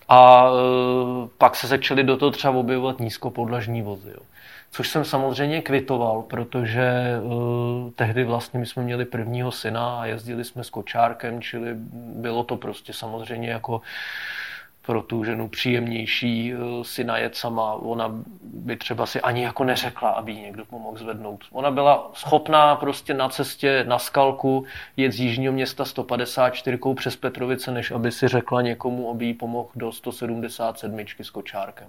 a 0.09 0.49
e, 0.49 1.27
pak 1.37 1.55
se 1.55 1.67
začaly 1.67 2.03
do 2.03 2.17
toho 2.17 2.31
třeba 2.31 2.53
objevovat 2.53 2.99
nízkopodlažní 2.99 3.81
vozy. 3.81 4.09
Jo. 4.09 4.21
Což 4.71 4.89
jsem 4.89 5.05
samozřejmě 5.05 5.61
kvitoval, 5.61 6.21
protože 6.21 6.81
e, 6.81 7.19
tehdy 7.95 8.23
vlastně 8.23 8.59
my 8.59 8.65
jsme 8.65 8.83
měli 8.83 9.05
prvního 9.05 9.51
syna 9.51 9.99
a 9.99 10.05
jezdili 10.05 10.43
jsme 10.43 10.63
s 10.63 10.69
kočárkem, 10.69 11.41
čili 11.41 11.69
bylo 11.93 12.43
to 12.43 12.57
prostě 12.57 12.93
samozřejmě 12.93 13.49
jako 13.49 13.81
pro 14.81 15.01
tu 15.01 15.23
ženu 15.23 15.47
příjemnější 15.47 16.53
eh, 16.53 16.57
si 16.83 17.03
najet 17.03 17.35
sama. 17.35 17.73
Ona 17.73 18.11
by 18.43 18.77
třeba 18.77 19.05
si 19.05 19.21
ani 19.21 19.43
jako 19.43 19.63
neřekla, 19.63 20.09
aby 20.09 20.31
jí 20.31 20.41
někdo 20.41 20.65
pomohl 20.65 20.97
zvednout. 20.97 21.45
Ona 21.51 21.71
byla 21.71 22.11
schopná 22.13 22.75
prostě 22.75 23.13
na 23.13 23.29
cestě 23.29 23.83
na 23.87 23.99
skalku 23.99 24.65
jet 24.97 25.11
z 25.11 25.19
jižního 25.19 25.53
města 25.53 25.85
154 25.85 26.77
přes 26.95 27.15
Petrovice, 27.15 27.71
než 27.71 27.91
aby 27.91 28.11
si 28.11 28.27
řekla 28.27 28.61
někomu, 28.61 29.11
aby 29.11 29.25
jí 29.25 29.33
pomohl 29.33 29.69
do 29.75 29.91
177 29.91 30.99
s 31.19 31.29
kočárkem. 31.29 31.87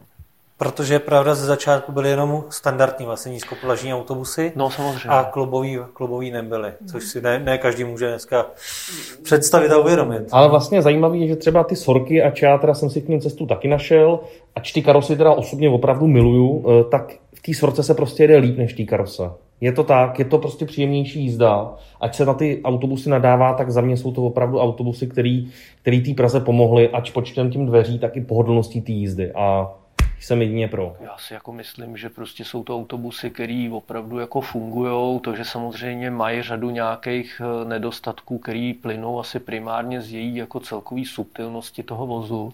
Protože 0.61 0.98
pravda 0.98 1.34
ze 1.34 1.46
začátku 1.46 1.92
byly 1.92 2.11
jenom 2.11 2.44
standardní 2.48 3.06
vlastně 3.06 3.32
nízkopolažní 3.32 3.94
autobusy 3.94 4.52
no, 4.56 4.70
samozřejmě. 4.70 5.08
a 5.08 5.24
klubový, 5.24 5.78
klubový 5.92 6.30
nebyly, 6.30 6.72
což 6.86 7.04
si 7.04 7.20
ne, 7.20 7.38
ne 7.38 7.58
každý 7.58 7.84
může 7.84 8.08
dneska 8.08 8.46
představit 9.22 9.70
a 9.70 9.78
uvědomit. 9.78 10.22
Ale 10.32 10.48
vlastně 10.48 10.82
zajímavé 10.82 11.16
je, 11.16 11.28
že 11.28 11.36
třeba 11.36 11.64
ty 11.64 11.76
Sorky 11.76 12.22
a 12.22 12.30
Čátra 12.30 12.74
jsem 12.74 12.90
si 12.90 13.02
k 13.02 13.08
ním 13.08 13.20
cestu 13.20 13.46
taky 13.46 13.68
našel, 13.68 14.20
ač 14.54 14.72
ty 14.72 14.82
karosy 14.82 15.16
teda 15.16 15.32
osobně 15.32 15.70
opravdu 15.70 16.06
miluju, 16.06 16.64
eh, 16.68 16.84
tak 16.84 17.12
v 17.34 17.42
té 17.42 17.54
Sorce 17.54 17.82
se 17.82 17.94
prostě 17.94 18.22
jede 18.22 18.36
líp 18.36 18.58
než 18.58 18.74
tý 18.74 18.86
karose. 18.86 19.30
Je 19.61 19.72
to 19.72 19.84
tak, 19.84 20.18
je 20.18 20.24
to 20.24 20.38
prostě 20.38 20.64
příjemnější 20.64 21.20
jízda. 21.20 21.74
Ať 22.00 22.14
se 22.14 22.24
na 22.24 22.34
ty 22.34 22.61
autobusy 22.64 23.11
nadává, 23.11 23.54
tak 23.54 23.70
za 23.70 23.80
mě 23.80 23.96
jsou 23.96 24.12
to 24.12 24.22
opravdu 24.22 24.61
autobusy, 24.61 25.06
který, 25.06 25.48
který 25.82 26.00
té 26.00 26.14
Praze 26.14 26.40
pomohly, 26.40 26.88
ať 26.88 27.12
počtem 27.12 27.50
tím 27.50 27.66
dveří, 27.66 27.98
tak 27.98 28.16
i 28.16 28.20
pohodlností 28.20 28.80
té 28.80 28.92
jízdy. 28.92 29.32
A 29.32 29.72
jsem 30.25 30.43
jedině 30.43 30.68
pro. 30.68 30.97
Já 31.01 31.16
si 31.18 31.35
jako 31.35 31.53
myslím, 31.53 31.97
že 31.97 32.09
prostě 32.09 32.45
jsou 32.45 32.64
to 32.64 32.77
autobusy, 32.77 33.31
které 33.31 33.68
opravdu 33.73 34.18
jako 34.18 34.41
fungují. 34.41 35.21
To, 35.21 35.37
že 35.37 35.45
samozřejmě 35.45 36.11
mají 36.11 36.43
řadu 36.43 36.71
nějakých 36.71 37.41
eh, 37.45 37.68
nedostatků, 37.68 38.39
který 38.39 38.75
plynou 38.75 39.21
asi 39.21 39.41
primárně 39.41 40.01
z 40.01 40.12
její 40.12 40.37
jako 40.37 40.61
celkový 40.61 41.05
subtilnosti 41.05 41.83
toho 41.83 42.07
vozu. 42.07 42.53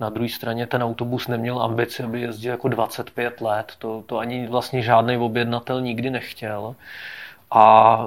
Na 0.00 0.08
druhé 0.10 0.28
straně 0.28 0.66
ten 0.66 0.82
autobus 0.82 1.28
neměl 1.28 1.62
ambici, 1.62 2.02
aby 2.02 2.20
jezdil 2.20 2.50
jako 2.50 2.68
25 2.68 3.40
let. 3.40 3.72
To, 3.78 4.02
to 4.06 4.18
ani 4.18 4.46
vlastně 4.46 4.82
žádný 4.82 5.16
objednatel 5.16 5.80
nikdy 5.80 6.10
nechtěl. 6.10 6.74
A 7.50 8.06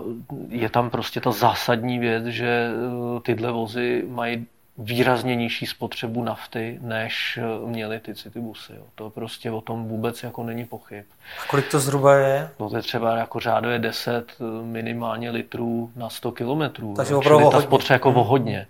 je 0.49 0.69
tam 0.69 0.89
prostě 0.89 1.21
ta 1.21 1.31
zásadní 1.31 1.99
věc, 1.99 2.25
že 2.25 2.69
eh, 2.69 3.19
tyhle 3.19 3.51
vozy 3.51 4.03
mají 4.07 4.47
výrazně 4.77 5.35
nižší 5.35 5.65
spotřebu 5.65 6.23
nafty, 6.23 6.79
než 6.81 7.39
eh, 7.41 7.67
měly 7.67 7.99
ty 7.99 8.15
citybusy. 8.15 8.73
Jo. 8.75 8.83
To 8.95 9.09
prostě 9.09 9.51
o 9.51 9.61
tom 9.61 9.87
vůbec 9.87 10.23
jako 10.23 10.43
není 10.43 10.65
pochyb. 10.65 11.05
A 11.43 11.47
kolik 11.49 11.71
to 11.71 11.79
zhruba 11.79 12.15
je? 12.15 12.49
No 12.59 12.69
to 12.69 12.75
je 12.75 12.81
třeba 12.81 13.17
jako 13.17 13.39
řádově 13.39 13.79
10 13.79 14.11
eh, 14.39 14.43
minimálně 14.63 15.29
litrů 15.29 15.91
na 15.95 16.09
100 16.09 16.31
kilometrů. 16.31 16.93
Takže 16.97 17.15
opravdu 17.15 17.49
ta 17.49 17.61
spotřeba 17.61 17.95
jako 17.95 18.09
o 18.09 18.23
hodně. 18.23 18.67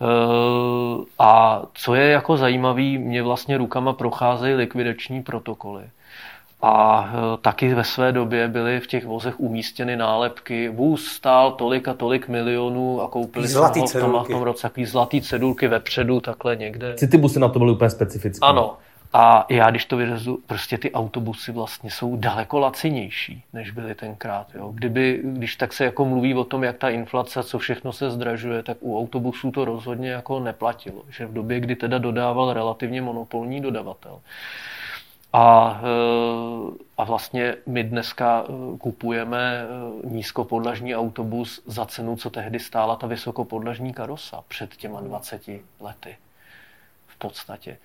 Hmm. 0.00 1.04
A 1.18 1.62
co 1.74 1.94
je 1.94 2.10
jako 2.10 2.36
zajímavý, 2.36 2.98
mě 2.98 3.22
vlastně 3.22 3.58
rukama 3.58 3.92
procházejí 3.92 4.54
likvidační 4.54 5.22
protokoly. 5.22 5.84
A 6.62 7.08
e, 7.14 7.36
taky 7.36 7.74
ve 7.74 7.84
své 7.84 8.12
době 8.12 8.48
byly 8.48 8.80
v 8.80 8.86
těch 8.86 9.06
vozech 9.06 9.40
umístěny 9.40 9.96
nálepky. 9.96 10.68
Vůz 10.68 11.06
stál 11.06 11.52
tolik 11.52 11.88
a 11.88 11.94
tolik 11.94 12.28
milionů 12.28 13.02
a 13.02 13.08
koupili 13.08 13.48
jsme 13.48 13.60
ho 13.60 13.86
v 13.86 13.92
tom, 13.92 14.24
v 14.24 14.28
tom 14.28 14.42
roce 14.42 14.62
takový 14.62 14.86
zlatý 14.86 15.22
cedulky 15.22 15.68
vepředu, 15.68 16.20
takhle 16.20 16.56
někde. 16.56 16.94
Citybusy 16.94 17.40
na 17.40 17.48
to 17.48 17.58
byly 17.58 17.72
úplně 17.72 17.90
specifické. 17.90 18.46
Ano. 18.46 18.76
A 19.12 19.46
já, 19.50 19.70
když 19.70 19.84
to 19.84 19.96
vyřezu, 19.96 20.38
prostě 20.46 20.78
ty 20.78 20.92
autobusy 20.92 21.52
vlastně 21.52 21.90
jsou 21.90 22.16
daleko 22.16 22.58
lacinější, 22.58 23.44
než 23.52 23.70
byly 23.70 23.94
tenkrát. 23.94 24.46
Jo. 24.54 24.72
Kdyby, 24.74 25.20
když 25.24 25.56
tak 25.56 25.72
se 25.72 25.84
jako 25.84 26.04
mluví 26.04 26.34
o 26.34 26.44
tom, 26.44 26.64
jak 26.64 26.76
ta 26.76 26.88
inflace, 26.88 27.42
co 27.42 27.58
všechno 27.58 27.92
se 27.92 28.10
zdražuje, 28.10 28.62
tak 28.62 28.76
u 28.80 28.98
autobusů 28.98 29.50
to 29.50 29.64
rozhodně 29.64 30.10
jako 30.10 30.40
neplatilo. 30.40 31.02
Že 31.10 31.26
v 31.26 31.32
době, 31.32 31.60
kdy 31.60 31.76
teda 31.76 31.98
dodával 31.98 32.52
relativně 32.52 33.02
monopolní 33.02 33.60
dodavatel, 33.60 34.18
a, 35.32 35.80
eh, 35.82 36.70
a 36.98 37.04
vlastně 37.04 37.54
my 37.66 37.84
dneska 37.84 38.44
eh, 38.44 38.78
kupujeme 38.78 39.64
eh, 39.64 40.08
nízkopodlažní 40.08 40.96
autobus 40.96 41.62
za 41.66 41.86
cenu, 41.86 42.16
co 42.16 42.30
tehdy 42.30 42.58
stála 42.58 42.96
ta 42.96 43.06
vysokopodlažní 43.06 43.92
karosa 43.92 44.44
před 44.48 44.76
těma 44.76 45.00
20 45.00 45.42
lety. 45.80 46.16
V 47.06 47.18
podstatě. 47.18 47.76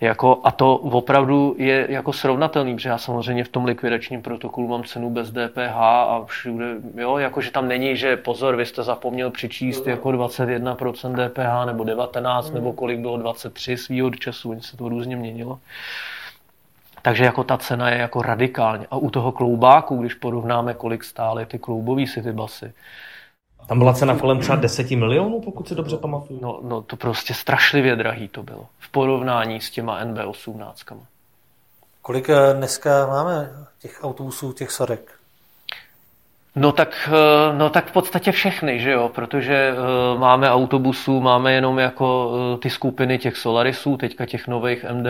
Jako, 0.00 0.40
a 0.44 0.50
to 0.50 0.76
opravdu 0.76 1.54
je 1.58 1.86
jako 1.90 2.12
srovnatelný, 2.12 2.74
protože 2.74 2.88
já 2.88 2.98
samozřejmě 2.98 3.44
v 3.44 3.48
tom 3.48 3.64
likvidačním 3.64 4.22
protokolu 4.22 4.68
mám 4.68 4.84
cenu 4.84 5.10
bez 5.10 5.30
DPH 5.30 5.76
a 5.76 6.24
všude, 6.26 6.66
jo, 6.94 7.18
jakože 7.18 7.50
tam 7.50 7.68
není, 7.68 7.96
že 7.96 8.16
pozor, 8.16 8.56
vy 8.56 8.66
jste 8.66 8.82
zapomněl 8.82 9.30
přičíst 9.30 9.86
jako 9.86 10.08
21% 10.08 11.28
DPH 11.28 11.66
nebo 11.66 11.84
19 11.84 12.50
nebo 12.50 12.72
kolik 12.72 13.00
bylo 13.00 13.16
23 13.16 13.76
svýho 13.76 14.10
času, 14.10 14.50
oni 14.50 14.60
se 14.60 14.76
to 14.76 14.88
různě 14.88 15.16
měnilo. 15.16 15.58
Takže 17.02 17.24
jako 17.24 17.44
ta 17.44 17.58
cena 17.58 17.90
je 17.90 17.98
jako 17.98 18.22
radikálně. 18.22 18.86
A 18.90 18.96
u 18.96 19.10
toho 19.10 19.32
kloubáku, 19.32 19.96
když 19.96 20.14
porovnáme, 20.14 20.74
kolik 20.74 21.04
stály 21.04 21.46
ty 21.46 21.58
kloubový 21.58 22.06
basy, 22.32 22.72
tam 23.66 23.78
byla 23.78 23.92
cena 23.92 24.18
kolem 24.18 24.40
třeba 24.40 24.56
10 24.56 24.90
milionů, 24.90 25.40
pokud 25.40 25.68
si 25.68 25.74
dobře 25.74 25.96
pamatuju. 25.96 26.40
No, 26.42 26.60
no 26.62 26.82
to 26.82 26.96
prostě 26.96 27.34
strašlivě 27.34 27.96
drahý 27.96 28.28
to 28.28 28.42
bylo 28.42 28.66
v 28.78 28.90
porovnání 28.90 29.60
s 29.60 29.70
těma 29.70 30.04
NB18. 30.04 30.96
Kolik 32.02 32.28
eh, 32.28 32.54
dneska 32.54 33.06
máme 33.06 33.50
těch 33.78 34.00
autobusů, 34.02 34.52
těch 34.52 34.70
sorek? 34.70 35.21
No 36.56 36.72
tak, 36.72 37.08
eh, 37.12 37.56
no 37.56 37.70
tak 37.70 37.86
v 37.86 37.92
podstatě 37.92 38.32
všechny, 38.32 38.80
že 38.80 38.90
jo, 38.90 39.08
protože 39.08 39.54
eh, 39.72 40.18
máme 40.18 40.50
autobusů, 40.50 41.20
máme 41.20 41.52
jenom 41.52 41.78
jako 41.78 42.32
eh, 42.54 42.58
ty 42.58 42.70
skupiny 42.70 43.18
těch 43.18 43.36
Solarisů, 43.36 43.96
teďka 43.96 44.26
těch 44.26 44.48
nových 44.48 44.84
MD 44.84 45.06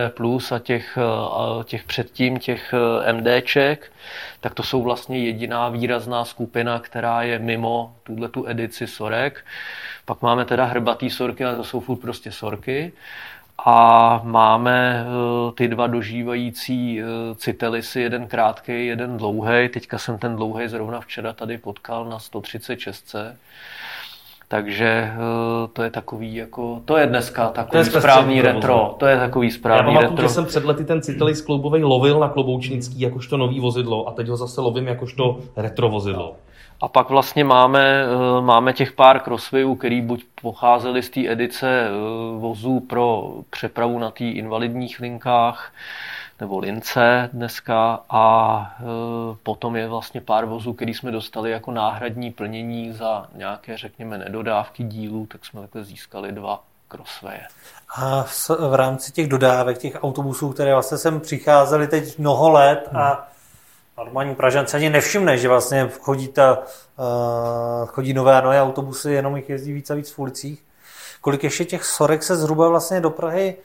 a 0.55 0.59
těch, 0.59 0.99
a 0.99 1.65
těch 1.65 1.85
předtím 1.85 2.39
těch 2.39 2.75
MDček, 3.13 3.93
tak 4.41 4.55
to 4.55 4.63
jsou 4.63 4.83
vlastně 4.83 5.19
jediná 5.19 5.69
výrazná 5.69 6.25
skupina, 6.25 6.79
která 6.79 7.23
je 7.23 7.39
mimo 7.39 7.95
tuhle 8.03 8.29
tu 8.29 8.49
edici 8.49 8.87
Sorek. 8.87 9.45
Pak 10.05 10.23
máme 10.23 10.45
teda 10.45 10.65
hrbatý 10.65 11.11
sorky, 11.11 11.45
ale 11.45 11.57
to 11.57 11.65
jsou 11.65 11.81
furt 11.81 11.97
prostě 11.97 12.33
sorky 12.33 12.93
a 13.59 14.21
máme 14.25 15.07
eh, 15.07 15.53
ty 15.53 15.69
dva 15.69 15.87
dožívající 15.87 17.01
eh, 17.01 17.05
citelisy, 17.35 18.01
jeden 18.01 18.27
krátký, 18.27 18.87
jeden 18.87 19.17
dlouhý. 19.17 19.69
Teďka 19.69 19.99
jsem 19.99 20.19
ten 20.19 20.37
dlouhý 20.37 20.69
zrovna 20.69 21.01
včera 21.01 21.33
tady 21.33 21.59
potkal 21.59 22.05
na 22.05 22.19
136. 22.19 23.17
Takže 24.49 24.87
eh, 24.87 25.17
to 25.73 25.83
je 25.83 25.91
takový 25.91 26.35
jako, 26.35 26.83
to 26.85 26.97
je 26.97 27.07
dneska 27.07 27.49
takový 27.49 27.79
je 27.79 27.85
správný 27.85 28.43
retro. 28.43 28.95
To 28.99 29.07
je 29.07 29.17
takový 29.17 29.51
správný 29.51 29.95
Já 29.95 30.01
retro. 30.01 30.23
že 30.23 30.29
jsem 30.29 30.47
před 30.47 30.65
lety 30.65 30.85
ten 30.85 31.03
Citelis 31.03 31.41
kloubový 31.41 31.85
lovil 31.85 32.21
na 32.21 32.29
Kloboučnický 32.29 33.01
jakožto 33.01 33.37
nový 33.37 33.61
vozidlo 33.61 34.09
a 34.09 34.13
teď 34.13 34.29
ho 34.29 34.37
zase 34.37 34.61
lovím 34.61 34.87
jakožto 34.87 35.41
retro 35.57 35.89
vozidlo. 35.89 36.37
A 36.83 36.89
pak 36.89 37.09
vlastně 37.09 37.45
máme, 37.45 38.05
eh, 38.05 38.41
máme 38.41 38.73
těch 38.73 38.93
pár 38.93 39.21
crosswayů, 39.21 39.75
který 39.75 40.01
buď 40.01 40.25
pocházely 40.43 41.03
z 41.03 41.11
té 41.11 41.29
edice 41.29 41.87
eh, 41.87 41.91
vozů 42.39 42.81
pro 42.81 43.33
přepravu 43.51 43.99
na 43.99 44.11
té 44.11 44.25
invalidních 44.25 45.01
linkách, 45.01 45.73
nebo 46.41 46.59
lince 46.59 47.31
dneska 47.33 48.01
a 48.11 48.67
eh, 48.79 48.83
potom 49.43 49.77
je 49.77 49.89
vlastně 49.89 50.21
pár 50.21 50.45
vozů, 50.45 50.73
který 50.73 50.95
jsme 50.95 51.11
dostali 51.11 51.51
jako 51.51 51.71
náhradní 51.71 52.31
plnění 52.31 52.93
za 52.93 53.27
nějaké, 53.35 53.77
řekněme, 53.77 54.19
nedodávky 54.19 54.85
dílů, 54.85 55.27
tak 55.27 55.45
jsme 55.45 55.61
takhle 55.61 55.85
získali 55.85 56.33
dva 56.33 56.65
crosswaye. 56.89 57.47
A 57.97 58.23
v 58.69 58.75
rámci 58.75 59.13
těch 59.13 59.29
dodávek, 59.29 59.79
těch 59.79 60.05
autobusů, 60.05 60.53
které 60.53 60.73
vlastně 60.73 60.99
sem 60.99 61.21
přicházely 61.21 61.87
teď 61.87 62.19
mnoho 62.19 62.51
let 62.51 62.89
a 62.93 63.09
hmm 63.13 63.32
normální 63.97 64.35
Pražan 64.35 64.67
se 64.67 64.77
ani 64.77 64.91
nevšimne, 64.91 65.39
že 65.39 65.49
vlastně 65.49 65.89
chodí, 66.01 66.29
ta, 66.29 66.59
uh, 66.59 67.87
chodí 67.87 68.13
nové 68.13 68.35
a 68.35 68.41
nové 68.41 68.63
autobusy, 68.63 69.13
jenom 69.13 69.37
jich 69.37 69.51
jezdí 69.51 69.73
víc 69.73 69.91
a 69.91 69.95
víc 69.95 70.11
v 70.11 70.19
ulicích. 70.19 70.65
Kolik 71.21 71.45
ještě 71.45 71.65
těch 71.65 71.85
sorek 71.85 72.23
se 72.23 72.37
zhruba 72.37 72.69
vlastně 72.69 73.01
do 73.01 73.11
Prahy 73.11 73.57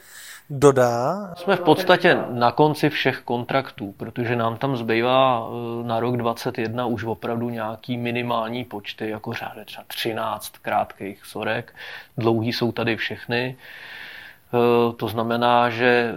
dodá? 0.50 1.34
Jsme 1.38 1.56
v 1.56 1.62
podstatě 1.62 2.18
na 2.30 2.52
konci 2.52 2.90
všech 2.90 3.22
kontraktů, 3.26 3.94
protože 3.98 4.36
nám 4.36 4.58
tam 4.58 4.78
zbývá 4.78 5.50
eh, 5.50 5.88
na 5.88 6.00
rok 6.00 6.18
2021 6.18 6.86
už 6.86 7.04
opravdu 7.04 7.50
nějaký 7.50 7.98
minimální 7.98 8.66
počty, 8.66 9.10
jako 9.10 9.34
řáde 9.34 9.66
třeba 9.66 9.84
13 9.88 10.50
krátkých 10.62 11.26
sorek. 11.26 11.76
Dlouhý 12.18 12.54
jsou 12.54 12.72
tady 12.72 12.96
všechny. 12.96 13.58
Eh, 13.58 14.94
to 14.94 15.08
znamená, 15.08 15.70
že 15.70 16.14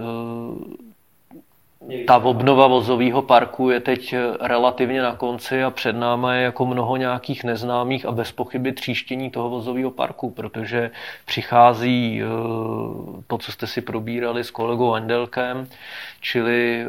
ta 2.06 2.16
obnova 2.16 2.66
vozového 2.66 3.22
parku 3.22 3.70
je 3.70 3.80
teď 3.80 4.14
relativně 4.40 5.02
na 5.02 5.16
konci 5.16 5.64
a 5.64 5.70
před 5.70 5.92
náma 5.92 6.34
je 6.34 6.42
jako 6.42 6.66
mnoho 6.66 6.96
nějakých 6.96 7.44
neznámých 7.44 8.06
a 8.06 8.12
bez 8.12 8.32
pochyby 8.32 8.72
tříštění 8.72 9.30
toho 9.30 9.50
vozového 9.50 9.90
parku, 9.90 10.30
protože 10.30 10.90
přichází 11.24 12.22
eh, 12.22 12.26
to, 13.26 13.38
co 13.38 13.52
jste 13.52 13.66
si 13.66 13.80
probírali 13.80 14.44
s 14.44 14.50
kolegou 14.50 14.92
Andelkem, 14.92 15.68
čili 16.20 16.84
eh, 16.84 16.88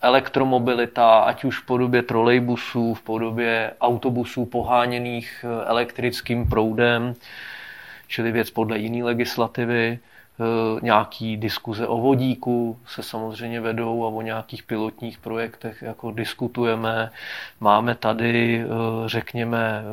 elektromobilita, 0.00 1.18
ať 1.18 1.44
už 1.44 1.58
v 1.58 1.66
podobě 1.66 2.02
trolejbusů, 2.02 2.94
v 2.94 3.02
podobě 3.02 3.72
autobusů 3.80 4.44
poháněných 4.44 5.44
eh, 5.44 5.64
elektrickým 5.66 6.48
proudem, 6.48 7.14
čili 8.08 8.32
věc 8.32 8.50
podle 8.50 8.78
jiné 8.78 9.04
legislativy, 9.04 9.98
Eh, 9.98 10.15
nějaký 10.82 11.36
diskuze 11.36 11.86
o 11.86 11.98
vodíku 11.98 12.78
se 12.86 13.02
samozřejmě 13.02 13.60
vedou 13.60 14.04
a 14.04 14.08
o 14.08 14.22
nějakých 14.22 14.62
pilotních 14.62 15.18
projektech 15.18 15.82
jako 15.82 16.10
diskutujeme. 16.10 17.10
Máme 17.60 17.94
tady, 17.94 18.64
eh, 18.64 18.68
řekněme, 19.06 19.82
eh, 19.82 19.84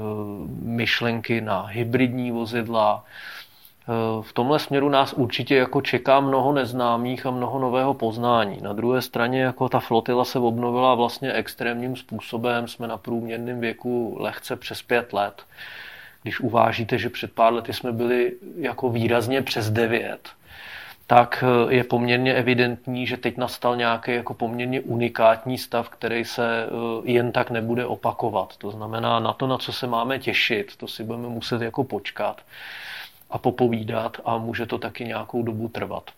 myšlenky 0.61 1.41
na 1.41 1.61
hybridní 1.61 2.31
vozidla. 2.31 3.03
V 4.21 4.33
tomhle 4.33 4.59
směru 4.59 4.89
nás 4.89 5.13
určitě 5.13 5.55
jako 5.55 5.81
čeká 5.81 6.19
mnoho 6.19 6.53
neznámých 6.53 7.25
a 7.25 7.31
mnoho 7.31 7.59
nového 7.59 7.93
poznání. 7.93 8.61
Na 8.61 8.73
druhé 8.73 9.01
straně 9.01 9.41
jako 9.41 9.69
ta 9.69 9.79
flotila 9.79 10.25
se 10.25 10.39
obnovila 10.39 10.95
vlastně 10.95 11.33
extrémním 11.33 11.95
způsobem. 11.95 12.67
Jsme 12.67 12.87
na 12.87 12.97
průměrném 12.97 13.59
věku 13.59 14.17
lehce 14.19 14.55
přes 14.55 14.81
pět 14.81 15.13
let 15.13 15.43
když 16.23 16.39
uvážíte, 16.39 16.97
že 16.97 17.09
před 17.09 17.31
pár 17.31 17.53
lety 17.53 17.73
jsme 17.73 17.91
byli 17.91 18.33
jako 18.57 18.89
výrazně 18.89 19.41
přes 19.41 19.69
9, 19.69 20.29
tak 21.07 21.43
eh, 21.47 21.73
je 21.73 21.83
poměrně 21.83 22.33
evidentní, 22.33 23.07
že 23.07 23.17
teď 23.17 23.37
nastal 23.37 23.75
nějaký 23.75 24.11
jako 24.11 24.33
poměrně 24.33 24.81
unikátní 24.81 25.57
stav, 25.57 25.89
který 25.89 26.25
se 26.25 26.65
eh, 26.65 27.11
jen 27.11 27.31
tak 27.31 27.51
nebude 27.51 27.85
opakovat. 27.85 28.57
To 28.57 28.71
znamená, 28.71 29.19
na 29.19 29.33
to, 29.33 29.47
na 29.47 29.57
co 29.57 29.73
se 29.73 29.87
máme 29.87 30.19
těšit, 30.19 30.75
to 30.77 30.87
si 30.87 31.03
budeme 31.03 31.27
muset 31.27 31.61
jako 31.61 31.83
počkat 31.83 32.41
a 33.29 33.37
popovídat 33.37 34.17
a 34.25 34.37
může 34.37 34.65
to 34.65 34.77
taky 34.77 35.05
nějakou 35.05 35.43
dobu 35.43 35.67
trvat. 35.67 36.11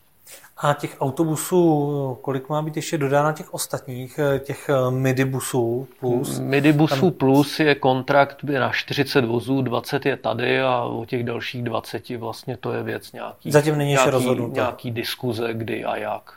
A 0.57 0.73
těch 0.73 0.95
autobusů, 0.99 2.17
kolik 2.21 2.49
má 2.49 2.61
být 2.61 2.75
ještě 2.75 2.97
dodáno 2.97 3.33
těch 3.33 3.53
ostatních, 3.53 4.19
eh, 4.19 4.39
těch 4.39 4.69
eh, 4.69 4.91
midibusů 4.91 5.87
plus? 5.99 6.39
Midibusů 6.39 7.01
Tam... 7.01 7.11
plus 7.11 7.59
je 7.59 7.75
kontrakt 7.75 8.43
na 8.43 8.71
40 8.71 9.25
vozů, 9.25 9.61
20 9.61 10.05
je 10.05 10.17
tady 10.17 10.61
a 10.61 10.81
o 10.81 11.05
těch 11.05 11.23
dalších 11.23 11.63
20 11.63 12.09
vlastně 12.09 12.57
to 12.57 12.73
je 12.73 12.83
věc 12.83 13.11
nějaký, 13.11 13.51
Zatím 13.51 13.77
není 13.77 13.89
nějaký, 13.89 14.09
rozhodnuto. 14.09 14.53
nějaký 14.53 14.91
diskuze, 14.91 15.53
kdy 15.53 15.85
a 15.85 15.95
jak. 15.97 16.33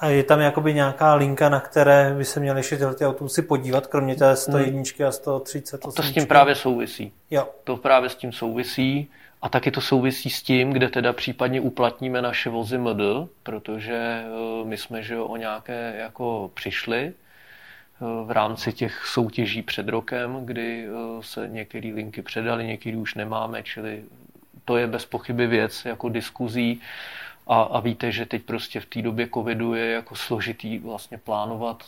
A 0.00 0.06
je 0.08 0.22
tam 0.22 0.40
jakoby 0.40 0.74
nějaká 0.74 1.14
linka, 1.14 1.48
na 1.48 1.60
které 1.60 2.14
by 2.18 2.24
se 2.24 2.40
měly 2.40 2.58
ještě 2.58 2.76
tyhle 2.76 2.94
ty 2.94 3.06
autobusy 3.06 3.42
podívat, 3.42 3.86
kromě 3.86 4.14
té 4.16 4.36
101 4.36 4.82
a 5.08 5.12
130? 5.12 5.86
A 5.86 5.90
to 5.90 6.02
s 6.02 6.12
tím 6.12 6.26
právě 6.26 6.54
souvisí. 6.54 7.12
Jo. 7.30 7.48
To 7.64 7.76
právě 7.76 8.08
s 8.08 8.14
tím 8.14 8.32
souvisí. 8.32 9.08
A 9.42 9.48
taky 9.48 9.70
to 9.70 9.80
souvisí 9.80 10.30
s 10.30 10.42
tím, 10.42 10.70
kde 10.70 10.88
teda 10.88 11.12
případně 11.12 11.60
uplatníme 11.60 12.22
naše 12.22 12.50
vozy 12.50 12.78
MD, 12.78 13.28
protože 13.42 13.94
eh, 13.94 14.64
my 14.64 14.76
jsme 14.76 15.02
že 15.02 15.18
o 15.18 15.36
nějaké 15.36 15.94
jako 15.98 16.50
přišli 16.54 17.12
eh, 17.12 18.04
v 18.24 18.30
rámci 18.30 18.72
těch 18.72 19.06
soutěží 19.06 19.62
před 19.62 19.88
rokem, 19.88 20.46
kdy 20.46 20.86
eh, 20.86 21.22
se 21.22 21.48
některé 21.48 21.88
linky 21.94 22.22
předali, 22.22 22.66
některé 22.66 22.96
už 22.96 23.14
nemáme, 23.14 23.62
čili 23.62 24.04
to 24.64 24.76
je 24.76 24.86
bez 24.86 25.04
pochyby 25.04 25.46
věc 25.46 25.84
jako 25.84 26.08
diskuzí 26.08 26.80
a, 27.46 27.62
a 27.62 27.80
víte, 27.80 28.12
že 28.12 28.26
teď 28.26 28.42
prostě 28.42 28.80
v 28.80 28.86
té 28.86 29.02
době 29.02 29.28
covidu 29.34 29.74
je 29.74 29.90
jako 29.90 30.16
složitý 30.16 30.78
vlastně 30.78 31.18
plánovat 31.18 31.84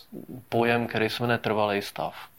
pojem, 0.48 0.86
který 0.86 1.10
jsme 1.10 1.26
netrvalý 1.26 1.82
stav. 1.82 2.31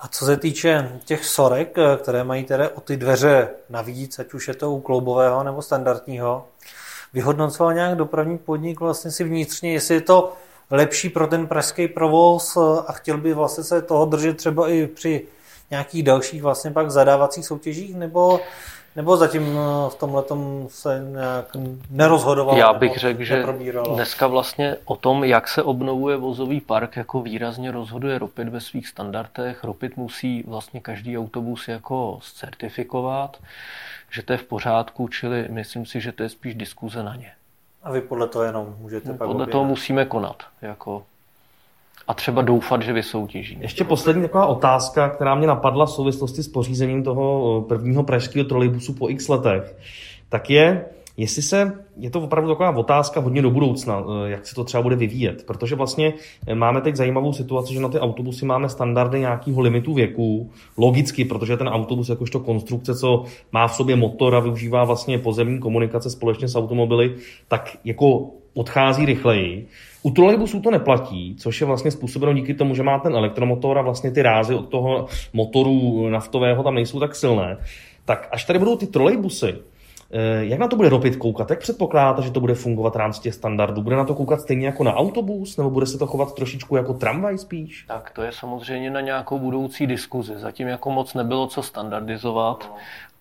A 0.00 0.08
co 0.08 0.24
se 0.24 0.36
týče 0.36 1.00
těch 1.04 1.24
sorek, 1.24 1.78
eh, 1.78 1.96
které 1.96 2.24
mají 2.24 2.44
tedy 2.44 2.68
o 2.68 2.80
ty 2.80 2.96
dveře 2.96 3.48
navíc, 3.70 4.18
ať 4.18 4.34
už 4.34 4.48
je 4.48 4.54
to 4.54 4.70
u 4.70 4.80
kloubového 4.80 5.42
nebo 5.42 5.62
standardního, 5.62 6.46
vyhodnocoval 7.12 7.74
nějak 7.74 7.96
dopravní 7.98 8.38
podnik 8.38 8.80
vlastně 8.80 9.10
si 9.10 9.24
vnitřně, 9.24 9.72
jestli 9.72 9.94
je 9.94 10.00
to 10.00 10.32
lepší 10.70 11.08
pro 11.08 11.26
ten 11.26 11.46
pražský 11.46 11.88
provoz 11.88 12.56
eh, 12.56 12.60
a 12.86 12.92
chtěl 12.92 13.18
by 13.18 13.34
vlastně 13.34 13.64
se 13.64 13.82
toho 13.82 14.06
držet 14.06 14.36
třeba 14.36 14.68
i 14.68 14.86
při 14.86 15.26
nějakých 15.70 16.02
dalších 16.02 16.42
vlastně 16.42 16.70
pak 16.70 16.90
zadávacích 16.90 17.46
soutěžích, 17.46 17.94
nebo 17.94 18.40
nebo 18.98 19.16
zatím 19.16 19.42
eh, 19.42 19.90
v 19.90 19.94
tomhle 19.94 20.24
se 20.68 21.06
nějak 21.10 21.56
nerozhodoval? 21.90 22.56
Já 22.56 22.72
bych 22.72 22.96
řekl, 22.96 23.24
že 23.24 23.44
dneska 23.94 24.26
vlastně 24.26 24.76
o 24.84 24.96
tom, 24.96 25.24
jak 25.24 25.48
se 25.48 25.62
obnovuje 25.62 26.16
vozový 26.16 26.60
park, 26.60 26.96
jako 26.96 27.22
výrazně 27.22 27.70
rozhoduje 27.70 28.18
Ropit 28.18 28.48
ve 28.48 28.60
svých 28.60 28.88
standardech. 28.88 29.64
Ropit 29.64 29.96
musí 29.96 30.44
vlastně 30.46 30.80
každý 30.80 31.18
autobus 31.18 31.68
jako 31.68 32.18
certifikovat, 32.34 33.36
že 34.10 34.22
to 34.22 34.32
je 34.32 34.36
v 34.36 34.44
pořádku, 34.44 35.08
čili 35.08 35.46
myslím 35.48 35.86
si, 35.86 36.00
že 36.00 36.12
to 36.12 36.22
je 36.22 36.28
spíš 36.28 36.54
diskuze 36.54 37.02
na 37.02 37.16
ně. 37.16 37.32
A 37.82 37.92
vy 37.92 38.00
podle 38.00 38.28
toho 38.28 38.44
jenom 38.44 38.76
můžete 38.78 39.12
pak 39.12 39.28
Podle 39.28 39.46
toho 39.46 39.64
musíme 39.64 40.04
konat. 40.04 40.42
Jako 40.62 41.02
a 42.08 42.14
třeba 42.14 42.42
doufat, 42.42 42.82
že 42.82 42.92
vysoutěží. 42.92 43.58
Ještě 43.60 43.84
poslední 43.84 44.22
taková 44.22 44.46
otázka, 44.46 45.08
která 45.08 45.34
mě 45.34 45.46
napadla 45.46 45.86
v 45.86 45.90
souvislosti 45.90 46.42
s 46.42 46.48
pořízením 46.48 47.02
toho 47.02 47.64
prvního 47.68 48.02
pražského 48.02 48.44
trolejbusu 48.44 48.92
po 48.94 49.08
x 49.08 49.28
letech, 49.28 49.76
tak 50.28 50.50
je, 50.50 50.84
jestli 51.16 51.42
se, 51.42 51.72
je 51.96 52.10
to 52.10 52.20
opravdu 52.20 52.50
taková 52.50 52.76
otázka 52.76 53.20
hodně 53.20 53.42
do 53.42 53.50
budoucna, 53.50 54.00
eh, 54.00 54.30
jak 54.30 54.46
se 54.46 54.54
to 54.54 54.64
třeba 54.64 54.82
bude 54.82 54.96
vyvíjet, 54.96 55.46
protože 55.46 55.74
vlastně 55.74 56.14
eh, 56.46 56.54
máme 56.54 56.80
teď 56.80 56.96
zajímavou 56.96 57.32
situaci, 57.32 57.74
že 57.74 57.80
na 57.80 57.88
ty 57.88 57.98
autobusy 57.98 58.46
máme 58.46 58.68
standardy 58.68 59.20
nějakého 59.20 59.60
limitu 59.60 59.94
věku, 59.94 60.50
logicky, 60.76 61.24
protože 61.24 61.56
ten 61.56 61.68
autobus 61.68 62.08
jakožto 62.08 62.40
konstrukce, 62.40 62.94
co 62.94 63.24
má 63.52 63.68
v 63.68 63.74
sobě 63.74 63.96
motor 63.96 64.34
a 64.34 64.40
využívá 64.40 64.84
vlastně 64.84 65.18
pozemní 65.18 65.58
komunikace 65.58 66.10
společně 66.10 66.48
s 66.48 66.56
automobily, 66.56 67.14
tak 67.48 67.76
jako 67.84 68.30
odchází 68.54 69.06
rychleji. 69.06 69.68
U 70.02 70.10
trolejbusů 70.10 70.60
to 70.60 70.70
neplatí, 70.70 71.36
což 71.38 71.60
je 71.60 71.66
vlastně 71.66 71.90
způsobeno 71.90 72.32
díky 72.32 72.54
tomu, 72.54 72.74
že 72.74 72.82
má 72.82 72.98
ten 72.98 73.14
elektromotor 73.14 73.78
a 73.78 73.82
vlastně 73.82 74.10
ty 74.10 74.22
rázy 74.22 74.54
od 74.54 74.68
toho 74.68 75.06
motoru 75.32 76.08
naftového 76.08 76.62
tam 76.62 76.74
nejsou 76.74 77.00
tak 77.00 77.14
silné. 77.14 77.56
Tak 78.04 78.28
až 78.32 78.44
tady 78.44 78.58
budou 78.58 78.76
ty 78.76 78.86
trolejbusy, 78.86 79.54
eh, 80.10 80.44
jak 80.44 80.58
na 80.58 80.68
to 80.68 80.76
bude 80.76 80.88
Ropit 80.88 81.16
koukat? 81.16 81.50
Jak 81.50 81.58
předpokládáte, 81.58 82.22
že 82.22 82.30
to 82.30 82.40
bude 82.40 82.54
fungovat 82.54 82.94
v 82.94 82.98
rámci 82.98 83.20
těch 83.20 83.34
standardů? 83.34 83.82
Bude 83.82 83.96
na 83.96 84.04
to 84.04 84.14
koukat 84.14 84.40
stejně 84.40 84.66
jako 84.66 84.84
na 84.84 84.94
autobus, 84.94 85.56
nebo 85.56 85.70
bude 85.70 85.86
se 85.86 85.98
to 85.98 86.06
chovat 86.06 86.34
trošičku 86.34 86.76
jako 86.76 86.94
tramvaj 86.94 87.38
spíš? 87.38 87.84
Tak 87.88 88.10
to 88.10 88.22
je 88.22 88.32
samozřejmě 88.32 88.90
na 88.90 89.00
nějakou 89.00 89.38
budoucí 89.38 89.86
diskuzi. 89.86 90.34
Zatím 90.36 90.68
jako 90.68 90.90
moc 90.90 91.14
nebylo 91.14 91.46
co 91.46 91.62
standardizovat 91.62 92.72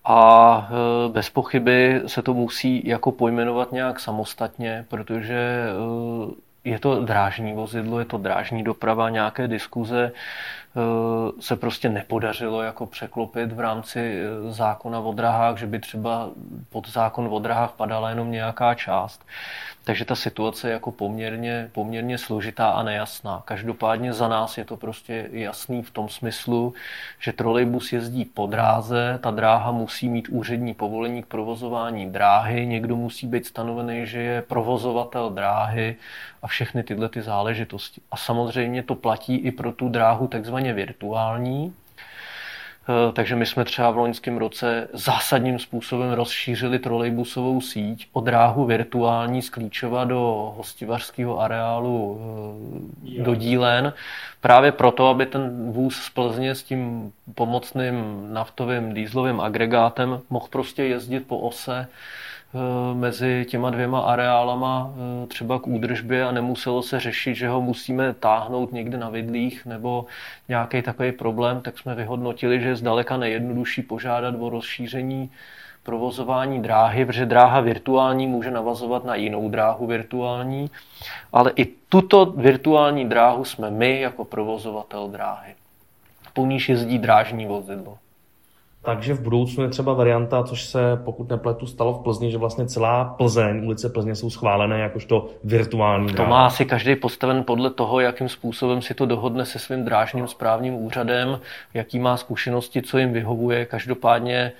a 0.05 0.69
eh, 0.71 1.09
bez 1.09 1.29
pochyby 1.29 2.01
se 2.05 2.21
to 2.21 2.33
musí 2.33 2.87
jako 2.87 3.11
pojmenovat 3.11 3.71
nějak 3.71 3.99
samostatně, 3.99 4.85
protože 4.89 5.65
eh, 5.69 6.46
je 6.67 6.79
to 6.79 7.05
drážní 7.05 7.53
vozidlo, 7.53 7.99
je 7.99 8.05
to 8.05 8.17
drážní 8.17 8.63
doprava, 8.63 9.09
nějaké 9.09 9.47
diskuze 9.47 10.11
se 11.39 11.55
prostě 11.55 11.89
nepodařilo 11.89 12.61
jako 12.61 12.85
překlopit 12.85 13.51
v 13.51 13.59
rámci 13.59 13.99
eh, 13.99 14.51
zákona 14.51 14.99
o 14.99 15.13
drahách, 15.13 15.57
že 15.57 15.67
by 15.67 15.79
třeba 15.79 16.29
pod 16.69 16.89
zákon 16.89 17.27
o 17.31 17.39
drahách 17.39 17.71
padala 17.71 18.09
jenom 18.09 18.31
nějaká 18.31 18.73
část. 18.73 19.25
Takže 19.87 20.05
ta 20.05 20.15
situace 20.15 20.67
je 20.67 20.71
jako 20.71 20.91
poměrně, 20.91 21.69
poměrně 21.71 22.17
složitá 22.17 22.69
a 22.69 22.83
nejasná. 22.83 23.41
Každopádně 23.45 24.13
za 24.13 24.27
nás 24.27 24.57
je 24.57 24.65
to 24.65 24.77
prostě 24.77 25.29
jasný 25.31 25.83
v 25.83 25.91
tom 25.91 26.09
smyslu, 26.09 26.73
že 27.19 27.33
trolejbus 27.33 27.93
jezdí 27.93 28.25
po 28.25 28.47
dráze, 28.47 29.19
ta 29.23 29.31
dráha 29.31 29.71
musí 29.71 30.09
mít 30.09 30.29
úřední 30.29 30.73
povolení 30.73 31.23
k 31.23 31.25
provozování 31.25 32.11
dráhy, 32.11 32.65
někdo 32.65 32.95
musí 32.95 33.27
být 33.27 33.45
stanovený, 33.45 34.05
že 34.05 34.19
je 34.19 34.41
provozovatel 34.41 35.29
dráhy 35.29 35.95
a 36.41 36.47
všechny 36.47 36.83
tyhle 36.83 37.09
ty 37.09 37.21
záležitosti. 37.21 38.01
A 38.11 38.17
samozřejmě 38.17 38.83
to 38.83 38.95
platí 38.95 39.35
i 39.35 39.51
pro 39.51 39.71
tu 39.71 39.89
dráhu 39.89 40.27
takzvaně 40.27 40.66
virtuální, 40.73 41.73
eh, 42.89 43.11
takže 43.13 43.35
my 43.35 43.45
jsme 43.45 43.65
třeba 43.65 43.91
v 43.91 43.97
loňském 43.97 44.37
roce 44.37 44.87
zásadním 44.93 45.59
způsobem 45.59 46.11
rozšířili 46.11 46.79
trolejbusovou 46.79 47.61
síť 47.61 48.07
o 48.13 48.21
dráhu 48.21 48.65
virtuální 48.65 49.41
z 49.41 49.49
Klíčova 49.49 50.03
do 50.03 50.53
hostivařského 50.57 51.39
areálu 51.39 52.19
eh, 53.19 53.23
do 53.23 53.35
Dílen. 53.35 53.93
Právě 54.41 54.71
proto, 54.71 55.07
aby 55.07 55.25
ten 55.25 55.71
vůz 55.71 55.95
z 55.95 56.09
Plzně 56.09 56.55
s 56.55 56.63
tím 56.63 57.11
pomocným 57.35 58.27
naftovým 58.33 58.93
dýzlovým 58.93 59.41
agregátem 59.41 60.19
mohl 60.29 60.47
prostě 60.49 60.83
jezdit 60.83 61.19
po 61.19 61.37
ose 61.37 61.87
mezi 62.93 63.45
těma 63.49 63.69
dvěma 63.69 63.99
areálama 63.99 64.93
třeba 65.27 65.59
k 65.59 65.67
údržbě 65.67 66.25
a 66.25 66.31
nemuselo 66.31 66.81
se 66.81 66.99
řešit, 66.99 67.35
že 67.35 67.47
ho 67.47 67.61
musíme 67.61 68.13
táhnout 68.13 68.73
někde 68.73 68.97
na 68.97 69.09
vidlích 69.09 69.65
nebo 69.65 70.05
nějaký 70.49 70.81
takový 70.81 71.11
problém, 71.11 71.61
tak 71.61 71.79
jsme 71.79 71.95
vyhodnotili, 71.95 72.61
že 72.61 72.67
je 72.67 72.75
zdaleka 72.75 73.17
nejjednodušší 73.17 73.81
požádat 73.81 74.35
o 74.39 74.49
rozšíření 74.49 75.31
provozování 75.83 76.61
dráhy, 76.61 77.05
protože 77.05 77.25
dráha 77.25 77.59
virtuální 77.61 78.27
může 78.27 78.51
navazovat 78.51 79.03
na 79.03 79.15
jinou 79.15 79.49
dráhu 79.49 79.87
virtuální, 79.87 80.71
ale 81.33 81.51
i 81.55 81.65
tuto 81.65 82.25
virtuální 82.25 83.09
dráhu 83.09 83.45
jsme 83.45 83.71
my 83.71 84.01
jako 84.01 84.25
provozovatel 84.25 85.07
dráhy. 85.07 85.55
Po 86.33 86.45
níž 86.45 86.69
jezdí 86.69 86.99
drážní 86.99 87.45
vozidlo. 87.45 87.97
Takže 88.87 89.13
v 89.13 89.21
budoucnu 89.21 89.63
je 89.63 89.69
třeba 89.69 89.93
varianta, 89.93 90.43
což 90.43 90.65
se, 90.65 90.79
pokud 91.05 91.29
nepletu, 91.29 91.67
stalo 91.67 91.93
v 91.93 92.03
Plzni, 92.03 92.31
že 92.31 92.37
vlastně 92.37 92.65
celá 92.65 93.05
Plzeň, 93.05 93.65
ulice 93.65 93.89
Plzně 93.89 94.15
jsou 94.15 94.29
schválené 94.29 94.79
jakožto 94.79 95.29
virtuální. 95.43 96.13
To 96.13 96.25
má 96.25 96.45
asi 96.45 96.65
každý 96.65 96.95
postaven 96.95 97.43
podle 97.43 97.69
toho, 97.69 97.99
jakým 97.99 98.29
způsobem 98.29 98.81
si 98.81 98.93
to 98.93 99.05
dohodne 99.05 99.45
se 99.45 99.59
svým 99.59 99.85
drážním 99.85 100.27
správním 100.27 100.73
úřadem, 100.73 101.39
jaký 101.73 101.99
má 101.99 102.17
zkušenosti, 102.17 102.81
co 102.81 102.97
jim 102.97 103.13
vyhovuje. 103.13 103.65
Každopádně 103.65 104.51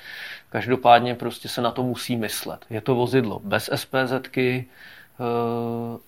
Každopádně 0.50 1.16
prostě 1.16 1.50
se 1.50 1.62
na 1.62 1.72
to 1.72 1.84
musí 1.84 2.16
myslet. 2.16 2.66
Je 2.70 2.82
to 2.82 2.96
vozidlo 2.96 3.42
bez 3.44 3.70
SPZky 3.76 4.66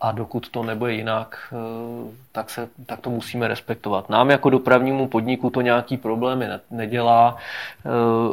a 0.01 0.11
dokud 0.11 0.49
to 0.49 0.63
nebude 0.63 0.93
jinak, 0.93 1.53
eh, 1.53 2.11
tak, 2.31 2.49
se, 2.49 2.69
tak 2.85 2.99
to 2.99 3.09
musíme 3.09 3.47
respektovat. 3.47 4.09
Nám 4.09 4.29
jako 4.29 4.49
dopravnímu 4.49 5.07
podniku 5.07 5.49
to 5.49 5.61
nějaký 5.61 5.97
problémy 5.97 6.45
nedělá. 6.71 7.37
Eh, 7.85 7.89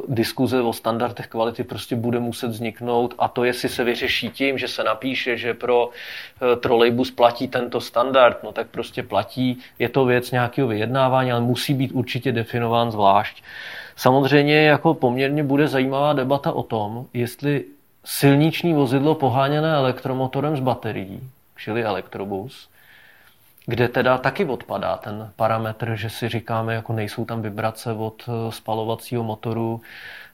diskuze 0.08 0.62
o 0.62 0.72
standardech 0.72 1.26
kvality 1.26 1.64
prostě 1.64 1.96
bude 1.96 2.20
muset 2.20 2.48
vzniknout 2.48 3.14
a 3.18 3.28
to, 3.28 3.44
jestli 3.44 3.68
se 3.68 3.84
vyřeší 3.84 4.30
tím, 4.30 4.58
že 4.58 4.68
se 4.68 4.84
napíše, 4.84 5.36
že 5.36 5.54
pro 5.54 5.90
trolejbus 6.60 7.10
platí 7.10 7.48
tento 7.48 7.80
standard, 7.80 8.42
no 8.42 8.52
tak 8.52 8.66
prostě 8.66 9.02
platí. 9.02 9.58
Je 9.78 9.88
to 9.88 10.04
věc 10.04 10.30
nějakého 10.30 10.68
vyjednávání, 10.68 11.32
ale 11.32 11.40
musí 11.40 11.74
být 11.74 11.92
určitě 11.92 12.32
definován 12.32 12.90
zvlášť. 12.92 13.42
Samozřejmě 13.96 14.62
jako 14.62 14.94
poměrně 14.94 15.42
bude 15.42 15.68
zajímavá 15.68 16.12
debata 16.12 16.52
o 16.52 16.62
tom, 16.62 17.06
jestli 17.14 17.64
silniční 18.06 18.72
vozidlo 18.72 19.14
poháněné 19.14 19.74
elektromotorem 19.74 20.56
z 20.56 20.60
baterií, 20.60 21.30
čili 21.56 21.84
elektrobus, 21.84 22.68
kde 23.66 23.88
teda 23.88 24.18
taky 24.18 24.44
odpadá 24.44 24.96
ten 24.96 25.32
parametr, 25.36 25.94
že 25.94 26.10
si 26.10 26.28
říkáme, 26.28 26.74
jako 26.74 26.92
nejsou 26.92 27.24
tam 27.24 27.42
vibrace 27.42 27.92
od 27.92 28.22
eh, 28.28 28.52
spalovacího 28.52 29.22
motoru, 29.22 29.80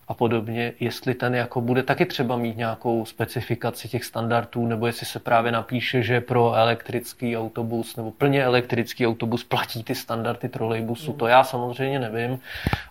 a 0.09 0.15
podobně, 0.15 0.73
jestli 0.81 1.15
ten 1.15 1.35
jako 1.35 1.61
bude 1.61 1.83
taky 1.83 2.07
třeba 2.07 2.37
mít 2.37 2.57
nějakou 2.57 3.05
specifikaci 3.05 3.89
těch 3.89 4.05
standardů, 4.05 4.67
nebo 4.67 4.87
jestli 4.87 5.07
se 5.07 5.19
právě 5.19 5.53
napíše, 5.53 6.03
že 6.03 6.21
pro 6.21 6.55
elektrický 6.55 7.37
autobus 7.37 7.97
nebo 7.97 8.11
plně 8.11 8.45
elektrický 8.45 9.07
autobus 9.07 9.45
platí 9.45 9.85
ty 9.85 9.95
standardy 9.95 10.49
trolejbusu. 10.49 11.13
To 11.13 11.27
já 11.27 11.45
samozřejmě 11.45 11.99
nevím, 11.99 12.39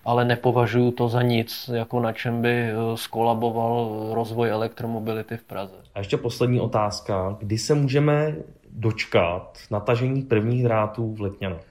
ale 0.06 0.26
nepovažuji 0.26 0.92
to 0.92 1.10
za 1.10 1.22
nic, 1.22 1.70
jako 1.74 2.00
na 2.00 2.14
čem 2.14 2.42
by 2.42 2.50
eh, 2.50 2.74
skolaboval 2.96 4.10
rozvoj 4.14 4.50
elektromobility 4.50 5.38
v 5.38 5.44
Praze. 5.44 5.76
A 5.96 6.00
ještě 6.00 6.18
poslední 6.18 6.60
otázka. 6.60 7.38
Kdy 7.40 7.58
se 7.58 7.76
můžeme 7.76 8.36
dočkat 8.72 9.58
natažení 9.72 10.22
prvních 10.22 10.64
drátů 10.64 11.16
v 11.16 11.22
Letňanech? 11.22 11.71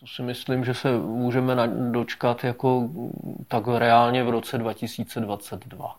To 0.00 0.06
si 0.06 0.22
myslím, 0.22 0.64
že 0.64 0.74
se 0.74 0.98
můžeme 0.98 1.68
dočkat 1.90 2.44
jako 2.44 2.88
tak 3.48 3.64
reálně 3.66 4.24
v 4.24 4.30
roce 4.30 4.58
2022. 4.58 5.96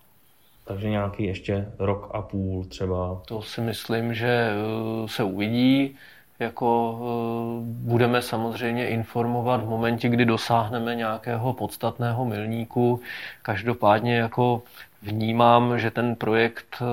Takže 0.66 0.90
nějaký 0.90 1.24
ještě 1.24 1.72
rok 1.80 2.10
a 2.14 2.22
půl 2.22 2.66
třeba. 2.66 3.22
To 3.28 3.42
si 3.42 3.62
myslím, 3.62 4.14
že 4.14 4.52
eh, 4.52 5.08
se 5.08 5.24
uvidí. 5.24 5.96
Jako 6.40 7.00
eh, 7.02 7.62
budeme 7.64 8.22
samozřejmě 8.22 8.90
informovat 8.90 9.64
v 9.64 9.70
momentě, 9.70 10.10
kdy 10.10 10.26
dosáhneme 10.26 10.96
nějakého 10.96 11.54
podstatného 11.54 12.26
milníku. 12.26 13.02
Každopádně 13.42 14.18
jako 14.18 14.62
vnímám, 15.02 15.80
že 15.80 15.92
ten 15.92 16.16
projekt 16.16 16.76
eh, 16.82 16.86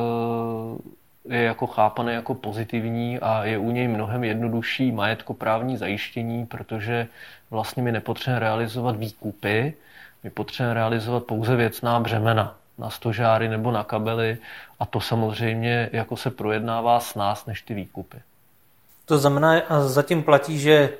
je 1.29 1.43
jako 1.43 1.67
chápaný 1.67 2.13
jako 2.13 2.35
pozitivní 2.35 3.19
a 3.19 3.45
je 3.45 3.59
u 3.59 3.71
něj 3.71 3.89
mnohem 3.89 4.25
jednodušší 4.25 4.93
majetkoprávní 4.93 5.77
zajištění, 5.77 6.47
protože 6.47 7.07
vlastně 7.51 7.83
my 7.83 7.93
nepotřebujeme 7.93 8.41
realizovat 8.41 8.97
výkupy, 8.97 9.75
my 10.25 10.31
potřebujeme 10.31 10.75
realizovat 10.75 11.25
pouze 11.25 11.57
věcná 11.57 12.01
břemena 12.01 12.55
na 12.79 12.91
stožáry 12.91 13.49
nebo 13.49 13.71
na 13.71 13.85
kabely 13.85 14.39
a 14.81 14.87
to 14.87 15.01
samozřejmě 15.01 15.91
jako 15.93 16.17
se 16.17 16.31
projednává 16.31 17.01
s 17.01 17.15
nás 17.15 17.47
než 17.47 17.63
ty 17.63 17.75
výkupy. 17.75 18.17
To 19.05 19.19
znamená, 19.19 19.63
zatím 19.87 20.23
platí, 20.23 20.59
že 20.59 20.91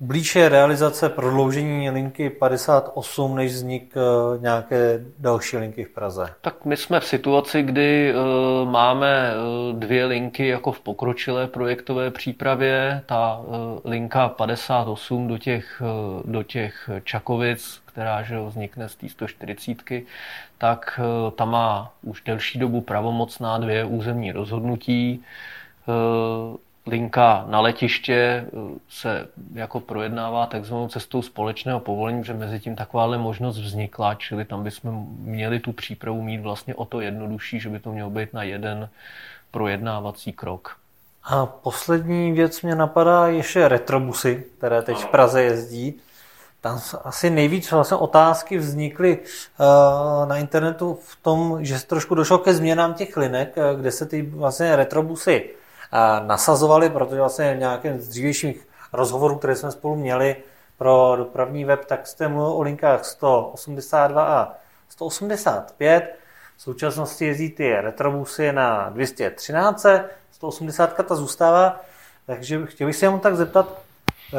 blíže 0.00 0.48
realizace 0.48 1.08
prodloužení 1.08 1.90
linky 1.90 2.30
58, 2.30 3.36
než 3.36 3.52
vznik 3.52 3.94
eh, 3.96 4.38
nějaké 4.38 5.04
další 5.18 5.56
linky 5.56 5.84
v 5.84 5.90
Praze? 5.90 6.34
Tak 6.40 6.64
my 6.64 6.76
jsme 6.76 7.00
v 7.00 7.04
situaci, 7.04 7.62
kdy 7.62 8.14
uh, 8.14 8.70
máme 8.70 9.32
uh, 9.34 9.78
dvě 9.78 10.04
linky 10.04 10.48
jako 10.48 10.72
v 10.72 10.80
pokročilé 10.80 11.46
projektové 11.46 12.10
přípravě. 12.10 13.02
Ta 13.06 13.40
linka 13.84 14.28
58 14.28 15.28
do 15.28 15.38
těch, 15.38 15.82
do 16.24 16.42
těch 16.42 16.90
Čakovic, 17.04 17.80
která 17.86 18.22
že 18.22 18.40
vznikne 18.40 18.88
z 18.88 18.96
té 18.96 19.08
140, 19.08 19.82
tak 20.58 21.00
ta 21.36 21.44
má 21.44 21.92
už 22.02 22.22
delší 22.22 22.58
dobu 22.58 22.80
pravomocná 22.80 23.58
dvě 23.58 23.84
územní 23.84 24.32
rozhodnutí 24.32 25.24
linka 26.86 27.44
na 27.48 27.60
letiště 27.60 28.14
eh, 28.14 28.48
se 28.88 29.28
jako 29.54 29.80
projednává 29.80 30.46
takzvanou 30.46 30.88
cestou 30.88 31.22
společného 31.22 31.80
povolení, 31.80 32.24
že 32.24 32.34
mezi 32.34 32.60
tím 32.60 32.76
takováhle 32.76 33.18
možnost 33.18 33.58
vznikla, 33.58 34.14
čili 34.14 34.44
tam 34.44 34.64
bychom 34.64 35.06
měli 35.18 35.60
tu 35.60 35.72
přípravu 35.72 36.22
mít 36.22 36.40
vlastně 36.40 36.74
o 36.74 36.84
to 36.84 37.00
jednodušší, 37.00 37.60
že 37.60 37.68
by 37.68 37.78
to 37.78 37.92
mělo 37.92 38.10
být 38.10 38.32
na 38.32 38.42
jeden 38.42 38.88
projednávací 39.50 40.32
krok. 40.32 40.76
A 41.24 41.46
poslední 41.46 42.32
věc 42.32 42.62
mě 42.62 42.74
napadá 42.74 43.26
ještě 43.26 43.68
retrobusy, 43.68 44.44
které 44.58 44.82
teď 44.82 44.96
v 44.96 45.06
Praze 45.06 45.42
jezdí. 45.42 46.00
Tam 46.60 46.80
asi 47.04 47.30
nejvíc 47.30 47.70
vlastně 47.70 47.96
otázky 47.96 48.58
vznikly 48.58 49.18
uh, 49.18 50.28
na 50.28 50.36
internetu 50.36 50.98
v 51.02 51.16
tom, 51.22 51.64
že 51.64 51.78
se 51.78 51.86
trošku 51.86 52.14
došlo 52.14 52.38
ke 52.38 52.54
změnám 52.54 52.94
těch 52.94 53.16
linek, 53.16 53.52
eh, 53.56 53.76
kde 53.76 53.90
se 53.90 54.06
ty 54.06 54.22
vlastně 54.22 54.76
retrobusy 54.76 55.50
nasazovali, 56.26 56.90
protože 56.90 57.20
vlastně 57.20 57.54
v 57.54 57.58
nějakém 57.58 58.00
z 58.00 58.08
dřívějších 58.08 58.68
rozhovorů, 58.92 59.36
které 59.36 59.56
jsme 59.56 59.70
spolu 59.70 59.96
měli 59.96 60.36
pro 60.78 61.14
dopravní 61.16 61.64
web, 61.64 61.84
tak 61.84 62.06
jste 62.06 62.28
mluvil 62.28 62.52
o 62.52 62.62
linkách 62.62 63.04
182 63.04 64.24
a 64.24 64.54
185. 64.88 66.14
V 66.56 66.62
současnosti 66.62 67.26
jezdí 67.26 67.50
ty 67.50 67.74
retrobusy 67.80 68.52
na 68.52 68.88
213, 68.88 69.86
180 70.32 71.06
ta 71.06 71.14
zůstává, 71.14 71.80
takže 72.26 72.60
chtěl 72.66 72.86
bych 72.86 72.96
se 72.96 73.06
jenom 73.06 73.20
tak 73.20 73.36
zeptat, 73.36 73.78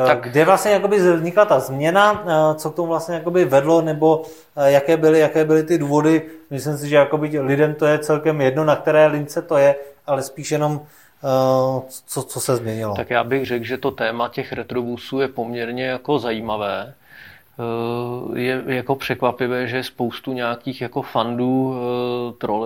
eh, 0.03 0.07
tak. 0.07 0.21
Kde 0.21 0.45
vlastně 0.45 0.71
jakoby 0.71 0.97
vznikla 0.97 1.45
ta 1.45 1.59
změna, 1.59 2.23
eh, 2.25 2.55
co 2.55 2.71
k 2.71 2.75
tomu 2.75 2.87
vlastně 2.87 3.15
jakoby 3.15 3.45
vedlo, 3.45 3.81
nebo 3.81 4.23
eh, 4.57 4.71
jaké 4.71 4.97
byly, 4.97 5.19
jaké 5.19 5.45
byly 5.45 5.63
ty 5.63 5.77
důvody? 5.77 6.29
Myslím 6.49 6.77
si, 6.77 6.89
že 6.89 6.95
jakoby 6.95 7.39
lidem 7.39 7.75
to 7.75 7.85
je 7.85 7.99
celkem 7.99 8.41
jedno, 8.41 8.65
na 8.65 8.75
které 8.75 9.07
lince 9.07 9.41
to 9.41 9.57
je, 9.57 9.75
ale 10.07 10.23
spíš 10.23 10.51
jenom 10.51 10.81
co, 12.05 12.23
co 12.23 12.39
se 12.39 12.55
změnilo? 12.55 12.95
Tak 12.95 13.09
já 13.09 13.23
bych 13.23 13.45
řekl, 13.45 13.65
že 13.65 13.77
to 13.77 13.91
téma 13.91 14.29
těch 14.29 14.53
retrobusů 14.53 15.19
je 15.19 15.27
poměrně 15.27 15.85
jako 15.85 16.19
zajímavé. 16.19 16.93
Eh, 17.59 18.39
je 18.39 18.63
jako 18.65 18.95
překvapivé, 18.95 19.67
že 19.67 19.83
spoustu 19.83 20.33
nějakých 20.33 20.81
jako 20.81 21.01
fandů 21.01 21.75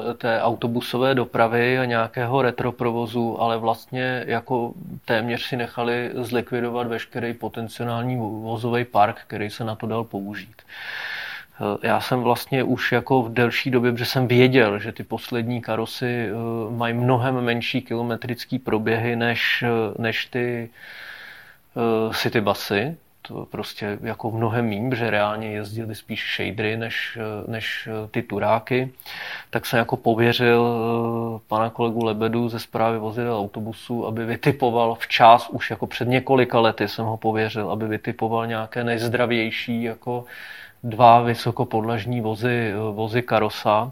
eh, 0.10 0.14
té 0.14 0.42
autobusové 0.42 1.16
dopravy 1.16 1.80
a 1.80 1.86
nějakého 1.86 2.42
retroprovozu, 2.42 3.42
ale 3.42 3.58
vlastně 3.58 4.24
jako 4.28 4.74
téměř 5.06 5.42
si 5.42 5.58
nechali 5.58 6.12
zlikvidovat 6.14 6.88
veškerý 6.88 7.34
potenciální 7.34 8.18
vozový 8.18 8.86
park, 8.86 9.22
který 9.28 9.50
se 9.50 9.64
na 9.64 9.76
to 9.76 9.88
dal 9.88 10.04
použít. 10.04 10.62
Eh, 11.62 11.88
já 11.88 12.02
jsem 12.02 12.22
vlastně 12.22 12.64
už 12.64 12.92
jako 12.92 13.22
v 13.22 13.34
delší 13.34 13.72
době, 13.72 13.92
protože 13.92 14.06
jsem 14.06 14.28
věděl, 14.28 14.80
že 14.80 14.92
ty 14.92 15.04
poslední 15.04 15.62
karosy 15.62 16.30
eh, 16.30 16.34
mají 16.72 16.94
mnohem 16.94 17.42
menší 17.42 17.82
kilometrický 17.82 18.60
proběhy 18.60 19.16
než, 19.16 19.64
eh, 19.68 20.02
než 20.02 20.26
ty 20.26 20.70
city 22.14 22.42
busy. 22.42 22.98
To 23.22 23.46
prostě 23.46 23.98
jako 24.02 24.32
mnohem 24.32 24.70
méně, 24.70 24.90
protože 24.90 25.10
reálně 25.10 25.52
jezdili 25.52 25.96
spíš 25.96 26.36
shadery 26.36 26.78
než, 26.78 27.18
než 27.48 27.90
ty 28.12 28.22
turáky. 28.22 28.92
Tak 29.50 29.66
jsem 29.66 29.80
jako 29.80 29.98
pověřil 29.98 30.64
pana 31.48 31.70
kolegu 31.70 32.06
Lebedu 32.06 32.50
ze 32.50 32.60
zprávy 32.60 32.98
vozidel 32.98 33.38
autobusů, 33.38 34.08
aby 34.08 34.26
vytipoval 34.26 34.96
včas, 34.96 35.50
už 35.50 35.70
jako 35.70 35.88
před 35.88 36.08
několika 36.08 36.60
lety 36.60 36.88
jsem 36.88 37.06
ho 37.06 37.18
pověřil, 37.18 37.72
aby 37.72 37.88
vytipoval 37.88 38.48
nějaké 38.48 38.84
nejzdravější 38.84 39.84
jako 39.84 40.26
dva 40.84 41.22
vysokopodlažní 41.22 42.22
vozy, 42.22 42.74
vozy 42.92 43.22
karosa 43.22 43.92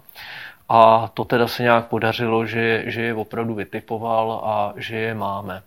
A 0.70 1.12
to 1.14 1.26
teda 1.26 1.48
se 1.48 1.64
nějak 1.64 1.88
podařilo, 1.88 2.46
že, 2.46 2.84
že 2.86 3.02
je 3.02 3.14
opravdu 3.14 3.54
vytipoval 3.54 4.42
a 4.44 4.74
že 4.76 4.96
je 4.96 5.14
máme. 5.14 5.62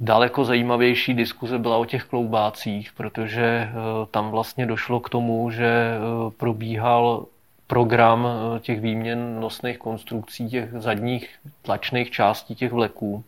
Daleko 0.00 0.44
zajímavější 0.44 1.14
diskuze 1.14 1.58
byla 1.58 1.76
o 1.76 1.84
těch 1.84 2.04
kloubácích, 2.04 2.92
protože 2.92 3.68
tam 4.10 4.30
vlastně 4.30 4.66
došlo 4.66 5.00
k 5.00 5.08
tomu, 5.08 5.50
že 5.50 5.94
probíhal 6.36 7.26
program 7.66 8.28
těch 8.60 8.80
výměn 8.80 9.40
nosných 9.40 9.78
konstrukcí, 9.78 10.48
těch 10.48 10.72
zadních 10.72 11.28
tlačných 11.62 12.10
částí 12.10 12.54
těch 12.54 12.72
vleků. 12.72 13.24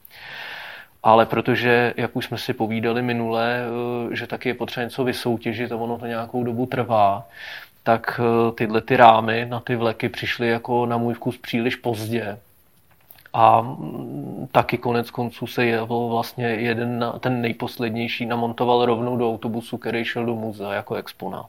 Ale 1.03 1.27
protože, 1.27 1.95
jak 1.97 2.17
už 2.17 2.25
jsme 2.25 2.39
si 2.39 2.53
povídali 2.53 3.03
minule, 3.03 3.61
eh, 4.13 4.17
že 4.17 4.27
taky 4.27 4.49
je 4.49 4.55
potřeba 4.55 4.85
něco 4.85 5.05
vysoutěžit 5.05 5.73
a 5.73 5.77
ono 5.77 5.99
to 5.99 6.07
nějakou 6.07 6.45
dobu 6.45 6.67
trvá, 6.67 7.29
tak 7.83 8.21
eh, 8.21 8.53
tyhle 8.53 8.81
ty 8.81 8.97
rámy 8.97 9.47
na 9.49 9.61
ty 9.61 9.77
vleky 9.77 10.09
přišly 10.09 10.49
jako 10.49 10.87
na 10.87 10.97
můj 10.97 11.15
vkus 11.15 11.39
příliš 11.39 11.77
pozdě. 11.77 12.39
A 13.33 13.61
mm, 13.61 14.49
taky 14.53 14.79
konec 14.79 15.11
konců 15.11 15.47
se 15.47 15.67
je 15.67 15.81
vlastně 15.83 16.47
jeden, 16.47 17.13
ten 17.21 17.41
nejposlednější 17.41 18.27
namontoval 18.27 18.87
rovnou 18.87 19.17
do 19.17 19.31
autobusu, 19.31 19.79
který 19.79 20.05
šel 20.05 20.27
do 20.27 20.35
muzea 20.35 20.73
jako 20.73 20.95
exponát. 20.95 21.47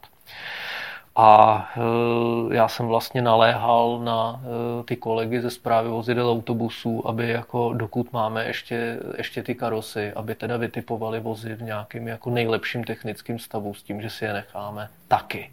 A 1.19 1.69
e, 1.75 2.55
já 2.55 2.67
jsem 2.67 2.87
vlastně 2.87 3.21
naléhal 3.21 3.99
na 4.03 4.41
e, 4.41 4.83
ty 4.83 4.95
kolegy 4.95 5.41
ze 5.41 5.49
zprávy 5.49 5.89
vozidel 5.89 6.31
autobusů, 6.31 7.07
aby 7.07 7.29
jako 7.29 7.73
dokud 7.73 8.13
máme 8.13 8.45
ještě, 8.45 8.99
ještě 9.17 9.43
ty 9.43 9.55
karosy, 9.55 10.13
aby 10.15 10.35
teda 10.35 10.57
vytipovali 10.57 11.19
vozy 11.19 11.55
v 11.55 11.61
nějakém 11.61 12.07
jako 12.07 12.29
nejlepším 12.29 12.83
technickém 12.83 13.39
stavu 13.39 13.73
s 13.73 13.83
tím, 13.83 14.01
že 14.01 14.09
si 14.09 14.25
je 14.25 14.33
necháme 14.33 14.89
taky 15.07 15.51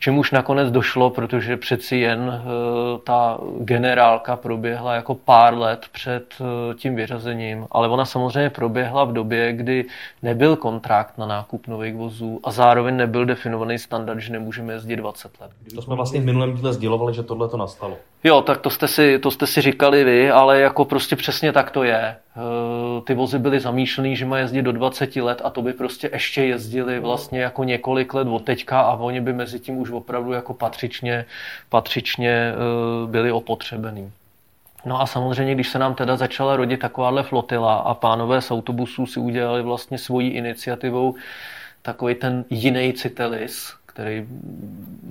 čemuž 0.00 0.30
nakonec 0.30 0.70
došlo, 0.70 1.10
protože 1.10 1.56
přeci 1.56 1.96
jen 1.96 2.42
eh, 2.42 2.98
ta 3.04 3.38
generálka 3.60 4.36
proběhla 4.36 4.94
jako 4.94 5.14
pár 5.14 5.58
let 5.58 5.86
před 5.92 6.34
eh, 6.40 6.74
tím 6.74 6.96
vyřazením, 6.96 7.66
ale 7.70 7.88
ona 7.88 8.04
samozřejmě 8.04 8.50
proběhla 8.50 9.04
v 9.04 9.12
době, 9.12 9.52
kdy 9.52 9.84
nebyl 10.22 10.56
kontrakt 10.56 11.18
na 11.18 11.26
nákup 11.26 11.66
nových 11.66 11.94
vozů 11.94 12.40
a 12.44 12.50
zároveň 12.50 12.96
nebyl 12.96 13.24
definovaný 13.24 13.78
standard, 13.78 14.20
že 14.20 14.32
nemůžeme 14.32 14.72
jezdit 14.72 14.96
20 14.96 15.40
let. 15.40 15.50
To 15.74 15.82
jsme 15.82 15.96
vlastně 15.96 16.20
v 16.20 16.24
minulém 16.24 16.54
díle 16.54 16.72
sdělovali, 16.72 17.14
že 17.14 17.22
tohle 17.22 17.48
to 17.48 17.56
nastalo. 17.56 17.96
Jo, 18.24 18.42
tak 18.42 18.58
to 18.60 18.70
jste, 18.70 18.88
si, 18.88 19.18
to 19.18 19.30
jste 19.30 19.46
si 19.46 19.60
říkali 19.60 20.04
vy, 20.04 20.30
ale 20.30 20.60
jako 20.60 20.84
prostě 20.84 21.16
přesně 21.16 21.52
tak 21.52 21.70
to 21.70 21.82
je. 21.82 22.16
Eh, 22.38 23.00
ty 23.04 23.14
vozy 23.14 23.38
byly 23.38 23.60
zamýšlený, 23.60 24.16
že 24.16 24.26
mají 24.26 24.42
jezdit 24.42 24.62
do 24.62 24.72
20 24.72 25.16
let 25.16 25.42
a 25.44 25.50
to 25.50 25.62
by 25.62 25.72
prostě 25.72 26.10
ještě 26.12 26.44
jezdili 26.44 27.00
vlastně 27.00 27.40
jako 27.40 27.64
několik 27.64 28.14
let 28.14 28.28
od 28.28 28.44
teďka 28.44 28.80
a 28.80 28.94
oni 28.94 29.20
by 29.20 29.32
mezi 29.32 29.60
tím 29.60 29.78
už 29.78 29.87
opravdu 29.90 30.32
jako 30.32 30.54
patřičně, 30.54 31.24
patřičně 31.68 32.30
eh, 32.30 32.56
byli 33.06 33.32
opotřebený. 33.32 34.12
No 34.84 35.00
a 35.00 35.06
samozřejmě, 35.06 35.54
když 35.54 35.68
se 35.68 35.78
nám 35.78 35.94
teda 35.94 36.16
začala 36.16 36.56
rodit 36.56 36.80
takováhle 36.80 37.22
flotila 37.22 37.76
a 37.76 37.94
pánové 37.94 38.40
z 38.40 38.50
autobusů 38.50 39.06
si 39.06 39.20
udělali 39.20 39.62
vlastně 39.62 39.98
svojí 39.98 40.30
iniciativou 40.30 41.14
takový 41.82 42.14
ten 42.14 42.44
jiný 42.50 42.92
citelis, 42.92 43.74
který 43.98 44.26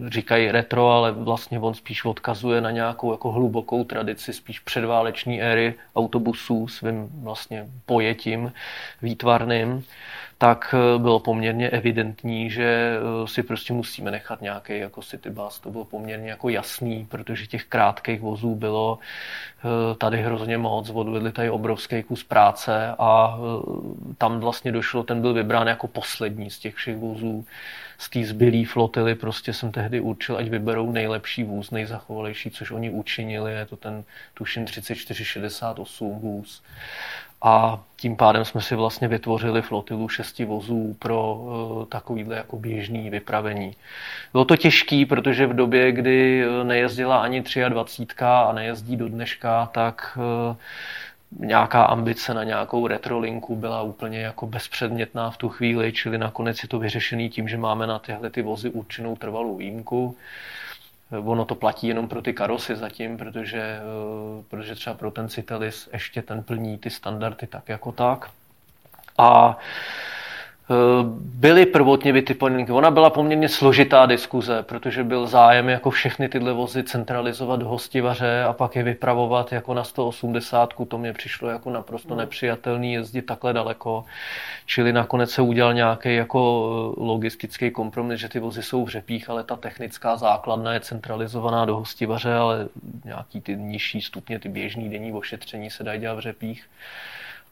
říkají 0.08 0.52
retro, 0.52 0.90
ale 0.90 1.12
vlastně 1.12 1.60
on 1.60 1.74
spíš 1.74 2.06
odkazuje 2.06 2.62
na 2.62 2.72
nějakou 2.72 3.12
jako 3.12 3.32
hlubokou 3.32 3.84
tradici, 3.84 4.34
spíš 4.34 4.60
předváleční 4.60 5.42
éry 5.42 5.74
autobusů 5.96 6.68
svým 6.68 7.10
vlastně 7.24 7.68
pojetím 7.86 8.52
výtvarným, 9.02 9.84
tak 10.38 10.76
eh, 10.78 11.00
bylo 11.00 11.20
poměrně 11.20 11.70
evidentní, 11.70 12.50
že 12.50 12.98
eh, 12.98 13.28
si 13.28 13.44
prostě 13.44 13.74
musíme 13.74 14.12
nechat 14.12 14.42
nějaký 14.42 14.80
jako 14.80 15.02
city 15.02 15.30
bus. 15.30 15.60
To 15.60 15.70
bylo 15.70 15.86
poměrně 15.86 16.30
jako 16.30 16.50
jasný, 16.50 17.06
protože 17.10 17.48
těch 17.48 17.66
krátkých 17.66 18.22
vozů 18.22 18.56
bylo 18.56 19.00
eh, 19.02 19.96
tady 19.96 20.22
hrozně 20.22 20.58
moc, 20.58 20.90
odvedli 20.90 21.32
tady 21.32 21.50
obrovský 21.50 22.04
kus 22.04 22.24
práce 22.24 22.96
a 23.00 23.40
tam 24.18 24.40
vlastně 24.40 24.72
došlo, 24.72 25.04
ten 25.04 25.22
byl 25.22 25.34
vybrán 25.34 25.68
jako 25.68 25.88
poslední 25.88 26.50
z 26.50 26.60
těch 26.60 26.76
všech 26.76 26.98
vozů 26.98 27.46
z 27.98 28.10
té 28.10 28.24
zbylé 28.24 28.66
flotily 28.66 29.16
prostě 29.16 29.54
jsem 29.54 29.72
tehdy 29.72 30.00
určil, 30.00 30.38
ať 30.38 30.48
vyberou 30.48 30.92
nejlepší 30.92 31.44
vůz, 31.44 31.72
nejzachovalejší, 31.72 32.52
což 32.52 32.72
oni 32.72 32.90
učinili, 32.90 33.54
je 33.54 33.66
to 33.66 33.76
ten 33.76 34.04
tuším 34.34 34.66
3468 34.66 36.20
vůz. 36.20 36.64
A 37.42 37.80
tím 37.96 38.16
pádem 38.16 38.46
jsme 38.46 38.62
si 38.62 38.76
vlastně 38.76 39.08
vytvořili 39.08 39.62
flotilu 39.62 40.10
šesti 40.10 40.46
vozů 40.46 40.96
pro 41.00 41.36
uh, 41.36 41.86
takovýhle 41.86 42.36
jako 42.36 42.58
běžný 42.58 43.10
vypravení. 43.10 43.76
Bylo 44.32 44.46
to 44.46 44.56
těžké, 44.56 45.06
protože 45.10 45.48
v 45.48 45.54
době, 45.54 45.92
kdy 45.92 46.46
nejezdila 46.64 47.22
ani 47.22 47.44
23 47.70 48.26
a 48.26 48.52
nejezdí 48.54 48.96
do 48.96 49.08
dneška, 49.08 49.70
tak 49.74 50.18
uh, 50.50 50.56
nějaká 51.40 51.84
ambice 51.84 52.34
na 52.34 52.44
nějakou 52.44 52.88
retrolinku 52.88 53.56
byla 53.56 53.82
úplně 53.82 54.20
jako 54.22 54.48
bezpředmětná 54.48 55.32
v 55.32 55.38
tu 55.38 55.50
chvíli, 55.50 55.94
čili 55.94 56.18
nakonec 56.18 56.64
je 56.64 56.70
to 56.70 56.80
vyřešený 56.80 57.30
tím, 57.30 57.48
že 57.48 57.58
máme 57.58 57.88
na 57.88 58.00
tyhle 58.00 58.30
ty 58.30 58.42
vozy 58.42 58.70
určenou 58.70 59.16
trvalou 59.16 59.58
výjimku. 59.58 60.18
Ono 61.12 61.46
to 61.46 61.56
platí 61.56 61.88
jenom 61.88 62.08
pro 62.08 62.22
ty 62.22 62.34
karosy 62.34 62.76
zatím, 62.76 63.18
protože, 63.18 63.62
eh, 63.62 64.44
protože 64.50 64.76
třeba 64.76 64.94
pro 64.94 65.12
ten 65.12 65.30
Citelis 65.30 65.90
ještě 65.94 66.22
ten 66.22 66.44
plní 66.44 66.78
ty 66.78 66.90
standardy 66.90 67.48
tak 67.48 67.70
jako 67.70 67.92
tak. 67.92 68.30
A 69.18 69.58
byly 71.20 71.66
prvotně 71.66 72.12
vytypované. 72.12 72.66
Ona 72.66 72.92
byla 72.92 73.10
poměrně 73.10 73.50
složitá 73.50 74.06
diskuze, 74.06 74.64
protože 74.64 75.04
byl 75.04 75.28
zájem 75.28 75.70
jako 75.70 75.90
všechny 75.90 76.30
tyhle 76.30 76.54
vozy 76.54 76.84
centralizovat 76.84 77.60
do 77.60 77.68
hostivaře 77.68 78.44
a 78.44 78.54
pak 78.54 78.76
je 78.76 78.84
vypravovat 78.84 79.52
jako 79.52 79.74
na 79.74 79.84
180. 79.84 80.74
To 80.88 80.98
mě 80.98 81.14
přišlo 81.14 81.50
jako 81.50 81.70
naprosto 81.70 82.10
hmm. 82.10 82.18
nepřijatelný 82.18 82.94
jezdit 82.94 83.22
takhle 83.22 83.54
daleko. 83.54 84.06
Čili 84.66 84.94
nakonec 84.94 85.32
se 85.32 85.42
udělal 85.42 85.74
nějaký 85.74 86.16
jako 86.16 86.70
eh, 86.98 87.04
logistický 87.04 87.72
kompromis, 87.72 88.20
že 88.20 88.30
ty 88.30 88.40
vozy 88.40 88.64
jsou 88.64 88.86
v 88.86 88.90
řepích, 88.90 89.30
ale 89.30 89.44
ta 89.44 89.56
technická 89.56 90.18
základna 90.18 90.74
je 90.74 90.80
centralizovaná 90.80 91.66
do 91.66 91.76
hostivaře, 91.76 92.34
ale 92.34 92.68
nějaký 93.06 93.42
ty 93.42 93.56
nižší 93.56 94.02
stupně, 94.02 94.40
ty 94.40 94.50
běžný 94.50 94.90
denní 94.90 95.14
ošetření 95.14 95.70
se 95.70 95.84
dají 95.84 96.00
dělat 96.00 96.16
v 96.16 96.20
řepích. 96.20 96.66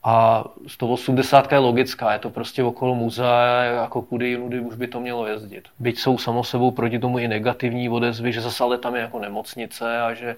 A 0.07 0.43
180 0.67 1.51
je 1.51 1.57
logická, 1.57 2.13
je 2.13 2.19
to 2.19 2.29
prostě 2.29 2.63
okolo 2.63 2.95
muzea, 2.95 3.63
jako 3.63 4.01
kudy 4.01 4.27
jinudy 4.27 4.59
už 4.59 4.75
by 4.75 4.87
to 4.87 4.99
mělo 4.99 5.27
jezdit. 5.27 5.67
Byť 5.79 5.99
jsou 5.99 6.17
samo 6.17 6.43
sebou 6.43 6.71
proti 6.71 6.99
tomu 6.99 7.19
i 7.19 7.27
negativní 7.27 7.89
odezvy, 7.89 8.33
že 8.33 8.41
zase 8.41 8.63
ale 8.63 8.77
tam 8.77 8.95
je 8.95 9.01
jako 9.01 9.19
nemocnice 9.19 10.01
a 10.01 10.13
že, 10.13 10.35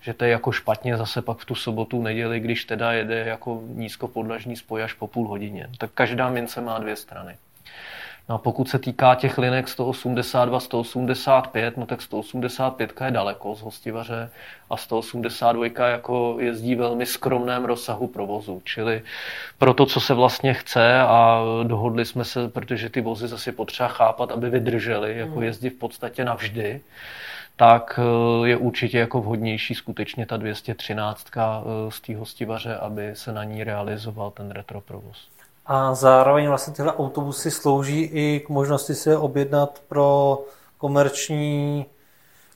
že 0.00 0.14
to 0.14 0.24
je 0.24 0.30
jako 0.30 0.52
špatně 0.52 0.96
zase 0.96 1.22
pak 1.22 1.38
v 1.38 1.44
tu 1.44 1.54
sobotu, 1.54 2.02
neděli, 2.02 2.40
když 2.40 2.64
teda 2.64 2.92
jede 2.92 3.18
jako 3.18 3.62
nízkopodlažní 3.66 4.56
spoj 4.56 4.82
až 4.82 4.92
po 4.92 5.06
půl 5.06 5.28
hodině. 5.28 5.68
Tak 5.78 5.90
každá 5.94 6.30
mince 6.30 6.60
má 6.60 6.78
dvě 6.78 6.96
strany. 6.96 7.36
No 8.28 8.34
a 8.34 8.38
pokud 8.38 8.68
se 8.68 8.78
týká 8.78 9.14
těch 9.14 9.38
linek 9.38 9.68
182, 9.68 10.60
185, 10.60 11.76
no 11.76 11.86
tak 11.86 12.02
185 12.02 12.92
je 13.04 13.10
daleko 13.10 13.54
z 13.54 13.62
hostivaře 13.62 14.30
a 14.70 14.76
182 14.76 15.86
jako 15.86 16.36
jezdí 16.40 16.74
velmi 16.74 17.06
skromném 17.06 17.64
rozsahu 17.64 18.06
provozu. 18.06 18.62
Čili 18.64 19.02
pro 19.58 19.74
to, 19.74 19.86
co 19.86 20.00
se 20.00 20.14
vlastně 20.14 20.54
chce 20.54 21.00
a 21.00 21.42
dohodli 21.62 22.04
jsme 22.04 22.24
se, 22.24 22.48
protože 22.48 22.90
ty 22.90 23.00
vozy 23.00 23.28
zase 23.28 23.52
potřeba 23.52 23.88
chápat, 23.88 24.32
aby 24.32 24.50
vydržely, 24.50 25.18
jako 25.18 25.34
hmm. 25.34 25.42
jezdí 25.42 25.68
v 25.68 25.78
podstatě 25.78 26.24
navždy, 26.24 26.80
tak 27.56 28.00
eh, 28.02 28.48
je 28.48 28.56
určitě 28.56 28.98
jako 28.98 29.20
vhodnější 29.20 29.74
skutečně 29.74 30.26
ta 30.26 30.36
213 30.36 31.26
eh, 31.36 31.40
z 31.88 32.00
té 32.00 32.16
hostivaře, 32.16 32.76
aby 32.76 33.10
se 33.14 33.32
na 33.32 33.44
ní 33.44 33.64
realizoval 33.64 34.30
ten 34.30 34.50
retroprovoz. 34.50 35.37
A 35.70 35.94
zároveň 35.94 36.48
vlastně 36.48 36.74
tyhle 36.74 36.92
autobusy 36.92 37.50
slouží 37.50 38.00
i 38.00 38.40
k 38.46 38.48
možnosti 38.48 38.94
se 38.94 39.16
objednat 39.16 39.82
pro 39.88 40.38
komerční, 40.78 41.86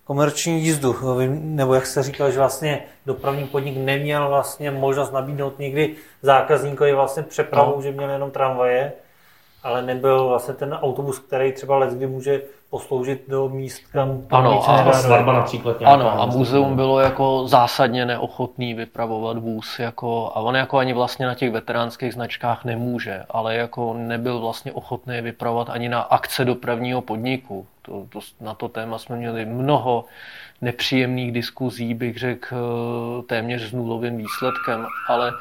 komerční 0.04 0.62
jízdu. 0.62 0.96
Nebo 1.28 1.74
jak 1.74 1.86
se 1.86 2.02
říkal, 2.02 2.30
že 2.30 2.38
vlastně 2.38 2.84
dopravní 3.06 3.46
podnik 3.46 3.76
neměl 3.76 4.28
vlastně 4.28 4.70
možnost 4.70 5.12
nabídnout 5.12 5.58
někdy 5.58 5.94
zákazníkovi 6.22 6.92
vlastně 6.92 7.22
přepravu, 7.22 7.72
no. 7.76 7.82
že 7.82 7.92
měl 7.92 8.10
jenom 8.10 8.30
tramvaje, 8.30 8.92
ale 9.62 9.82
nebyl 9.82 10.28
vlastně 10.28 10.54
ten 10.54 10.72
autobus, 10.72 11.18
který 11.18 11.52
třeba 11.52 11.78
let, 11.78 11.90
kdy 11.90 12.06
může 12.06 12.42
posloužit 12.72 13.24
do 13.28 13.48
míst, 13.48 13.82
kam 13.92 14.22
ano, 14.30 14.70
a 14.70 14.92
svatba 14.92 15.32
například. 15.32 15.76
Ano, 15.84 16.22
a 16.22 16.26
muzeum 16.26 16.76
bylo 16.76 17.00
jako 17.00 17.48
zásadně 17.48 18.06
neochotný 18.06 18.74
vypravovat 18.74 19.38
vůz, 19.38 19.78
jako, 19.78 20.32
a 20.34 20.40
on 20.40 20.56
jako 20.56 20.78
ani 20.78 20.92
vlastně 20.92 21.26
na 21.26 21.34
těch 21.34 21.52
veteránských 21.52 22.12
značkách 22.12 22.64
nemůže, 22.64 23.24
ale 23.30 23.56
jako 23.56 23.94
nebyl 23.94 24.40
vlastně 24.40 24.72
ochotný 24.72 25.20
vypravovat 25.20 25.70
ani 25.70 25.88
na 25.88 26.00
akce 26.00 26.44
dopravního 26.44 27.02
podniku. 27.02 27.66
To, 27.82 28.06
to, 28.08 28.20
na 28.40 28.54
to 28.54 28.68
téma 28.68 28.98
jsme 28.98 29.16
měli 29.16 29.44
mnoho 29.44 30.04
nepříjemných 30.60 31.32
diskuzí, 31.32 31.94
bych 31.94 32.18
řekl, 32.18 33.24
téměř 33.28 33.62
s 33.62 33.72
nulovým 33.72 34.16
výsledkem, 34.16 34.86
ale 35.08 35.32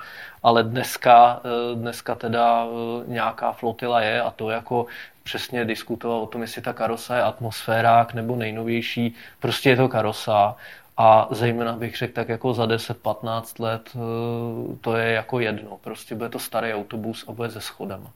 ale 0.44 0.64
dneska, 0.64 1.42
eh, 1.46 1.76
dneska 1.76 2.16
teda 2.16 2.66
eh, 2.66 3.04
nějaká 3.08 3.52
flotila 3.52 4.02
je 4.02 4.22
a 4.22 4.32
to 4.32 4.50
jako 4.50 4.86
přesně 5.24 5.66
diskutoval 5.66 6.22
o 6.22 6.28
tom, 6.28 6.42
jestli 6.42 6.62
ta 6.62 6.74
karosa 6.74 7.16
je 7.16 7.24
atmosférák 7.24 8.14
nebo 8.14 8.36
nejnovější. 8.36 9.16
Prostě 9.40 9.70
je 9.70 9.76
to 9.76 9.90
karosa 9.90 10.56
a 10.98 11.28
zejména 11.32 11.74
bych 11.76 11.98
řekl 11.98 12.14
tak 12.14 12.30
jako 12.30 12.54
za 12.54 12.66
10-15 12.66 13.64
let 13.64 13.90
eh, 13.96 14.78
to 14.82 14.96
je 14.96 15.12
jako 15.12 15.40
jedno. 15.40 15.78
Prostě 15.78 16.16
bude 16.16 16.30
to 16.30 16.40
starý 16.40 16.74
autobus 16.74 17.26
a 17.28 17.32
bude 17.32 17.52
se 17.52 17.62
schodem. 17.62 18.08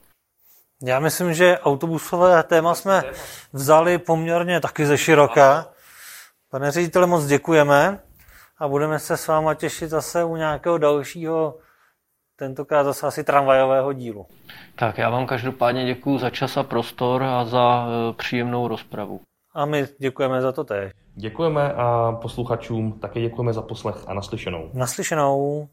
Já 0.82 1.00
myslím, 1.00 1.34
že 1.34 1.58
autobusové 1.58 2.42
téma 2.42 2.74
jsme 2.74 3.02
vzali 3.52 3.98
poměrně 3.98 4.60
taky 4.60 4.86
ze 4.86 4.98
široka. 4.98 5.68
Pane 6.50 6.70
řediteli, 6.70 7.06
moc 7.06 7.26
děkujeme 7.26 7.98
a 8.58 8.68
budeme 8.68 8.98
se 8.98 9.16
s 9.16 9.26
váma 9.26 9.54
těšit 9.54 9.90
zase 9.90 10.24
u 10.24 10.36
nějakého 10.36 10.78
dalšího, 10.78 11.58
tentokrát 12.36 12.84
zase 12.84 13.06
asi 13.06 13.24
tramvajového 13.24 13.92
dílu. 13.92 14.26
Tak 14.78 14.98
já 14.98 15.10
vám 15.10 15.26
každopádně 15.26 15.86
děkuji 15.86 16.18
za 16.18 16.30
čas 16.30 16.56
a 16.56 16.62
prostor 16.62 17.22
a 17.22 17.44
za 17.44 17.86
eh, 17.88 18.12
příjemnou 18.12 18.68
rozpravu. 18.68 19.20
A 19.54 19.66
my 19.66 19.86
děkujeme 20.00 20.42
za 20.42 20.52
to 20.52 20.64
též. 20.64 20.92
Děkujeme 21.14 21.72
a 21.72 22.12
posluchačům 22.12 22.92
také 22.92 23.20
děkujeme 23.20 23.52
za 23.52 23.62
poslech 23.62 23.96
a 24.06 24.14
naslyšenou. 24.14 24.70
Naslyšenou. 24.74 25.68